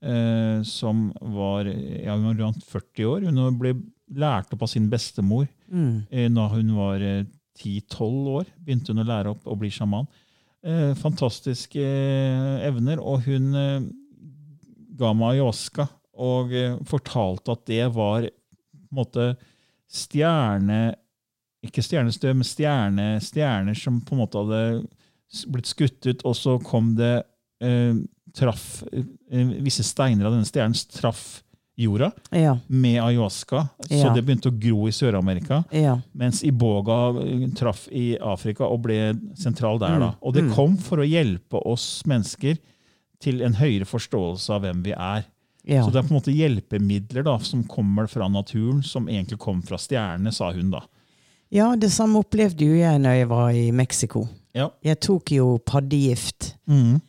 Eh, 0.04 0.62
som 0.68 1.12
var 1.22 1.66
ja, 1.66 2.14
hun 2.16 2.28
var 2.30 2.40
rundt 2.44 2.64
40 2.70 3.06
år. 3.10 3.26
Hun 3.26 3.58
ble 3.60 3.74
lært 4.14 4.54
opp 4.54 4.64
av 4.68 4.70
sin 4.72 4.90
bestemor 4.92 5.48
Mm. 5.74 6.06
eh, 6.12 6.30
da 6.30 6.48
hun 6.54 6.76
var 6.78 7.02
eh, 7.02 7.24
10-12 7.60 8.30
år. 8.38 8.48
Begynte 8.63 8.94
hun 8.94 9.04
å 9.04 9.08
lære 9.08 9.34
opp 9.34 9.50
å 9.50 9.58
bli 9.60 9.72
sjaman. 9.74 10.08
Eh, 10.63 10.94
fantastiske 11.00 11.84
eh, 11.84 12.63
evner. 12.68 13.02
Og 13.04 13.28
hun 13.28 13.52
eh, 13.58 13.86
ga 14.98 15.13
meg 15.18 15.36
ayahuasca 15.36 15.88
og 16.24 16.54
eh, 16.56 16.76
fortalte 16.88 17.56
at 17.56 17.66
det 17.70 17.86
var 17.96 18.28
på 18.28 18.94
en 18.94 19.00
måte 19.00 19.32
stjerne 19.94 20.94
Ikke 21.63 21.84
stjernestøv, 21.86 22.34
men 22.36 22.46
stjerne, 22.48 23.06
stjerner 23.24 23.78
som 23.78 24.02
på 24.04 24.16
en 24.16 24.20
måte 24.20 24.42
hadde 24.42 25.46
blitt 25.50 25.70
skutt 25.70 26.06
ut, 26.06 26.26
og 26.28 26.36
så 26.38 26.58
kom 26.62 26.92
det 26.98 27.24
eh, 27.63 27.96
traff 28.36 28.84
eh, 28.92 29.54
Visse 29.63 29.86
steiner 29.88 30.28
av 30.28 30.36
denne 30.36 30.50
stjernen 30.50 30.78
traff 30.94 31.42
jorda 31.78 32.12
Ja. 32.32 32.58
med 32.68 33.02
ayahuasca, 33.02 33.68
så 33.90 33.96
Ja. 34.06 34.14
det 34.14 34.26
begynte 34.26 34.50
å 34.52 34.60
gro 34.60 34.88
i 34.88 34.92
Sør-Amerika. 34.92 35.64
Ja. 35.72 36.00
Mens 36.14 36.44
iboga 36.44 37.10
eh, 37.22 37.48
traff 37.56 37.88
i 37.92 38.18
Afrika 38.22 38.66
og 38.66 38.84
ble 38.84 39.14
sentral 39.36 39.80
der. 39.80 40.00
da. 40.00 40.10
Mm, 40.12 40.16
Og 40.22 40.34
det 40.34 40.44
mm. 40.44 40.54
kom 40.54 40.78
for 40.78 40.98
å 40.98 41.08
hjelpe 41.10 41.62
oss 41.66 42.04
mennesker 42.06 42.58
til 43.20 43.42
en 43.42 43.54
høyere 43.56 43.86
forståelse 43.86 44.50
av 44.54 44.62
hvem 44.62 44.84
vi 44.84 44.92
er. 44.92 45.26
Ja. 45.66 45.84
Så 45.86 45.92
det 45.94 46.04
er 46.04 46.08
på 46.08 46.12
en 46.12 46.20
måte 46.22 46.36
hjelpemidler 46.36 47.24
da, 47.24 47.38
som 47.40 47.64
kommer 47.64 48.06
fra 48.08 48.28
naturen, 48.28 48.84
som 48.84 49.08
egentlig 49.08 49.40
kom 49.40 49.62
fra 49.64 49.78
stjernene, 49.78 50.32
sa 50.34 50.52
hun 50.52 50.72
da. 50.72 50.82
ja, 51.50 51.76
det 51.76 51.90
samme 51.92 52.20
opplevde 52.20 52.66
jo 52.66 52.74
jeg 52.76 53.00
når 53.00 53.14
jeg 53.20 53.28
var 53.30 53.50
i 53.52 53.72
Mexico. 53.72 54.28
Ja. 54.54 54.70
Jeg 54.84 55.00
tok 55.00 55.32
jo 55.32 55.58
paddegift. 55.66 56.56
Mm. 56.68 57.00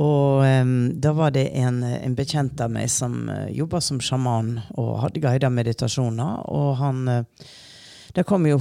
Og 0.00 0.44
um, 0.44 0.76
da 1.00 1.12
var 1.12 1.34
det 1.34 1.50
en, 1.60 1.82
en 1.84 2.14
bekjent 2.16 2.60
av 2.64 2.72
meg 2.72 2.88
som 2.92 3.26
uh, 3.28 3.48
jobba 3.52 3.82
som 3.84 4.00
sjaman 4.00 4.54
og 4.80 4.94
hadde 5.02 5.20
guida 5.20 5.50
meditasjoner. 5.52 6.46
Og 6.48 6.70
han 6.80 7.02
uh, 7.08 7.48
Det 8.10 8.24
kom 8.26 8.46
jo 8.48 8.58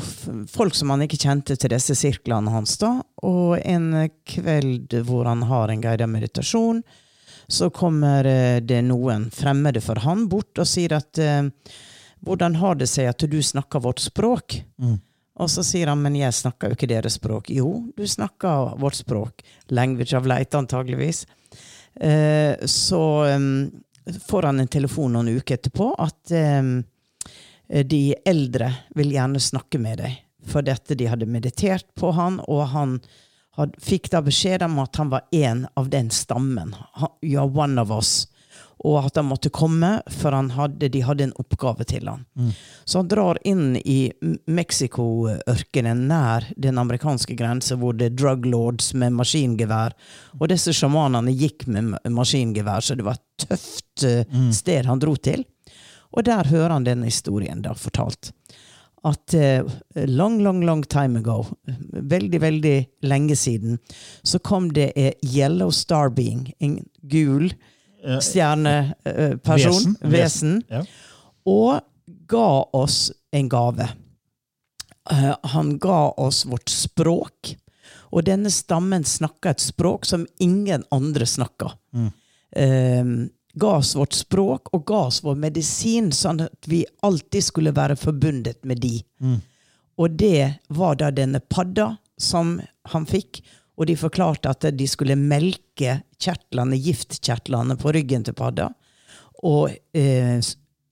folk 0.51 0.75
som 0.75 0.91
han 0.93 1.01
ikke 1.05 1.21
kjente 1.23 1.55
til 1.55 1.71
disse 1.71 1.95
sirklene 1.95 2.51
hans. 2.51 2.75
da. 2.77 2.99
Og 3.23 3.57
en 3.63 4.09
kveld 4.27 4.93
hvor 5.07 5.25
han 5.25 5.45
har 5.49 5.69
en 5.69 5.81
guida 5.81 6.07
meditasjon, 6.07 6.83
så 7.47 7.69
kommer 7.69 8.27
uh, 8.27 8.59
det 8.59 8.81
noen 8.89 9.29
fremmede 9.31 9.81
for 9.81 10.01
han 10.03 10.27
bort 10.29 10.59
og 10.59 10.67
sier 10.67 10.97
at 10.99 11.23
uh, 11.23 11.47
hvordan 12.19 12.59
har 12.59 12.75
det 12.75 12.89
seg 12.91 13.07
at 13.07 13.23
du 13.31 13.39
snakker 13.39 13.79
vårt 13.79 14.03
språk? 14.03 14.59
Og 15.39 15.49
så 15.51 15.63
sier 15.63 15.87
han, 15.87 16.01
men 16.03 16.17
jeg 16.19 16.35
snakker 16.35 16.69
jo 16.71 16.77
ikke 16.77 16.89
deres 16.91 17.15
språk. 17.19 17.51
Jo, 17.55 17.71
du 17.95 18.03
snakker 18.07 18.75
vårt 18.79 18.99
språk. 18.99 19.43
Language 19.71 20.17
of 20.17 20.27
light, 20.27 20.55
antageligvis. 20.55 21.25
Eh, 21.95 22.55
så 22.65 23.03
em, 23.25 23.71
får 24.27 24.49
han 24.49 24.59
en 24.59 24.71
telefon 24.71 25.15
noen 25.15 25.31
uker 25.39 25.55
etterpå 25.55 25.93
at 25.99 26.33
em, 26.35 26.73
de 27.67 28.03
eldre 28.27 28.71
vil 28.99 29.13
gjerne 29.15 29.39
snakke 29.43 29.79
med 29.81 30.03
deg. 30.03 30.19
For 30.49 30.65
dette 30.65 30.97
de 30.97 31.07
hadde 31.07 31.29
meditert 31.29 31.87
på 31.99 32.11
han, 32.17 32.39
og 32.47 32.67
han 32.73 32.97
had, 33.59 33.75
fikk 33.83 34.09
da 34.13 34.23
beskjed 34.25 34.63
om 34.65 34.79
at 34.83 34.99
han 34.99 35.11
var 35.11 35.27
en 35.35 35.65
av 35.79 35.89
den 35.91 36.09
stammen. 36.11 36.75
Han, 36.99 37.15
you 37.21 37.39
are 37.39 37.47
one 37.47 37.79
of 37.81 37.91
us. 37.95 38.27
Og 38.87 38.95
at 39.01 39.17
han 39.19 39.27
måtte 39.27 39.51
komme, 39.51 39.89
for 40.07 40.31
han 40.31 40.53
hadde, 40.55 40.87
de 40.87 41.01
hadde 41.03 41.25
en 41.27 41.35
oppgave 41.41 41.83
til 41.83 42.07
han. 42.07 42.21
Så 42.85 43.01
han 43.01 43.09
drar 43.11 43.39
inn 43.43 43.75
i 43.75 44.11
Mexico-ørkenen 44.47 46.05
nær 46.07 46.47
den 46.55 46.79
amerikanske 46.79 47.35
grensa, 47.35 47.75
hvor 47.75 47.97
det 47.99 48.05
er 48.05 48.15
drug 48.15 48.45
lords 48.47 48.93
med 48.93 49.17
maskingevær. 49.17 49.97
Og 50.39 50.47
disse 50.47 50.71
sjamanene 50.73 51.33
gikk 51.35 51.67
med 51.67 51.97
maskingevær, 52.07 52.79
så 52.79 52.95
det 52.95 53.07
var 53.07 53.19
et 53.19 53.47
tøft 53.49 54.05
mm. 54.31 54.51
sted 54.55 54.87
han 54.87 55.01
dro 55.03 55.15
til. 55.15 55.43
Og 56.15 56.25
der 56.25 56.47
hører 56.49 56.77
han 56.77 56.87
denne 56.87 57.09
historien 57.09 57.61
da 57.65 57.75
fortalt. 57.77 58.31
At 59.07 59.35
uh, 59.35 59.67
long, 60.07 60.41
long, 60.43 60.63
long 60.65 60.83
time 60.83 61.19
ago, 61.19 61.43
veldig, 61.91 62.41
veldig 62.41 62.77
lenge 63.07 63.35
siden, 63.35 63.77
så 64.23 64.39
kom 64.39 64.71
det 64.75 64.91
en 64.95 65.13
yellow 65.35 65.71
star 65.71 66.09
being, 66.09 66.49
en 66.59 66.81
gul 67.11 67.51
stjerneperson, 68.21 69.95
Vesen. 70.01 70.11
vesen, 70.11 70.63
Ja. 70.69 70.83
og 71.45 71.81
ga 72.27 72.65
oss 72.73 73.11
en 73.31 73.49
gave. 73.49 73.89
Eh, 75.11 75.35
han 75.43 75.77
ga 75.79 76.11
oss 76.17 76.45
vårt 76.45 76.69
språk, 76.69 77.55
og 78.11 78.23
denne 78.25 78.49
stammen 78.49 79.03
snakka 79.03 79.49
et 79.49 79.59
språk 79.61 80.05
som 80.05 80.27
ingen 80.39 80.83
andre 80.91 81.25
snakka. 81.25 81.71
Eh, 82.55 83.03
ga 83.59 83.67
oss 83.77 83.95
vårt 83.95 84.13
språk 84.13 84.69
og 84.73 84.85
ga 84.85 85.05
oss 85.09 85.21
vår 85.23 85.35
medisin, 85.35 86.11
sånn 86.11 86.41
at 86.45 86.67
vi 86.69 86.85
alltid 87.03 87.43
skulle 87.43 87.71
være 87.75 87.95
forbundet 87.97 88.63
med 88.65 88.79
de. 88.81 89.03
Og 89.99 90.09
det 90.17 90.59
var 90.69 90.95
da 90.95 91.09
denne 91.11 91.39
padda 91.41 91.97
som 92.17 92.59
han 92.85 93.05
fikk, 93.05 93.41
og 93.79 93.87
de 93.87 93.95
forklarte 93.95 94.51
at 94.51 94.67
de 94.75 94.87
skulle 94.91 95.15
melke 95.15 96.01
kjertlene, 96.19 96.75
giftkjertlene 96.75 97.77
på 97.79 97.93
ryggen 97.95 98.25
til 98.27 98.35
padda, 98.35 98.67
og 99.47 99.71
eh, 99.95 100.39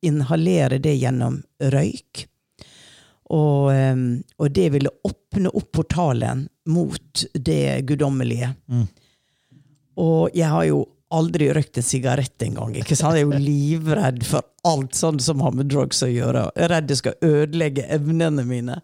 inhalere 0.07 0.79
det 0.79 0.95
gjennom 0.95 1.41
røyk. 1.73 2.23
Og, 3.35 3.73
eh, 3.73 4.03
og 4.39 4.53
det 4.55 4.69
ville 4.77 4.93
åpne 5.03 5.51
opp 5.51 5.71
portalen 5.75 6.45
mot 6.71 7.25
det 7.35 7.81
guddommelige. 7.89 8.53
Og 9.97 10.37
jeg 10.37 10.47
har 10.53 10.69
jo 10.69 10.85
aldri 11.15 11.49
røykt 11.55 11.79
en 11.79 11.85
sigarett 11.85 12.43
engang. 12.43 12.75
ikke 12.75 12.95
sant? 12.95 13.15
Jeg 13.15 13.27
er 13.27 13.31
jo 13.31 13.43
livredd 13.43 14.23
for 14.27 14.47
alt 14.67 14.95
sånn 14.95 15.19
som 15.23 15.43
har 15.43 15.55
med 15.55 15.69
drugs 15.71 16.03
å 16.03 16.09
gjøre. 16.11 16.49
Jeg 16.55 16.67
er 16.67 16.73
redd 16.75 16.89
det 16.91 16.99
skal 16.99 17.19
ødelegge 17.23 17.87
evnene 17.97 18.43
mine. 18.47 18.79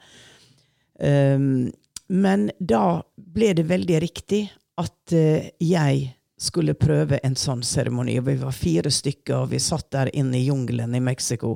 Um, 1.00 1.72
men 2.14 2.52
da 2.60 3.02
ble 3.16 3.54
det 3.58 3.66
veldig 3.66 4.00
riktig 4.04 4.44
at 4.78 5.14
eh, 5.18 5.50
jeg 5.58 6.12
skulle 6.38 6.76
prøve 6.78 7.18
en 7.26 7.36
sånn 7.40 7.64
seremoni. 7.66 8.20
Vi 8.22 8.36
var 8.42 8.54
fire 8.54 8.92
stykker, 8.94 9.44
og 9.44 9.54
vi 9.54 9.62
satt 9.64 9.90
der 9.96 10.12
inne 10.14 10.38
i 10.38 10.46
jungelen 10.46 10.94
i 10.94 11.02
Mexico. 11.02 11.56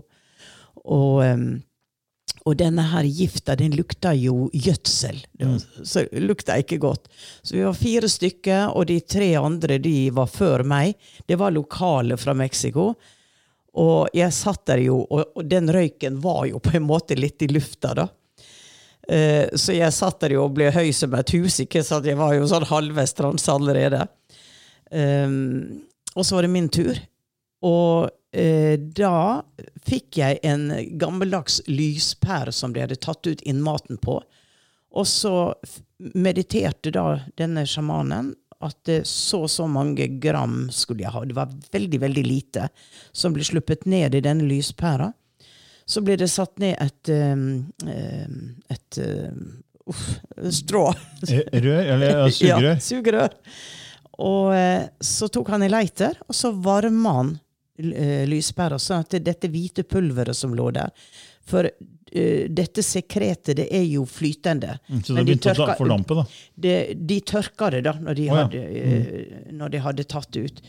Og, 0.81 1.21
em, 1.25 1.45
og 2.47 2.57
denne 2.57 2.87
her 2.89 3.05
gifta, 3.05 3.57
den 3.59 3.75
lukta 3.77 4.15
jo 4.17 4.47
gjødsel. 4.53 5.19
Det 5.37 5.51
Så 5.83 6.07
lukta 6.23 6.57
ikke 6.57 6.79
godt. 6.81 7.05
Så 7.43 7.57
vi 7.57 7.65
var 7.67 7.77
fire 7.77 8.09
stykker, 8.09 8.73
og 8.73 8.87
de 8.89 8.99
tre 9.01 9.33
andre 9.37 9.77
de 9.83 10.09
var 10.15 10.31
før 10.31 10.63
meg. 10.65 10.95
Det 11.27 11.37
var 11.37 11.53
lokale 11.53 12.17
fra 12.17 12.33
Mexico. 12.33 12.93
Og 13.77 14.07
jeg 14.15 14.33
satt 14.33 14.65
der 14.71 14.81
jo, 14.87 15.03
og, 15.05 15.35
og 15.35 15.45
den 15.45 15.69
røyken 15.69 16.17
var 16.23 16.47
jo 16.49 16.63
på 16.63 16.79
en 16.79 16.87
måte 16.87 17.17
litt 17.19 17.43
i 17.45 17.51
lufta, 17.51 17.93
da. 17.93 18.07
Eh, 19.07 19.47
så 19.55 19.75
jeg 19.75 19.95
satt 19.95 20.19
der 20.23 20.35
jo 20.35 20.45
og 20.47 20.55
ble 20.57 20.69
høy 20.75 20.91
som 20.95 21.15
et 21.15 21.33
hus, 21.35 21.61
ikke 21.63 21.83
sant? 21.85 22.07
Jeg 22.07 22.19
var 22.19 22.35
jo 22.35 22.47
sånn 22.49 22.67
halvveis 22.67 23.15
transe 23.17 23.51
allerede. 23.53 24.03
Um, 24.91 25.83
og 26.15 26.25
så 26.25 26.37
var 26.37 26.47
det 26.47 26.53
min 26.53 26.69
tur. 26.71 26.97
Og 27.67 28.09
eh, 28.35 28.75
da 28.77 29.43
fikk 29.87 30.19
jeg 30.19 30.41
en 30.47 30.69
gammeldags 30.99 31.61
lyspære 31.71 32.53
som 32.55 32.75
de 32.75 32.83
hadde 32.83 32.99
tatt 33.03 33.27
ut 33.27 33.43
innmaten 33.47 33.99
på. 34.03 34.19
Og 34.97 35.07
så 35.07 35.53
mediterte 36.15 36.91
da 36.95 37.07
denne 37.39 37.65
sjamanen 37.67 38.33
at 38.63 38.89
så 39.05 39.43
og 39.45 39.51
så 39.53 39.67
mange 39.69 40.07
gram 40.21 40.65
skulle 40.73 41.05
jeg 41.05 41.13
ha. 41.13 41.23
Det 41.25 41.35
var 41.37 41.53
veldig, 41.73 41.99
veldig 42.01 42.25
lite 42.25 42.69
som 43.13 43.35
ble 43.35 43.45
sluppet 43.45 43.85
ned 43.89 44.17
i 44.17 44.23
denne 44.25 44.47
lyspæra. 44.49 45.11
Så 45.87 46.01
ble 46.03 46.17
det 46.19 46.27
satt 46.29 46.57
ned 46.59 46.75
et, 46.83 47.09
et 48.75 48.97
uff, 49.87 50.05
strå. 50.51 50.85
Eh, 51.29 51.61
Rør, 51.63 51.83
eller 51.95 52.09
ja, 52.09 52.17
Ja, 52.27 52.29
sugerør. 52.31 52.79
sugerør. 52.83 53.35
Og 54.27 54.53
eh, 54.57 54.87
så 54.99 55.29
tok 55.31 55.51
han 55.53 55.63
en 55.63 55.71
lighter, 55.71 56.17
og 56.27 56.35
så 56.35 56.51
varma 56.51 57.13
han 57.21 57.29
eh, 57.79 58.25
lyspæra, 58.29 58.79
sånn 58.81 59.05
at 59.05 59.13
det, 59.15 59.23
dette 59.29 59.51
hvite 59.53 59.85
pulveret 59.87 60.35
som 60.35 60.55
lå 60.57 60.71
der 60.75 60.89
For 61.47 61.67
uh, 61.69 62.43
dette 62.51 62.83
sekretet, 62.83 63.53
det 63.61 63.67
er 63.71 63.85
jo 63.87 64.03
flytende. 64.09 64.73
Mm, 64.89 65.03
Så 65.05 65.13
Men 65.13 65.21
det 65.21 65.23
de 65.23 65.29
begynte 65.37 65.53
å 65.53 65.55
tørka- 65.55 65.69
da- 65.71 65.77
fordampe, 65.79 66.17
da. 66.17 66.25
det, 66.65 66.75
de 67.07 67.19
tørka 67.31 67.69
det 67.77 67.83
da, 67.87 67.93
når 68.01 68.17
de, 68.19 68.25
oh, 68.27 68.33
ja. 68.35 68.41
hadde, 68.43 68.63
eh, 68.81 69.53
når 69.55 69.71
de 69.77 69.81
hadde 69.85 70.03
tatt 70.11 70.27
det 70.35 70.43
ut. 70.49 70.61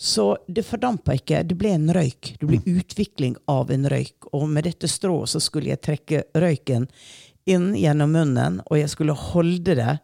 Så 0.00 0.24
det 0.48 0.62
fordampa 0.64 1.12
ikke. 1.18 1.42
Det 1.44 1.56
ble 1.60 1.74
en 1.76 1.90
røyk. 1.92 2.34
Det 2.40 2.46
ble 2.48 2.60
utvikling 2.72 3.34
av 3.52 3.68
en 3.74 3.84
røyk. 3.92 4.30
Og 4.32 4.46
med 4.48 4.64
dette 4.64 4.88
strået 4.88 5.28
så 5.28 5.42
skulle 5.44 5.74
jeg 5.74 5.82
trekke 5.84 6.22
røyken 6.40 6.86
inn 7.50 7.74
gjennom 7.76 8.14
munnen, 8.14 8.60
og 8.68 8.78
jeg 8.78 8.92
skulle 8.92 9.16
holde 9.16 9.74
det 9.76 9.98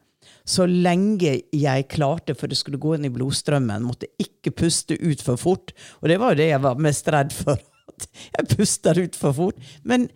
så 0.46 0.66
lenge 0.68 1.32
jeg 1.54 1.88
klarte, 1.90 2.36
for 2.38 2.50
det 2.50 2.58
skulle 2.60 2.80
gå 2.82 2.92
inn 2.96 3.08
i 3.08 3.12
blodstrømmen. 3.12 3.86
Måtte 3.86 4.10
ikke 4.22 4.52
puste 4.54 4.94
ut 5.00 5.22
for 5.24 5.40
fort. 5.40 5.72
Og 6.02 6.10
det 6.12 6.20
var 6.22 6.34
jo 6.34 6.40
det 6.42 6.50
jeg 6.52 6.62
var 6.68 6.84
mest 6.86 7.10
redd 7.10 7.34
for. 7.34 7.58
At 7.96 8.06
jeg 8.36 8.48
puster 8.52 9.00
ut 9.00 9.18
for 9.18 9.34
fort. 9.34 9.74
Men 9.82 10.10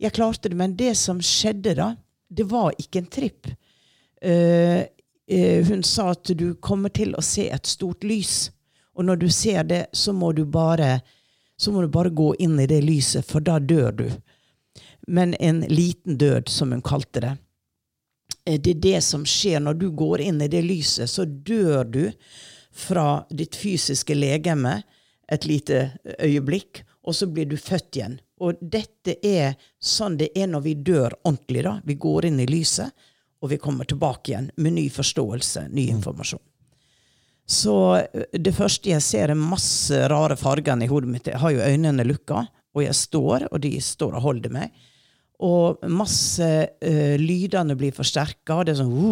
jeg 0.00 0.16
klarte 0.16 0.50
det. 0.50 0.58
Men 0.58 0.76
det 0.78 0.94
som 0.98 1.20
skjedde 1.22 1.76
da, 1.78 1.92
det 2.28 2.48
var 2.50 2.72
ikke 2.80 3.04
en 3.04 3.10
tripp. 3.12 3.52
Uh, 4.24 4.82
uh, 5.30 5.60
hun 5.68 5.84
sa 5.86 6.10
at 6.16 6.32
du 6.34 6.56
kommer 6.64 6.90
til 6.90 7.12
å 7.14 7.22
se 7.22 7.46
et 7.52 7.70
stort 7.70 8.02
lys. 8.08 8.48
Og 8.98 9.06
når 9.06 9.22
du 9.22 9.28
ser 9.30 9.62
det, 9.64 9.86
så 9.92 10.12
må 10.12 10.32
du 10.34 10.44
bare 10.44 10.98
så 11.58 11.72
må 11.72 11.82
du 11.82 11.88
bare 11.90 12.10
gå 12.14 12.34
inn 12.38 12.58
i 12.60 12.68
det 12.70 12.84
lyset, 12.86 13.26
for 13.26 13.42
da 13.42 13.58
dør 13.58 13.92
du. 13.92 14.04
Men 15.10 15.34
en 15.34 15.64
liten 15.66 16.18
død, 16.18 16.48
som 16.48 16.70
hun 16.72 16.82
kalte 16.82 17.20
det. 17.24 17.32
Eh, 18.46 18.60
Det 18.60 18.70
er 18.70 18.80
det 18.80 19.02
som 19.02 19.24
skjer 19.26 19.60
når 19.60 19.74
du 19.74 19.90
går 19.90 20.20
inn 20.20 20.42
i 20.42 20.48
det 20.48 20.62
lyset. 20.62 21.10
Så 21.10 21.24
dør 21.24 21.84
du 21.84 22.12
fra 22.72 23.24
ditt 23.30 23.56
fysiske 23.56 24.14
legeme 24.14 24.82
et 25.28 25.44
lite 25.46 25.98
øyeblikk, 26.22 26.84
og 27.04 27.14
så 27.14 27.26
blir 27.26 27.46
du 27.46 27.56
født 27.56 27.96
igjen. 27.96 28.20
Og 28.40 28.54
dette 28.62 29.16
er 29.26 29.56
sånn 29.80 30.16
det 30.16 30.30
er 30.36 30.46
når 30.46 30.60
vi 30.60 30.74
dør 30.74 31.16
ordentlig. 31.24 31.64
da. 31.64 31.80
Vi 31.84 31.94
går 31.94 32.26
inn 32.30 32.40
i 32.40 32.46
lyset, 32.46 32.90
og 33.42 33.50
vi 33.50 33.58
kommer 33.58 33.84
tilbake 33.84 34.30
igjen 34.30 34.50
med 34.56 34.72
ny 34.72 34.88
forståelse, 34.90 35.68
ny 35.70 35.88
informasjon. 35.88 36.47
Så 37.48 37.74
eh, 37.96 38.28
det 38.36 38.52
første 38.56 38.92
jeg 38.92 39.04
ser, 39.04 39.32
er 39.32 39.40
masse 39.40 39.96
rare 40.12 40.36
farger 40.38 40.84
i 40.84 40.90
hodet 40.90 41.10
mitt. 41.10 41.32
Jeg 41.32 41.40
har 41.40 41.54
jo 41.54 41.64
øynene 41.64 42.06
lukka, 42.06 42.44
og 42.76 42.84
jeg 42.84 42.94
står, 42.94 43.48
og 43.50 43.62
de 43.64 43.72
står 43.82 44.18
og 44.18 44.26
holder 44.28 44.54
meg. 44.54 44.86
Og 45.38 45.84
masse 45.94 46.42
uh, 46.42 47.14
lydene 47.20 47.76
blir 47.78 47.94
forsterka. 47.94 48.56
Det 48.66 48.72
er 48.72 48.80
sånn 48.80 48.90
uh, 48.90 49.04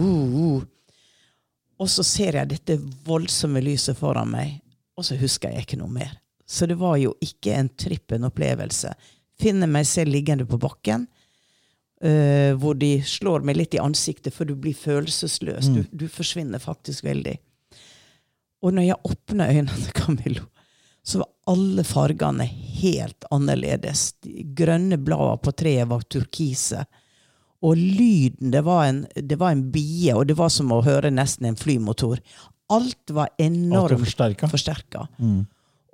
uh, 0.00 0.36
uh. 0.40 0.62
Og 1.84 1.90
så 1.92 2.04
ser 2.06 2.38
jeg 2.40 2.48
dette 2.54 2.78
voldsomme 3.04 3.60
lyset 3.60 3.98
foran 3.98 4.30
meg, 4.32 4.54
og 4.96 5.04
så 5.04 5.18
husker 5.20 5.52
jeg 5.52 5.66
ikke 5.66 5.78
noe 5.82 5.92
mer. 5.92 6.14
Så 6.48 6.64
det 6.70 6.78
var 6.80 6.96
jo 6.96 7.12
ikke 7.20 7.52
en 7.58 7.68
trippen 7.76 8.24
opplevelse. 8.24 8.94
Finner 9.36 9.68
meg 9.68 9.84
selv 9.90 10.14
liggende 10.16 10.46
på 10.48 10.56
bakken, 10.62 11.04
uh, 12.00 12.56
hvor 12.56 12.80
de 12.80 12.94
slår 13.04 13.44
meg 13.44 13.60
litt 13.60 13.76
i 13.76 13.82
ansiktet, 13.82 14.32
for 14.32 14.48
du 14.48 14.56
blir 14.56 14.76
følelsesløs. 14.76 15.68
Du, 15.76 15.82
du 15.92 16.08
forsvinner 16.08 16.62
faktisk 16.62 17.04
veldig. 17.04 17.36
Og 18.64 18.74
når 18.76 18.88
jeg 18.88 19.02
åpna 19.10 19.48
øynene 19.52 19.80
til 19.80 19.96
Camillo, 20.00 20.46
så 21.06 21.22
var 21.22 21.28
alle 21.52 21.84
fargene 21.86 22.44
helt 22.80 23.26
annerledes. 23.30 24.08
De 24.26 24.42
grønne 24.58 24.98
bladene 24.98 25.42
på 25.42 25.52
treet 25.54 25.86
var 25.90 26.02
turkise. 26.10 26.82
Og 27.66 27.78
lyden, 27.78 28.50
det 28.52 28.62
var, 28.66 28.88
en, 28.88 29.04
det 29.14 29.38
var 29.38 29.54
en 29.54 29.62
bie, 29.72 30.14
og 30.14 30.26
det 30.28 30.36
var 30.38 30.50
som 30.52 30.74
å 30.74 30.82
høre 30.84 31.12
nesten 31.14 31.46
en 31.48 31.58
flymotor. 31.58 32.20
Alt 32.74 33.14
var 33.14 33.30
Alt 33.30 33.44
enormt 33.46 34.02
forsterka. 34.50 35.06
Mm. 35.22 35.46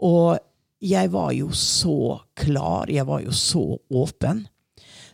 Og 0.08 0.40
jeg 0.82 1.12
var 1.12 1.30
jo 1.36 1.50
så 1.54 2.22
klar, 2.34 2.90
jeg 2.90 3.06
var 3.06 3.22
jo 3.22 3.36
så 3.36 3.66
åpen. 3.92 4.46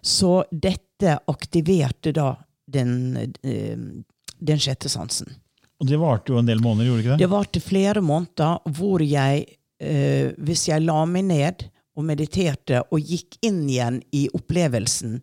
Så 0.01 0.45
dette 0.51 1.19
aktiverte 1.29 2.15
da 2.17 2.31
den, 2.71 3.17
eh, 3.43 3.77
den 4.39 4.63
sjette 4.63 4.89
sansen. 4.89 5.35
Og 5.79 5.87
det 5.87 5.99
varte 6.01 6.33
jo 6.33 6.41
en 6.41 6.49
del 6.49 6.61
måneder, 6.63 6.89
gjorde 6.89 6.99
det 6.99 7.05
ikke 7.05 7.15
det? 7.15 7.23
Det 7.23 7.33
varte 7.33 7.63
flere 7.63 8.03
måneder 8.03 8.73
hvor 8.79 9.03
jeg, 9.05 9.45
eh, 9.79 10.35
hvis 10.43 10.69
jeg 10.71 10.85
la 10.85 11.05
meg 11.07 11.29
ned 11.29 11.67
og 11.99 12.07
mediterte 12.07 12.83
og 12.91 13.03
gikk 13.03 13.39
inn 13.47 13.63
igjen 13.69 14.01
i 14.15 14.27
opplevelsen, 14.35 15.21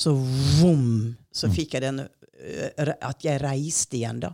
så 0.00 0.14
vom, 0.60 1.10
så 1.32 1.50
fikk 1.52 1.76
jeg 1.76 1.84
den 1.84 2.00
eh, 2.00 2.94
At 3.04 3.24
jeg 3.24 3.42
reiste 3.42 3.98
igjen, 3.98 4.22
da. 4.22 4.32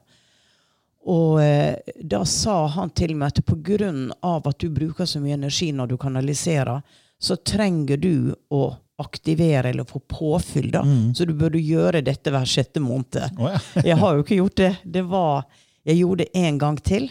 Og 1.06 1.40
eh, 1.42 1.78
da 2.02 2.22
sa 2.26 2.64
han 2.78 2.90
til 2.94 3.14
meg 3.18 3.34
at 3.34 4.16
av 4.22 4.46
at 4.46 4.58
du 4.58 4.70
bruker 4.70 5.06
så 5.06 5.20
mye 5.22 5.34
energi 5.34 5.72
når 5.72 5.86
du 5.92 5.96
kanaliserer, 5.96 6.82
så 7.18 7.36
trenger 7.36 7.96
du 7.96 8.34
å 8.50 8.76
aktivere 9.02 9.70
eller 9.70 9.84
få 9.84 10.00
påfyll, 10.08 10.70
da. 10.72 10.82
Så 11.14 11.26
du 11.28 11.34
burde 11.36 11.60
gjøre 11.60 12.00
dette 12.04 12.32
hver 12.32 12.48
sjette 12.48 12.80
måned. 12.80 13.18
Oh, 13.38 13.50
ja. 13.52 13.60
Jeg 13.92 14.00
har 14.00 14.16
jo 14.16 14.24
ikke 14.24 14.40
gjort 14.40 14.60
det. 14.62 14.72
det 14.84 15.02
var, 15.10 15.44
jeg 15.86 16.00
gjorde 16.00 16.24
det 16.24 16.46
en 16.46 16.58
gang 16.58 16.78
til. 16.80 17.10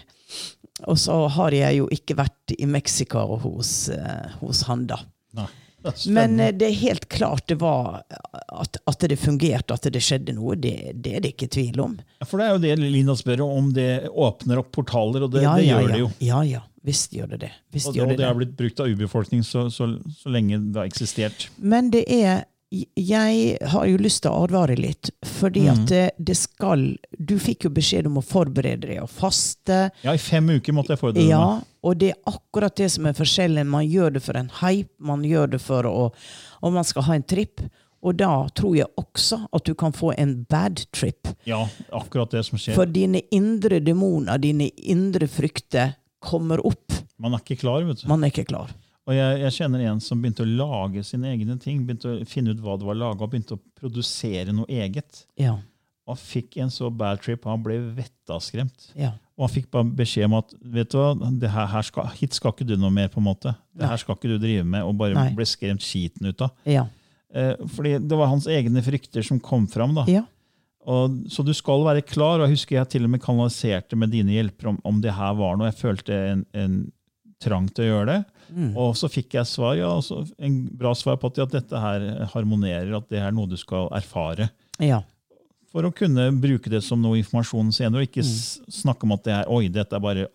Og 0.89 0.97
så 0.99 1.15
har 1.31 1.55
jeg 1.55 1.77
jo 1.77 1.85
ikke 1.93 2.17
vært 2.19 2.51
i 2.57 2.65
Mexico 2.67 3.21
hos, 3.39 3.87
eh, 3.93 4.33
hos 4.41 4.65
han, 4.67 4.83
da. 4.89 4.97
Nei. 5.37 5.47
Det. 5.85 5.93
Men 6.11 6.39
eh, 6.39 6.51
det 6.51 6.67
er 6.67 6.77
helt 6.81 7.05
klart 7.13 7.45
det 7.47 7.59
var 7.61 8.01
at, 8.09 8.77
at 8.89 9.05
det 9.07 9.19
fungerte, 9.21 9.77
at 9.77 9.85
det 9.93 10.01
skjedde 10.03 10.33
noe. 10.35 10.57
Det, 10.59 10.95
det 10.99 11.15
er 11.15 11.23
det 11.23 11.35
ikke 11.35 11.51
tvil 11.53 11.79
om. 11.83 11.95
For 12.25 12.41
det 12.41 12.47
er 12.47 12.55
jo 12.55 12.63
det 12.65 12.75
Lina 12.81 13.15
spør 13.15 13.45
om 13.45 13.69
det 13.75 14.09
åpner 14.09 14.63
opp 14.63 14.73
portaler, 14.75 15.27
og 15.27 15.35
det, 15.35 15.45
ja, 15.45 15.53
det 15.55 15.69
gjør 15.69 15.85
ja. 15.85 15.91
det 15.93 16.01
jo. 16.01 16.09
Ja, 16.25 16.41
ja. 16.49 16.63
Visst 16.85 17.11
gjør 17.17 17.31
det 17.35 17.39
det. 17.45 17.51
Visst 17.73 17.87
Og 17.87 17.93
det, 17.95 18.01
og 18.03 18.09
det 18.09 18.17
det 18.21 18.25
har 18.27 18.35
blitt 18.37 18.55
brukt 18.57 18.79
av 18.79 18.87
urbefolkning 18.91 19.41
så, 19.43 19.67
så, 19.73 19.87
så 20.19 20.29
lenge 20.29 20.59
det 20.71 20.77
har 20.77 20.85
eksistert. 20.91 21.49
Men 21.57 21.89
det 21.91 22.05
er 22.11 22.45
Jeg 22.91 23.57
har 23.71 23.85
jo 23.87 23.97
lyst 24.01 24.23
til 24.25 24.31
å 24.33 24.39
advare 24.43 24.75
litt, 24.75 25.11
fordi 25.23 25.61
Mm. 25.61 25.69
at 25.71 25.83
det, 25.87 26.11
det 26.19 26.35
skal 26.35 26.97
Du 27.15 27.37
fikk 27.39 27.63
jo 27.63 27.69
beskjed 27.69 28.07
om 28.09 28.17
å 28.17 28.23
forberede 28.25 28.89
deg 28.89 28.99
og 29.03 29.09
faste. 29.09 29.91
Ja, 30.03 30.11
I 30.11 30.17
fem 30.17 30.49
uker 30.49 30.73
måtte 30.73 30.91
jeg 30.95 30.99
forberede 30.99 31.29
Ja, 31.29 31.45
meg. 31.59 31.63
og 31.83 31.97
det 32.01 32.09
er 32.11 32.17
akkurat 32.33 32.75
det 32.75 32.89
som 32.91 33.05
er 33.05 33.13
forskjellen. 33.13 33.67
Man 33.69 33.85
gjør 33.87 34.13
det 34.17 34.23
for 34.25 34.35
en 34.35 34.49
hype, 34.61 34.89
man 34.99 35.23
gjør 35.23 35.51
det 35.51 35.61
for 35.61 35.83
å 35.87 36.11
Om 36.61 36.73
man 36.73 36.83
skal 36.83 37.03
ha 37.03 37.13
en 37.15 37.23
tripp. 37.23 37.61
Og 38.03 38.17
da 38.17 38.47
tror 38.53 38.75
jeg 38.75 38.85
også 38.97 39.47
at 39.53 39.63
du 39.65 39.73
kan 39.73 39.91
få 39.91 40.11
en 40.17 40.43
bad 40.49 40.83
trip. 40.91 41.27
Ja, 41.45 41.67
akkurat 41.93 42.29
det 42.31 42.43
som 42.45 42.57
skjer. 42.59 42.75
For 42.75 42.85
dine 42.85 43.21
indre 43.31 43.79
demoner, 43.79 44.37
dine 44.37 44.67
indre 44.77 45.27
frykter, 45.27 45.95
kommer 46.25 46.63
opp. 46.65 46.97
Man 47.21 47.35
er 47.35 47.43
ikke 47.43 47.61
klar, 47.61 47.85
vet 47.87 48.01
du. 48.03 48.09
Man 48.11 48.25
er 48.25 48.33
ikke 48.33 48.47
klar. 48.49 48.73
Og 49.05 49.13
jeg, 49.13 49.37
jeg 49.43 49.53
kjenner 49.59 49.83
en 49.85 50.01
som 50.01 50.21
begynte 50.21 50.43
å 50.45 50.49
lage 50.49 51.03
sine 51.05 51.29
egne 51.29 51.59
ting. 51.61 51.83
Begynte 51.85 52.09
å 52.09 52.25
finne 52.29 52.55
ut 52.55 52.61
hva 52.63 52.77
det 52.81 52.87
var 52.87 52.97
laga, 52.97 53.21
og 53.21 53.31
begynte 53.33 53.57
å 53.57 53.61
produsere 53.77 54.55
noe 54.55 54.65
eget. 54.71 55.23
Ja. 55.39 55.59
Og 56.09 56.17
fikk 56.21 56.57
en 56.61 56.73
så 56.73 56.89
bad 56.93 57.21
trip, 57.21 57.45
han 57.49 57.61
ble 57.65 57.77
vettaskremt. 57.97 58.89
Ja. 58.97 59.13
Og 59.37 59.47
han 59.47 59.53
fikk 59.55 59.69
bare 59.73 59.89
beskjed 60.01 60.29
om 60.29 60.37
at 60.39 60.53
vet 60.61 60.91
du 60.93 60.99
hva, 60.99 61.13
det 61.41 61.49
her, 61.53 61.69
her 61.69 61.85
skal, 61.85 62.09
hit 62.17 62.37
skal 62.37 62.53
ikke 62.53 62.67
du 62.69 62.75
noe 62.81 62.93
mer. 62.93 63.09
på 63.13 63.21
en 63.21 63.27
måte. 63.29 63.55
Det 63.75 63.89
her 63.89 64.01
skal 64.01 64.17
ikke 64.17 64.33
du 64.33 64.37
drive 64.41 64.65
med, 64.65 64.85
og 64.85 64.97
bare 64.99 65.17
Nei. 65.17 65.31
ble 65.37 65.47
skremt 65.49 65.85
skiten 65.85 66.29
ut 66.29 66.45
av. 66.45 66.53
Ja. 66.69 66.87
Eh, 67.35 67.53
fordi 67.75 67.97
det 68.01 68.17
var 68.17 68.31
hans 68.31 68.47
egne 68.49 68.81
frykter 68.85 69.25
som 69.25 69.41
kom 69.43 69.67
fram. 69.69 69.97
da. 69.97 70.05
ja. 70.09 70.23
Og, 70.85 71.23
så 71.31 71.43
du 71.45 71.53
skal 71.57 71.85
være 71.85 72.05
klar. 72.05 72.39
og 72.39 72.47
Jeg 72.47 72.59
husker 72.59 72.77
jeg 72.77 72.91
til 72.93 73.07
og 73.07 73.13
med 73.15 73.23
kanaliserte 73.23 73.97
med 73.97 74.13
dine 74.13 74.35
hjelpere 74.35 74.75
om, 74.75 74.79
om 74.85 75.01
det 75.01 75.15
her 75.17 75.33
var 75.37 75.57
noe. 75.57 75.71
Jeg 75.71 75.81
følte 75.81 76.19
en, 76.33 76.45
en 76.53 76.77
trang 77.41 77.67
til 77.73 77.87
å 77.87 77.89
gjøre 77.89 78.07
det. 78.11 78.19
Mm. 78.53 78.69
Og 78.77 78.93
så 78.97 79.09
fikk 79.11 79.35
jeg 79.39 79.49
svar, 79.49 79.73
ja, 79.79 79.89
altså 79.89 80.21
en 80.37 80.61
bra 80.77 80.93
svar 80.97 81.17
på 81.21 81.31
at, 81.33 81.41
dette 81.53 81.81
her 81.81 82.05
harmonerer, 82.35 82.93
at 82.97 83.09
det 83.11 83.21
er 83.21 83.33
noe 83.35 83.49
du 83.49 83.57
skal 83.59 83.89
erfare. 83.95 84.51
Ja. 84.83 85.01
For 85.73 85.87
å 85.87 85.93
kunne 85.95 86.29
bruke 86.39 86.71
det 86.71 86.83
som 86.85 87.01
noe 87.03 87.19
informasjon 87.19 87.73
senere, 87.75 88.05
og 88.05 88.09
ikke 88.09 88.23
mm. 88.23 88.71
snakke 88.77 89.07
om 89.07 89.15
at 89.17 89.25
det 89.25 89.35
er, 89.39 89.49
oi, 89.51 89.65
dette 89.73 89.97
er 89.97 90.03
bare, 90.03 90.29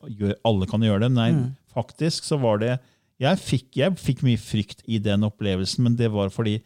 alle 0.44 0.68
kan 0.70 0.82
gjøre 0.84 1.06
det. 1.06 1.12
Nei, 1.16 1.30
faktisk 1.72 2.26
så 2.26 2.40
var 2.42 2.60
det 2.62 2.74
jeg 3.20 3.36
fikk, 3.40 3.66
jeg 3.76 3.96
fikk 4.00 4.22
mye 4.24 4.40
frykt 4.40 4.84
i 4.88 4.98
den 5.02 5.26
opplevelsen, 5.28 5.84
men 5.84 5.96
det 5.96 6.08
var 6.12 6.32
fordi 6.32 6.58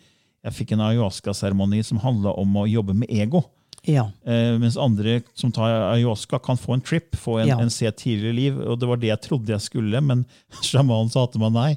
jeg 0.45 0.55
fikk 0.55 0.75
en 0.75 0.85
ayahuasca-seremoni 0.87 1.81
som 1.87 2.03
handla 2.03 2.35
om 2.39 2.59
å 2.61 2.67
jobbe 2.69 2.95
med 2.97 3.11
ego. 3.11 3.43
Ja. 3.87 4.07
Eh, 4.25 4.57
mens 4.59 4.77
andre 4.81 5.23
som 5.35 5.53
tar 5.53 5.93
ayahuasca, 5.93 6.39
kan 6.43 6.57
få 6.57 6.75
en 6.75 6.81
trip, 6.81 7.17
få 7.17 7.39
en, 7.43 7.49
Ja. 7.49 7.59
en 7.61 7.71
se 7.71 7.91
tidligere 7.91 8.35
liv. 8.35 8.59
Og 8.61 8.79
det 8.81 8.89
var 8.89 8.97
det 8.97 9.09
jeg 9.13 9.21
trodde 9.23 9.53
jeg 9.53 9.61
skulle, 9.61 10.01
men 10.01 10.25
sjamanen 10.63 11.11
sa 11.13 11.27
til 11.27 11.41
meg 11.41 11.53
nei. 11.53 11.71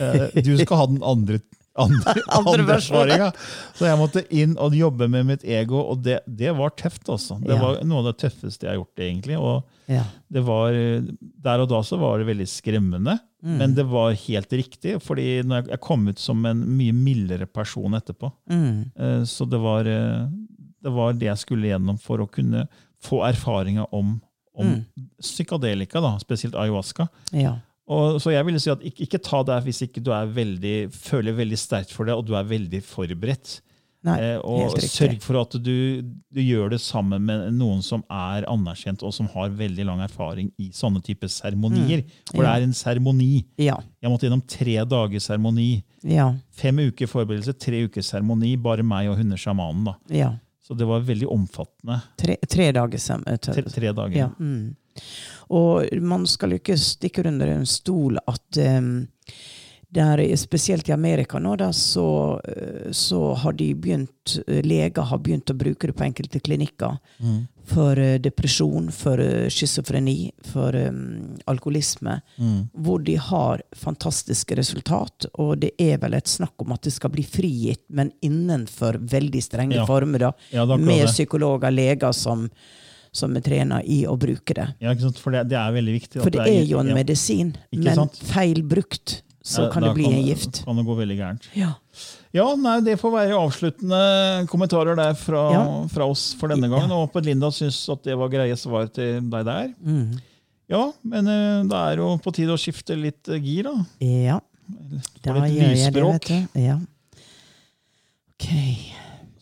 Eh, 0.00 0.42
du 0.42 0.56
skal 0.58 0.76
ha 0.76 0.86
den 0.86 1.02
andre, 1.02 1.40
andre, 1.78 2.14
Andre 2.38 2.74
erfaringa. 2.76 3.30
Så 3.78 3.86
jeg 3.88 3.96
måtte 4.00 4.24
inn 4.30 4.56
og 4.60 4.74
jobbe 4.76 5.08
med 5.08 5.24
mitt 5.26 5.44
ego, 5.44 5.80
og 5.92 6.02
det, 6.04 6.20
det 6.26 6.52
var 6.58 6.70
tøft. 6.76 7.06
altså. 7.08 7.38
Det 7.40 7.54
Ja. 7.54 7.60
var 7.62 7.82
noe 7.84 8.02
av 8.02 8.10
det 8.12 8.18
tøffeste 8.24 8.66
jeg 8.66 8.74
har 8.74 8.82
gjort. 8.84 8.98
egentlig. 8.98 9.38
Og 9.38 9.62
Ja. 9.88 10.04
det 10.30 10.42
var, 10.44 10.72
Der 10.72 11.60
og 11.60 11.68
da 11.68 11.80
så 11.82 11.98
var 11.98 12.18
det 12.18 12.26
veldig 12.26 12.46
skremmende, 12.48 13.18
Mm. 13.42 13.56
men 13.58 13.74
det 13.74 13.84
var 13.90 14.12
helt 14.14 14.48
riktig. 14.52 15.02
fordi 15.02 15.42
når 15.42 15.62
jeg, 15.64 15.68
jeg 15.70 15.80
kom 15.80 16.06
ut 16.08 16.18
som 16.18 16.44
en 16.46 16.60
mye 16.76 16.92
mildere 16.92 17.46
person 17.46 17.90
etterpå. 17.92 18.30
Mm. 18.48 18.92
Eh, 18.96 19.22
Så 19.24 19.48
det 19.50 19.58
var, 19.58 19.80
eh, 19.84 20.28
det 20.82 20.92
var 20.92 21.12
det 21.14 21.28
jeg 21.30 21.38
skulle 21.44 21.70
gjennom 21.72 21.98
for 22.00 22.18
å 22.24 22.28
kunne 22.30 22.66
få 23.02 23.22
erfaringer 23.28 23.86
om, 23.94 24.20
om 24.54 24.66
Mm. 24.72 24.84
psykadelika, 25.20 26.00
da, 26.00 26.16
spesielt 26.22 26.54
ayahuasca. 26.54 27.08
Ja. 27.32 27.56
Og, 27.88 28.20
så 28.22 28.30
jeg 28.32 28.44
ville 28.46 28.60
si 28.62 28.70
at 28.70 28.80
ikke, 28.86 29.06
ikke 29.08 29.22
ta 29.22 29.42
det 29.48 29.58
hvis 29.66 29.82
ikke 29.88 30.02
du 30.04 30.12
er 30.14 30.26
veldig, 30.32 30.76
føler 30.94 31.34
veldig 31.36 31.58
sterkt 31.58 31.90
for 31.92 32.06
det, 32.08 32.14
og 32.14 32.24
du 32.28 32.34
er 32.38 32.44
veldig 32.48 32.80
forberedt. 32.86 33.60
Nei, 34.04 34.16
Eh, 34.18 34.38
og 34.42 34.72
sørg 34.82 35.20
for 35.22 35.38
at 35.40 35.52
du, 35.62 36.02
du 36.02 36.40
gjør 36.42 36.70
det 36.72 36.80
sammen 36.82 37.22
med 37.22 37.52
noen 37.54 37.82
som 37.86 38.02
er 38.10 38.42
anerkjent, 38.50 39.02
og 39.06 39.12
som 39.14 39.28
har 39.30 39.52
veldig 39.54 39.84
lang 39.86 40.00
erfaring 40.02 40.48
i 40.58 40.70
sånne 40.74 41.02
typer 41.06 41.30
seremonier. 41.30 42.02
For 42.32 42.42
det 42.42 42.48
Mm. 42.48 42.56
Er 42.56 42.62
en 42.66 42.72
seremoni. 42.74 43.44
Ja. 43.62 43.76
Jeg 44.02 44.10
måtte 44.10 44.26
gjennom 44.26 44.42
tre 44.48 44.74
dagers 44.84 45.28
seremoni. 45.30 45.84
Ja. 46.02 46.32
Fem 46.50 46.78
uker 46.82 47.06
forberedelse, 47.06 47.54
tre 47.58 47.84
uker 47.86 48.02
seremoni. 48.02 48.56
Bare 48.60 48.82
meg 48.82 49.08
og 49.08 49.18
hundesjamanen. 49.18 49.84
da. 49.84 49.94
Så 50.72 50.76
det 50.78 50.86
var 50.88 51.02
veldig 51.04 51.26
omfattende. 51.28 51.98
Tre, 52.16 52.36
tre 52.48 52.70
dager 52.72 53.00
eh, 53.26 53.36
Tre, 53.36 53.62
tre 53.62 53.92
dager. 53.92 54.16
Ja. 54.16 54.30
Mm. 54.40 54.70
Og 55.52 56.00
man 56.00 56.24
skal 56.26 56.54
jo 56.54 56.60
ikke 56.62 56.78
stikke 56.80 57.26
under 57.28 57.50
en 57.52 57.66
stol 57.68 58.16
at 58.24 58.60
um, 58.80 58.94
der, 59.92 60.22
spesielt 60.40 60.88
i 60.88 60.94
Amerika 60.96 61.36
nå, 61.38 61.52
da, 61.60 61.68
så, 61.76 62.40
eh, 62.48 62.88
så 62.96 63.34
har 63.42 63.52
de 63.52 63.68
begynt 63.76 64.38
eh, 64.46 64.62
Leger 64.64 65.04
har 65.10 65.20
begynt 65.20 65.52
å 65.52 65.58
bruke 65.60 65.90
det 65.90 65.96
på 65.98 66.06
enkelte 66.06 66.40
klinikker. 66.40 66.96
Mm. 67.20 67.42
For 67.64 67.98
eh, 67.98 68.16
depresjon, 68.18 68.88
for 68.92 69.20
eh, 69.22 69.46
schizofreni, 69.52 70.32
for 70.50 70.74
um, 70.76 71.36
alkoholisme. 71.46 72.16
Mm. 72.36 72.68
Hvor 72.74 73.02
de 73.06 73.14
har 73.16 73.62
fantastiske 73.78 74.56
resultat. 74.58 75.26
Og 75.38 75.58
det 75.62 75.70
er 75.80 75.98
vel 76.02 76.14
et 76.18 76.28
snakk 76.28 76.54
om 76.64 76.72
at 76.74 76.82
det 76.82 76.92
skal 76.96 77.12
bli 77.14 77.22
frigitt, 77.22 77.84
men 77.88 78.10
innenfor 78.22 78.98
veldig 78.98 79.42
strenge 79.42 79.76
Ja. 79.78 79.86
former. 79.86 80.18
da, 80.18 80.32
Ja, 80.50 80.66
Med 80.76 81.06
psykologer, 81.06 81.70
leger 81.70 82.12
som, 82.12 82.48
som 83.12 83.36
er 83.36 83.40
trena 83.40 83.82
i 83.84 84.04
å 84.06 84.16
bruke 84.18 84.54
det. 84.54 84.74
Ja? 84.80 84.94
For 84.94 85.30
det, 85.30 85.48
det 85.48 85.58
er 85.58 85.72
veldig 85.72 85.94
viktig. 86.00 86.22
For 86.22 86.30
det 86.30 86.46
er 86.48 86.64
jo 86.64 86.78
en 86.82 86.92
medisin, 86.94 87.54
men 87.72 87.94
sant? 87.94 88.18
feil 88.24 88.62
brukt, 88.62 89.22
så 89.42 89.70
kan 89.72 89.82
det 89.82 89.94
bli 89.94 90.06
en 90.06 90.26
gift. 90.26 90.64
kan 90.64 90.76
det 90.76 90.84
gå 90.86 90.94
veldig 90.98 91.16
gærent. 91.18 91.48
Ja. 91.54 91.74
Ja, 92.32 92.46
nei, 92.56 92.78
Det 92.80 92.94
får 93.00 93.12
være 93.12 93.36
avsluttende 93.36 94.46
kommentarer 94.48 94.96
der 94.96 95.12
fra, 95.14 95.42
Ja. 95.52 95.64
fra 95.92 96.06
oss 96.08 96.32
for 96.40 96.48
denne 96.48 96.68
gangen. 96.70 96.90
Og 96.90 97.06
håper 97.08 97.24
Linda 97.26 97.50
syns 97.52 97.82
at 97.92 98.02
det 98.06 98.16
var 98.16 98.30
greie 98.32 98.56
svar 98.56 98.88
til 98.92 99.20
deg 99.20 99.44
der. 99.44 99.74
Mm. 99.84 100.20
Ja, 100.72 100.92
men 101.04 101.28
eh, 101.28 101.62
det 101.68 101.76
er 101.76 102.00
jo 102.00 102.16
på 102.24 102.32
tide 102.32 102.54
å 102.54 102.60
skifte 102.60 102.96
litt 102.96 103.28
eh, 103.28 103.36
gir, 103.42 103.64
da. 103.68 103.74
ja. 104.00 104.40
Da 105.22 105.34
litt 105.36 105.58
gjør 105.58 105.76
jeg 105.76 105.92
det, 105.92 106.02
vet 106.06 106.28
du. 106.30 106.60
Ja. 106.62 106.78
Ok. 108.32 108.48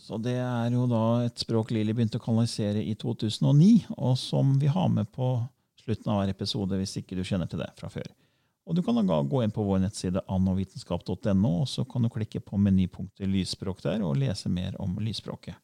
Så 0.00 0.18
det 0.20 0.34
er 0.42 0.72
jo 0.74 0.88
da 0.90 1.02
et 1.28 1.38
språk 1.38 1.70
Lilly 1.70 1.92
begynte 1.94 2.18
å 2.18 2.24
kanalisere 2.24 2.82
i 2.82 2.96
2009, 2.98 3.84
og 3.96 4.16
som 4.18 4.56
vi 4.58 4.66
har 4.72 4.88
med 4.90 5.06
på 5.14 5.36
slutten 5.84 6.10
av 6.10 6.18
hver 6.24 6.32
episode 6.34 6.80
hvis 6.80 6.96
ikke 6.98 7.14
du 7.14 7.22
kjenner 7.22 7.46
til 7.48 7.62
det 7.62 7.70
fra 7.78 7.88
før. 7.92 8.08
Og 8.66 8.76
Du 8.76 8.82
kan 8.82 8.94
da 9.06 9.22
gå 9.22 9.42
inn 9.42 9.50
på 9.50 9.64
vår 9.64 9.80
nettside 9.82 10.20
annovitenskap.no, 10.28 11.50
og 11.62 11.68
så 11.68 11.84
kan 11.84 12.04
du 12.04 12.10
klikke 12.12 12.40
på 12.44 12.60
menypunktet 12.60 13.28
lysspråk 13.28 13.82
der 13.82 14.04
og 14.04 14.20
lese 14.20 14.52
mer 14.52 14.76
om 14.78 14.98
lysspråket. 15.00 15.56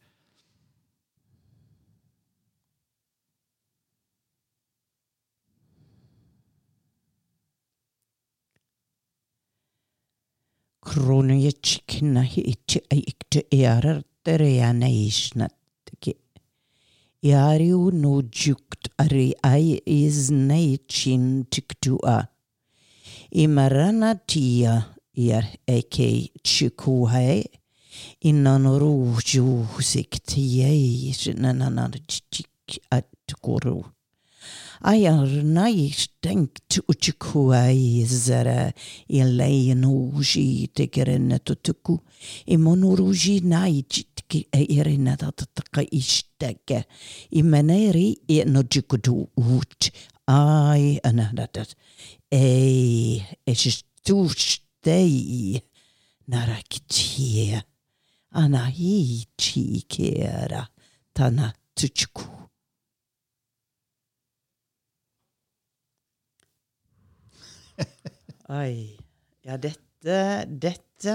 Kronjitskna 10.87 12.23
hitchi 12.23 12.81
eikte 12.95 13.43
erer 13.53 14.05
terejana 14.25 14.89
ishnatki. 14.89 16.15
Iariu 17.27 17.91
no 17.91 18.21
jukt. 18.23 18.89
Imarana 23.33 24.15
tia 24.27 24.87
er 25.17 25.45
eke 25.67 26.31
chikuhai. 26.43 27.45
Innan 28.21 28.65
rojo 28.65 29.67
sikt 29.81 30.37
jej 30.37 31.35
nanana 31.35 31.91
chik 32.07 32.81
at 32.91 33.09
koro. 33.43 33.93
Ayar 34.83 35.27
nai 35.43 35.91
stengt 35.91 36.79
uchikuai 36.87 38.05
zara 38.07 38.73
i 39.09 39.23
leien 39.25 39.83
hoji 39.85 40.69
tegerenne 40.75 41.39
tutuku. 41.39 41.99
I 42.47 42.57
monoruji 42.57 43.41
nai 43.43 43.83
chitki 43.83 44.47
erina 44.53 45.17
tataka 45.17 45.83
istege. 45.91 46.85
I 47.33 47.43
meneri 47.43 48.17
i 48.29 48.45
no 48.45 48.63
jikudu 48.63 49.29
ut. 49.37 49.91
Ai 50.29 51.01
anadadat. 51.03 51.75
Ei, 52.33 53.23
es 53.47 53.63
stustei. 53.79 55.63
Naraktie. 56.27 57.63
anahichi 58.37 59.27
chikera. 59.39 60.67
Tana 61.15 61.53
tuchuku. 61.75 62.25
Oi. 68.49 68.97
Ja, 69.47 69.57
dette, 69.59 70.19
dette 70.49 71.15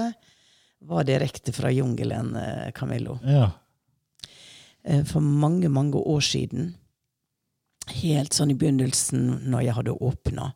var 0.88 1.04
direkte 1.04 1.52
fra 1.52 1.70
jungelen, 1.70 2.34
eh, 2.36 2.70
Camillo. 2.72 3.18
Ja. 3.24 3.50
Eh, 4.84 5.04
For 5.04 5.20
mange, 5.20 5.68
mange 5.68 5.96
år 5.96 6.20
siden, 6.20 6.74
helt 8.02 8.32
sånn 8.34 8.50
i 8.52 8.56
begynnelsen 8.58 9.48
når 9.50 9.62
jeg 9.66 9.76
hadde 9.78 9.96
åpna, 10.00 10.52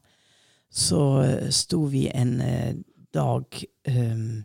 så 0.72 1.22
eh, 1.22 1.48
sto 1.50 1.84
vi 1.90 2.06
en 2.08 2.40
eh, 2.40 2.76
dag 3.14 3.64
um, 3.88 4.44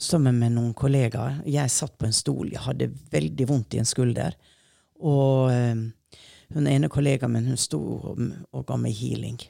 sammen 0.00 0.38
med 0.38 0.54
noen 0.56 0.74
kollegaer. 0.74 1.42
Jeg 1.44 1.72
satt 1.72 1.98
på 1.98 2.08
en 2.08 2.16
stol, 2.16 2.52
jeg 2.52 2.64
hadde 2.64 2.92
veldig 3.12 3.48
vondt 3.48 3.76
i 3.76 3.82
en 3.82 3.88
skulder. 3.88 4.36
Og 5.00 5.50
um, 5.52 5.88
hun 6.54 6.68
ene 6.70 6.88
kollegaen 6.90 7.34
min 7.34 7.50
hun 7.52 7.60
sto 7.60 7.80
og, 7.80 8.22
og 8.50 8.64
ga 8.66 8.78
meg 8.80 8.96
healing. 8.96 9.40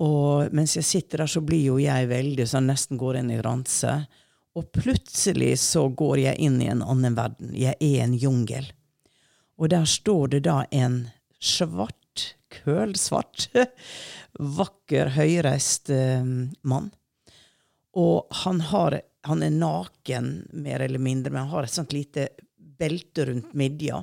Og 0.00 0.48
mens 0.56 0.78
jeg 0.78 0.88
sitter 0.88 1.22
der, 1.22 1.30
så 1.30 1.42
blir 1.44 1.66
jo 1.68 1.78
jeg 1.80 2.08
veldig 2.10 2.46
sånn 2.48 2.70
nesten 2.70 3.00
går 3.00 3.20
inn 3.20 3.32
i 3.34 3.40
ranse. 3.44 3.92
Og 4.56 4.70
plutselig 4.74 5.54
så 5.62 5.86
går 5.92 6.24
jeg 6.24 6.40
inn 6.48 6.58
i 6.64 6.70
en 6.72 6.82
annen 6.82 7.16
verden. 7.18 7.52
Jeg 7.54 7.76
er 7.78 8.04
en 8.06 8.16
jungel. 8.16 8.66
Og 9.60 9.70
der 9.70 9.84
står 9.84 10.34
det 10.34 10.44
da 10.48 10.62
en 10.72 11.04
svart, 11.40 11.99
kølsvart, 12.50 13.48
vakker, 14.60 15.12
høyreist 15.14 15.90
eh, 15.94 16.24
mann. 16.62 16.90
Og 17.98 18.30
han, 18.44 18.60
har, 18.70 19.00
han 19.26 19.42
er 19.42 19.54
naken, 19.54 20.30
mer 20.52 20.86
eller 20.86 21.02
mindre, 21.02 21.32
men 21.32 21.44
han 21.44 21.52
har 21.54 21.66
et 21.66 21.74
sånt 21.74 21.94
lite 21.96 22.28
belte 22.80 23.26
rundt 23.28 23.54
midja. 23.54 24.02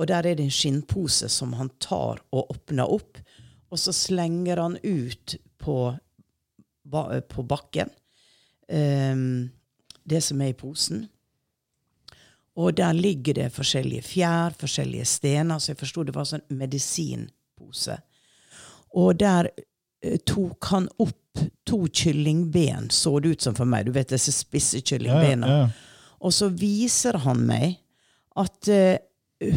Og 0.00 0.08
der 0.08 0.26
er 0.26 0.38
det 0.38 0.46
en 0.46 0.54
skinnpose 0.54 1.28
som 1.32 1.54
han 1.58 1.72
tar 1.82 2.22
og 2.32 2.52
åpner 2.54 2.90
opp. 2.90 3.20
Og 3.70 3.78
så 3.78 3.92
slenger 3.94 4.62
han 4.62 4.78
ut 4.82 5.36
på, 5.60 5.76
på 6.90 7.42
bakken 7.46 7.90
ehm, 8.72 9.50
det 10.02 10.22
som 10.24 10.40
er 10.40 10.54
i 10.54 10.58
posen. 10.58 11.04
Og 12.60 12.76
der 12.76 12.92
ligger 12.96 13.38
det 13.38 13.48
forskjellige 13.54 14.04
fjær, 14.04 14.54
forskjellige 14.60 15.06
stener. 15.08 15.58
Så 15.58 15.72
jeg 15.72 15.80
forsto 15.80 16.04
det 16.04 16.14
var 16.16 16.28
sånn 16.28 16.44
medisinpose. 16.52 17.96
Og 19.00 19.14
der 19.20 19.48
eh, 19.54 20.18
tok 20.26 20.70
han 20.72 20.88
opp 21.00 21.44
to 21.64 21.84
kyllingben, 21.94 22.90
så 22.90 23.14
det 23.20 23.36
ut 23.36 23.46
som 23.46 23.54
for 23.54 23.68
meg. 23.70 23.86
Du 23.86 23.94
vet 23.94 24.10
disse 24.10 24.34
spisse 24.34 24.80
Ja, 24.80 24.86
kyllingbena. 24.92 25.46
ja. 25.46 25.68
Og 26.20 26.34
så 26.36 26.50
viser 26.52 27.16
han 27.24 27.46
meg 27.48 27.78
at 28.36 28.68
uh, 28.68 28.98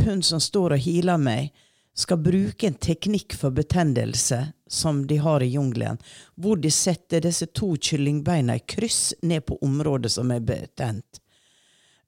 hun 0.06 0.22
som 0.24 0.40
står 0.40 0.78
og 0.78 0.84
healer 0.86 1.20
meg, 1.20 1.50
skal 1.94 2.18
bruke 2.24 2.68
en 2.68 2.78
teknikk 2.82 3.36
for 3.38 3.54
betennelse 3.54 4.40
som 4.70 5.04
de 5.08 5.18
har 5.22 5.44
i 5.44 5.52
jungelen, 5.54 6.00
hvor 6.36 6.58
de 6.58 6.72
setter 6.74 7.22
disse 7.22 7.46
to 7.54 7.76
kyllingbeina 7.78 8.56
i 8.58 8.64
kryss 8.66 9.12
ned 9.22 9.46
på 9.46 9.60
området 9.62 10.12
som 10.16 10.32
er 10.34 10.42
betent. 10.42 11.20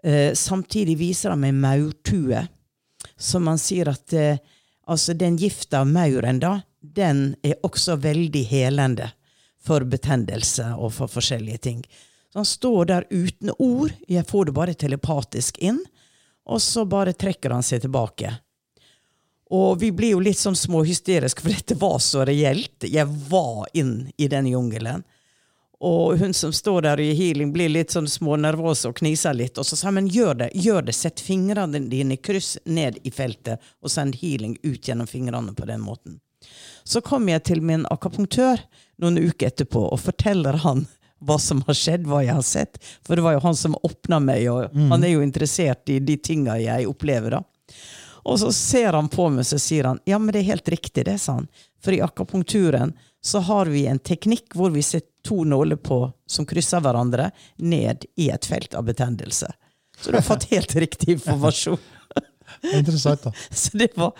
Eh, 0.06 0.34
samtidig 0.34 0.98
viser 0.98 1.34
han 1.34 1.42
meg 1.42 1.56
maurtue, 1.58 2.44
som 3.18 3.48
han 3.50 3.58
sier 3.58 3.90
at 3.90 4.14
eh, 4.14 4.38
altså 4.86 5.16
den 5.18 5.40
gifta 5.42 5.82
mauren, 5.90 6.38
da, 6.44 6.60
den 6.78 7.32
er 7.42 7.58
også 7.66 7.96
veldig 8.04 8.44
helende 8.46 9.10
for 9.66 9.82
betennelse 9.90 10.76
og 10.78 10.94
for 10.94 11.10
forskjellige 11.10 11.64
ting. 11.66 11.82
Så 12.30 12.44
han 12.44 12.46
står 12.46 12.92
der 12.92 13.08
uten 13.10 13.50
ord, 13.58 13.96
jeg 14.08 14.30
får 14.30 14.46
det 14.46 14.54
bare 14.60 14.78
telepatisk 14.78 15.58
inn, 15.58 15.82
og 16.46 16.62
så 16.62 16.86
bare 16.86 17.18
trekker 17.18 17.56
han 17.56 17.66
seg 17.66 17.82
tilbake. 17.88 18.30
Og 19.58 19.80
vi 19.82 19.90
blir 19.90 20.14
jo 20.14 20.22
litt 20.22 20.38
sånn 20.38 20.58
småhysteriske, 20.58 21.42
for 21.42 21.50
dette 21.50 21.82
var 21.82 21.98
så 22.04 22.28
reelt. 22.30 22.86
Jeg 22.86 23.10
var 23.30 23.66
inn 23.74 24.12
i 24.22 24.30
den 24.30 24.52
jungelen. 24.54 25.02
Og 25.80 26.18
hun 26.18 26.34
som 26.34 26.54
står 26.56 26.82
der 26.82 27.00
i 27.04 27.14
healing, 27.14 27.52
blir 27.54 27.70
litt 27.70 27.92
sånn 27.92 28.08
smånervøs 28.08 28.86
og 28.88 28.96
kniser 29.00 29.36
litt. 29.36 29.58
Og 29.60 29.68
så 29.68 29.78
sa 29.80 29.92
men 29.92 30.08
gjør 30.08 30.46
det, 30.46 30.50
gjør 30.56 30.88
det. 30.88 30.96
Sett 30.96 31.24
fingrene 31.24 31.82
dine 31.92 32.16
i 32.16 32.22
kryss 32.22 32.56
ned 32.66 33.02
i 33.04 33.12
feltet, 33.12 33.64
og 33.84 33.92
send 33.92 34.16
healing 34.22 34.56
ut 34.64 34.88
gjennom 34.88 35.10
fingrene 35.10 35.54
på 35.54 35.68
den 35.68 35.84
måten. 35.84 36.20
Så 36.84 37.02
kom 37.02 37.28
jeg 37.30 37.44
til 37.48 37.64
min 37.66 37.88
akupunktør 37.90 38.62
noen 39.02 39.18
uker 39.18 39.50
etterpå 39.50 39.82
og 39.90 40.00
forteller 40.00 40.62
han 40.64 40.86
hva 41.26 41.40
som 41.42 41.64
har 41.66 41.78
skjedd, 41.78 42.06
hva 42.06 42.22
jeg 42.24 42.36
har 42.38 42.46
sett. 42.46 42.78
For 43.06 43.18
det 43.18 43.26
var 43.26 43.36
jo 43.36 43.44
han 43.48 43.58
som 43.58 43.78
åpna 43.84 44.20
meg, 44.22 44.46
og 44.52 44.76
han 44.92 45.04
er 45.04 45.16
jo 45.16 45.24
interessert 45.26 45.90
i 45.90 45.98
de 46.04 46.18
tinga 46.22 46.60
jeg 46.62 46.88
opplever. 46.88 47.40
da. 47.40 47.42
Og 48.26 48.40
så 48.42 48.52
ser 48.54 48.94
han 48.94 49.10
på 49.10 49.28
meg 49.30 49.46
så 49.46 49.58
sier 49.62 49.90
han, 49.90 50.00
ja, 50.06 50.20
men 50.20 50.34
det 50.34 50.42
er 50.44 50.52
helt 50.54 50.70
riktig, 50.70 51.06
det, 51.06 51.18
sa 51.22 51.40
han. 51.40 51.50
For 51.84 51.94
i 51.94 52.02
akupunkturen 52.02 52.94
så 53.26 53.42
har 53.48 53.70
vi 53.74 53.86
en 53.90 54.02
teknikk 54.02 54.54
hvor 54.58 54.74
vi 54.74 54.84
setter 54.86 55.15
to 55.26 55.44
nåler 55.48 55.76
på 55.82 56.00
som 56.30 56.46
krysser 56.48 56.84
hverandre, 56.86 57.32
ned 57.58 58.06
i 58.22 58.30
et 58.34 58.46
felt 58.46 58.74
av 58.78 58.86
betennelse. 58.88 59.50
Så 59.98 60.12
du 60.12 60.18
har 60.20 60.26
fått 60.28 60.48
helt 60.52 60.76
riktig 60.76 61.16
informasjon. 61.18 61.78
Er 62.62 62.78
Interessant, 62.78 63.24
da. 63.26 63.32
Så 63.52 63.78
det 63.78 63.88
var, 63.98 64.12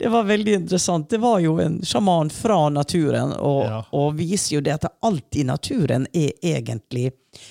det 0.00 0.08
var 0.08 0.24
veldig 0.24 0.54
interessant. 0.62 1.08
Det 1.10 1.18
var 1.20 1.38
jo 1.44 1.58
en 1.60 1.80
sjaman 1.84 2.30
fra 2.32 2.68
naturen, 2.72 3.32
og, 3.36 3.64
Ja. 3.68 3.80
og 3.92 4.14
viser 4.18 4.56
jo 4.56 4.62
det 4.64 4.74
at 4.78 4.86
alt 5.04 5.36
i 5.36 5.44
naturen 5.44 6.06
er 6.16 6.32
egentlig 6.42 7.10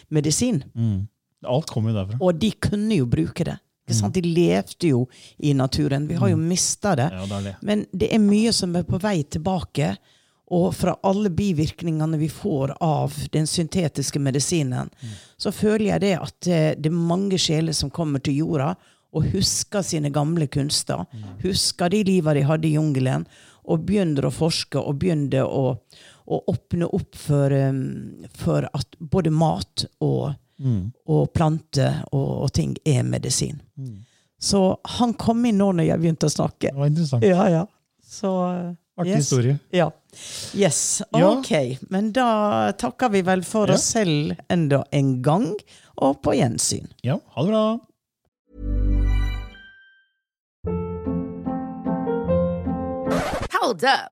medisin. 0.09 0.63
Alt 1.45 1.69
kommer 1.69 1.91
jo 1.93 1.99
derfra. 1.99 2.17
Og 2.21 2.39
de 2.41 2.51
kunne 2.51 2.97
jo 2.97 3.05
bruke 3.09 3.45
det. 3.45 3.59
Sant? 3.93 4.15
De 4.15 4.21
levde 4.23 4.87
jo 4.89 5.03
i 5.43 5.51
naturen. 5.53 6.07
Vi 6.07 6.15
har 6.15 6.31
jo 6.31 6.37
mista 6.39 6.95
det. 6.95 7.09
Ja, 7.11 7.25
det 7.29 7.41
det. 7.49 7.55
Men 7.61 7.85
det 7.91 8.13
er 8.15 8.21
mye 8.23 8.53
som 8.55 8.73
er 8.79 8.85
på 8.87 8.97
vei 9.03 9.17
tilbake. 9.23 9.93
Og 10.51 10.73
fra 10.75 10.97
alle 11.07 11.29
bivirkningene 11.31 12.17
vi 12.19 12.27
får 12.29 12.75
av 12.83 13.13
den 13.31 13.47
syntetiske 13.47 14.19
medisinen, 14.19 14.89
så 15.37 15.51
føler 15.55 15.93
jeg 15.93 16.03
det 16.03 16.13
at 16.19 16.47
eh, 16.51 16.73
det 16.77 16.91
er 16.91 16.97
mange 17.13 17.39
sjeler 17.39 17.73
som 17.73 17.89
kommer 17.93 18.19
til 18.19 18.41
jorda 18.43 18.73
og 19.13 19.27
husker 19.29 19.81
sine 19.85 20.09
gamle 20.09 20.47
kunster. 20.51 21.05
Husker 21.43 21.89
de 21.93 22.03
liva 22.03 22.33
de 22.33 22.43
hadde 22.49 22.67
i 22.67 22.75
jungelen, 22.75 23.27
og 23.63 23.85
begynner 23.87 24.25
å 24.27 24.33
forske 24.33 24.81
og 24.81 24.97
begynner 24.99 25.45
å, 25.47 25.77
å 26.25 26.39
åpne 26.51 26.89
opp 26.91 27.15
for, 27.15 27.53
um, 27.53 28.25
for 28.35 28.65
at 28.67 28.97
både 28.99 29.31
mat 29.31 29.85
og, 30.03 30.33
og 31.07 31.29
planter 31.33 32.01
og, 32.11 32.43
og 32.43 32.51
ting 32.57 32.75
er 32.83 33.05
medisin. 33.07 33.61
Så 34.39 34.77
han 34.97 35.13
kom 35.13 35.45
inn 35.45 35.61
nå 35.61 35.71
når 35.71 35.87
jeg 35.87 36.01
begynte 36.01 36.27
å 36.27 36.33
snakke. 36.33 36.73
Det 36.73 36.81
var 36.81 36.91
interessant. 36.91 37.23
Ja, 37.23 37.47
ja. 37.49 37.63
Så 38.03 38.33
Artig 38.97 39.09
yes. 39.11 39.17
historie. 39.17 39.59
Ja. 39.73 39.91
Yes. 40.53 41.01
Ja. 41.11 41.29
Ok. 41.29 41.51
Men 41.89 42.11
da 42.13 42.71
takker 42.77 43.09
vi 43.09 43.21
vel 43.25 43.43
for 43.43 43.67
Ja. 43.67 43.73
oss 43.73 43.87
selv 43.95 44.35
enda 44.49 44.83
en 44.91 45.21
gang, 45.21 45.55
og 45.97 46.21
på 46.21 46.33
gjensyn. 46.37 46.87
Ja, 47.01 47.19
ha 47.35 47.43
det 47.43 47.49
bra. 47.49 47.63
Hold 53.61 53.83
up. 53.83 54.11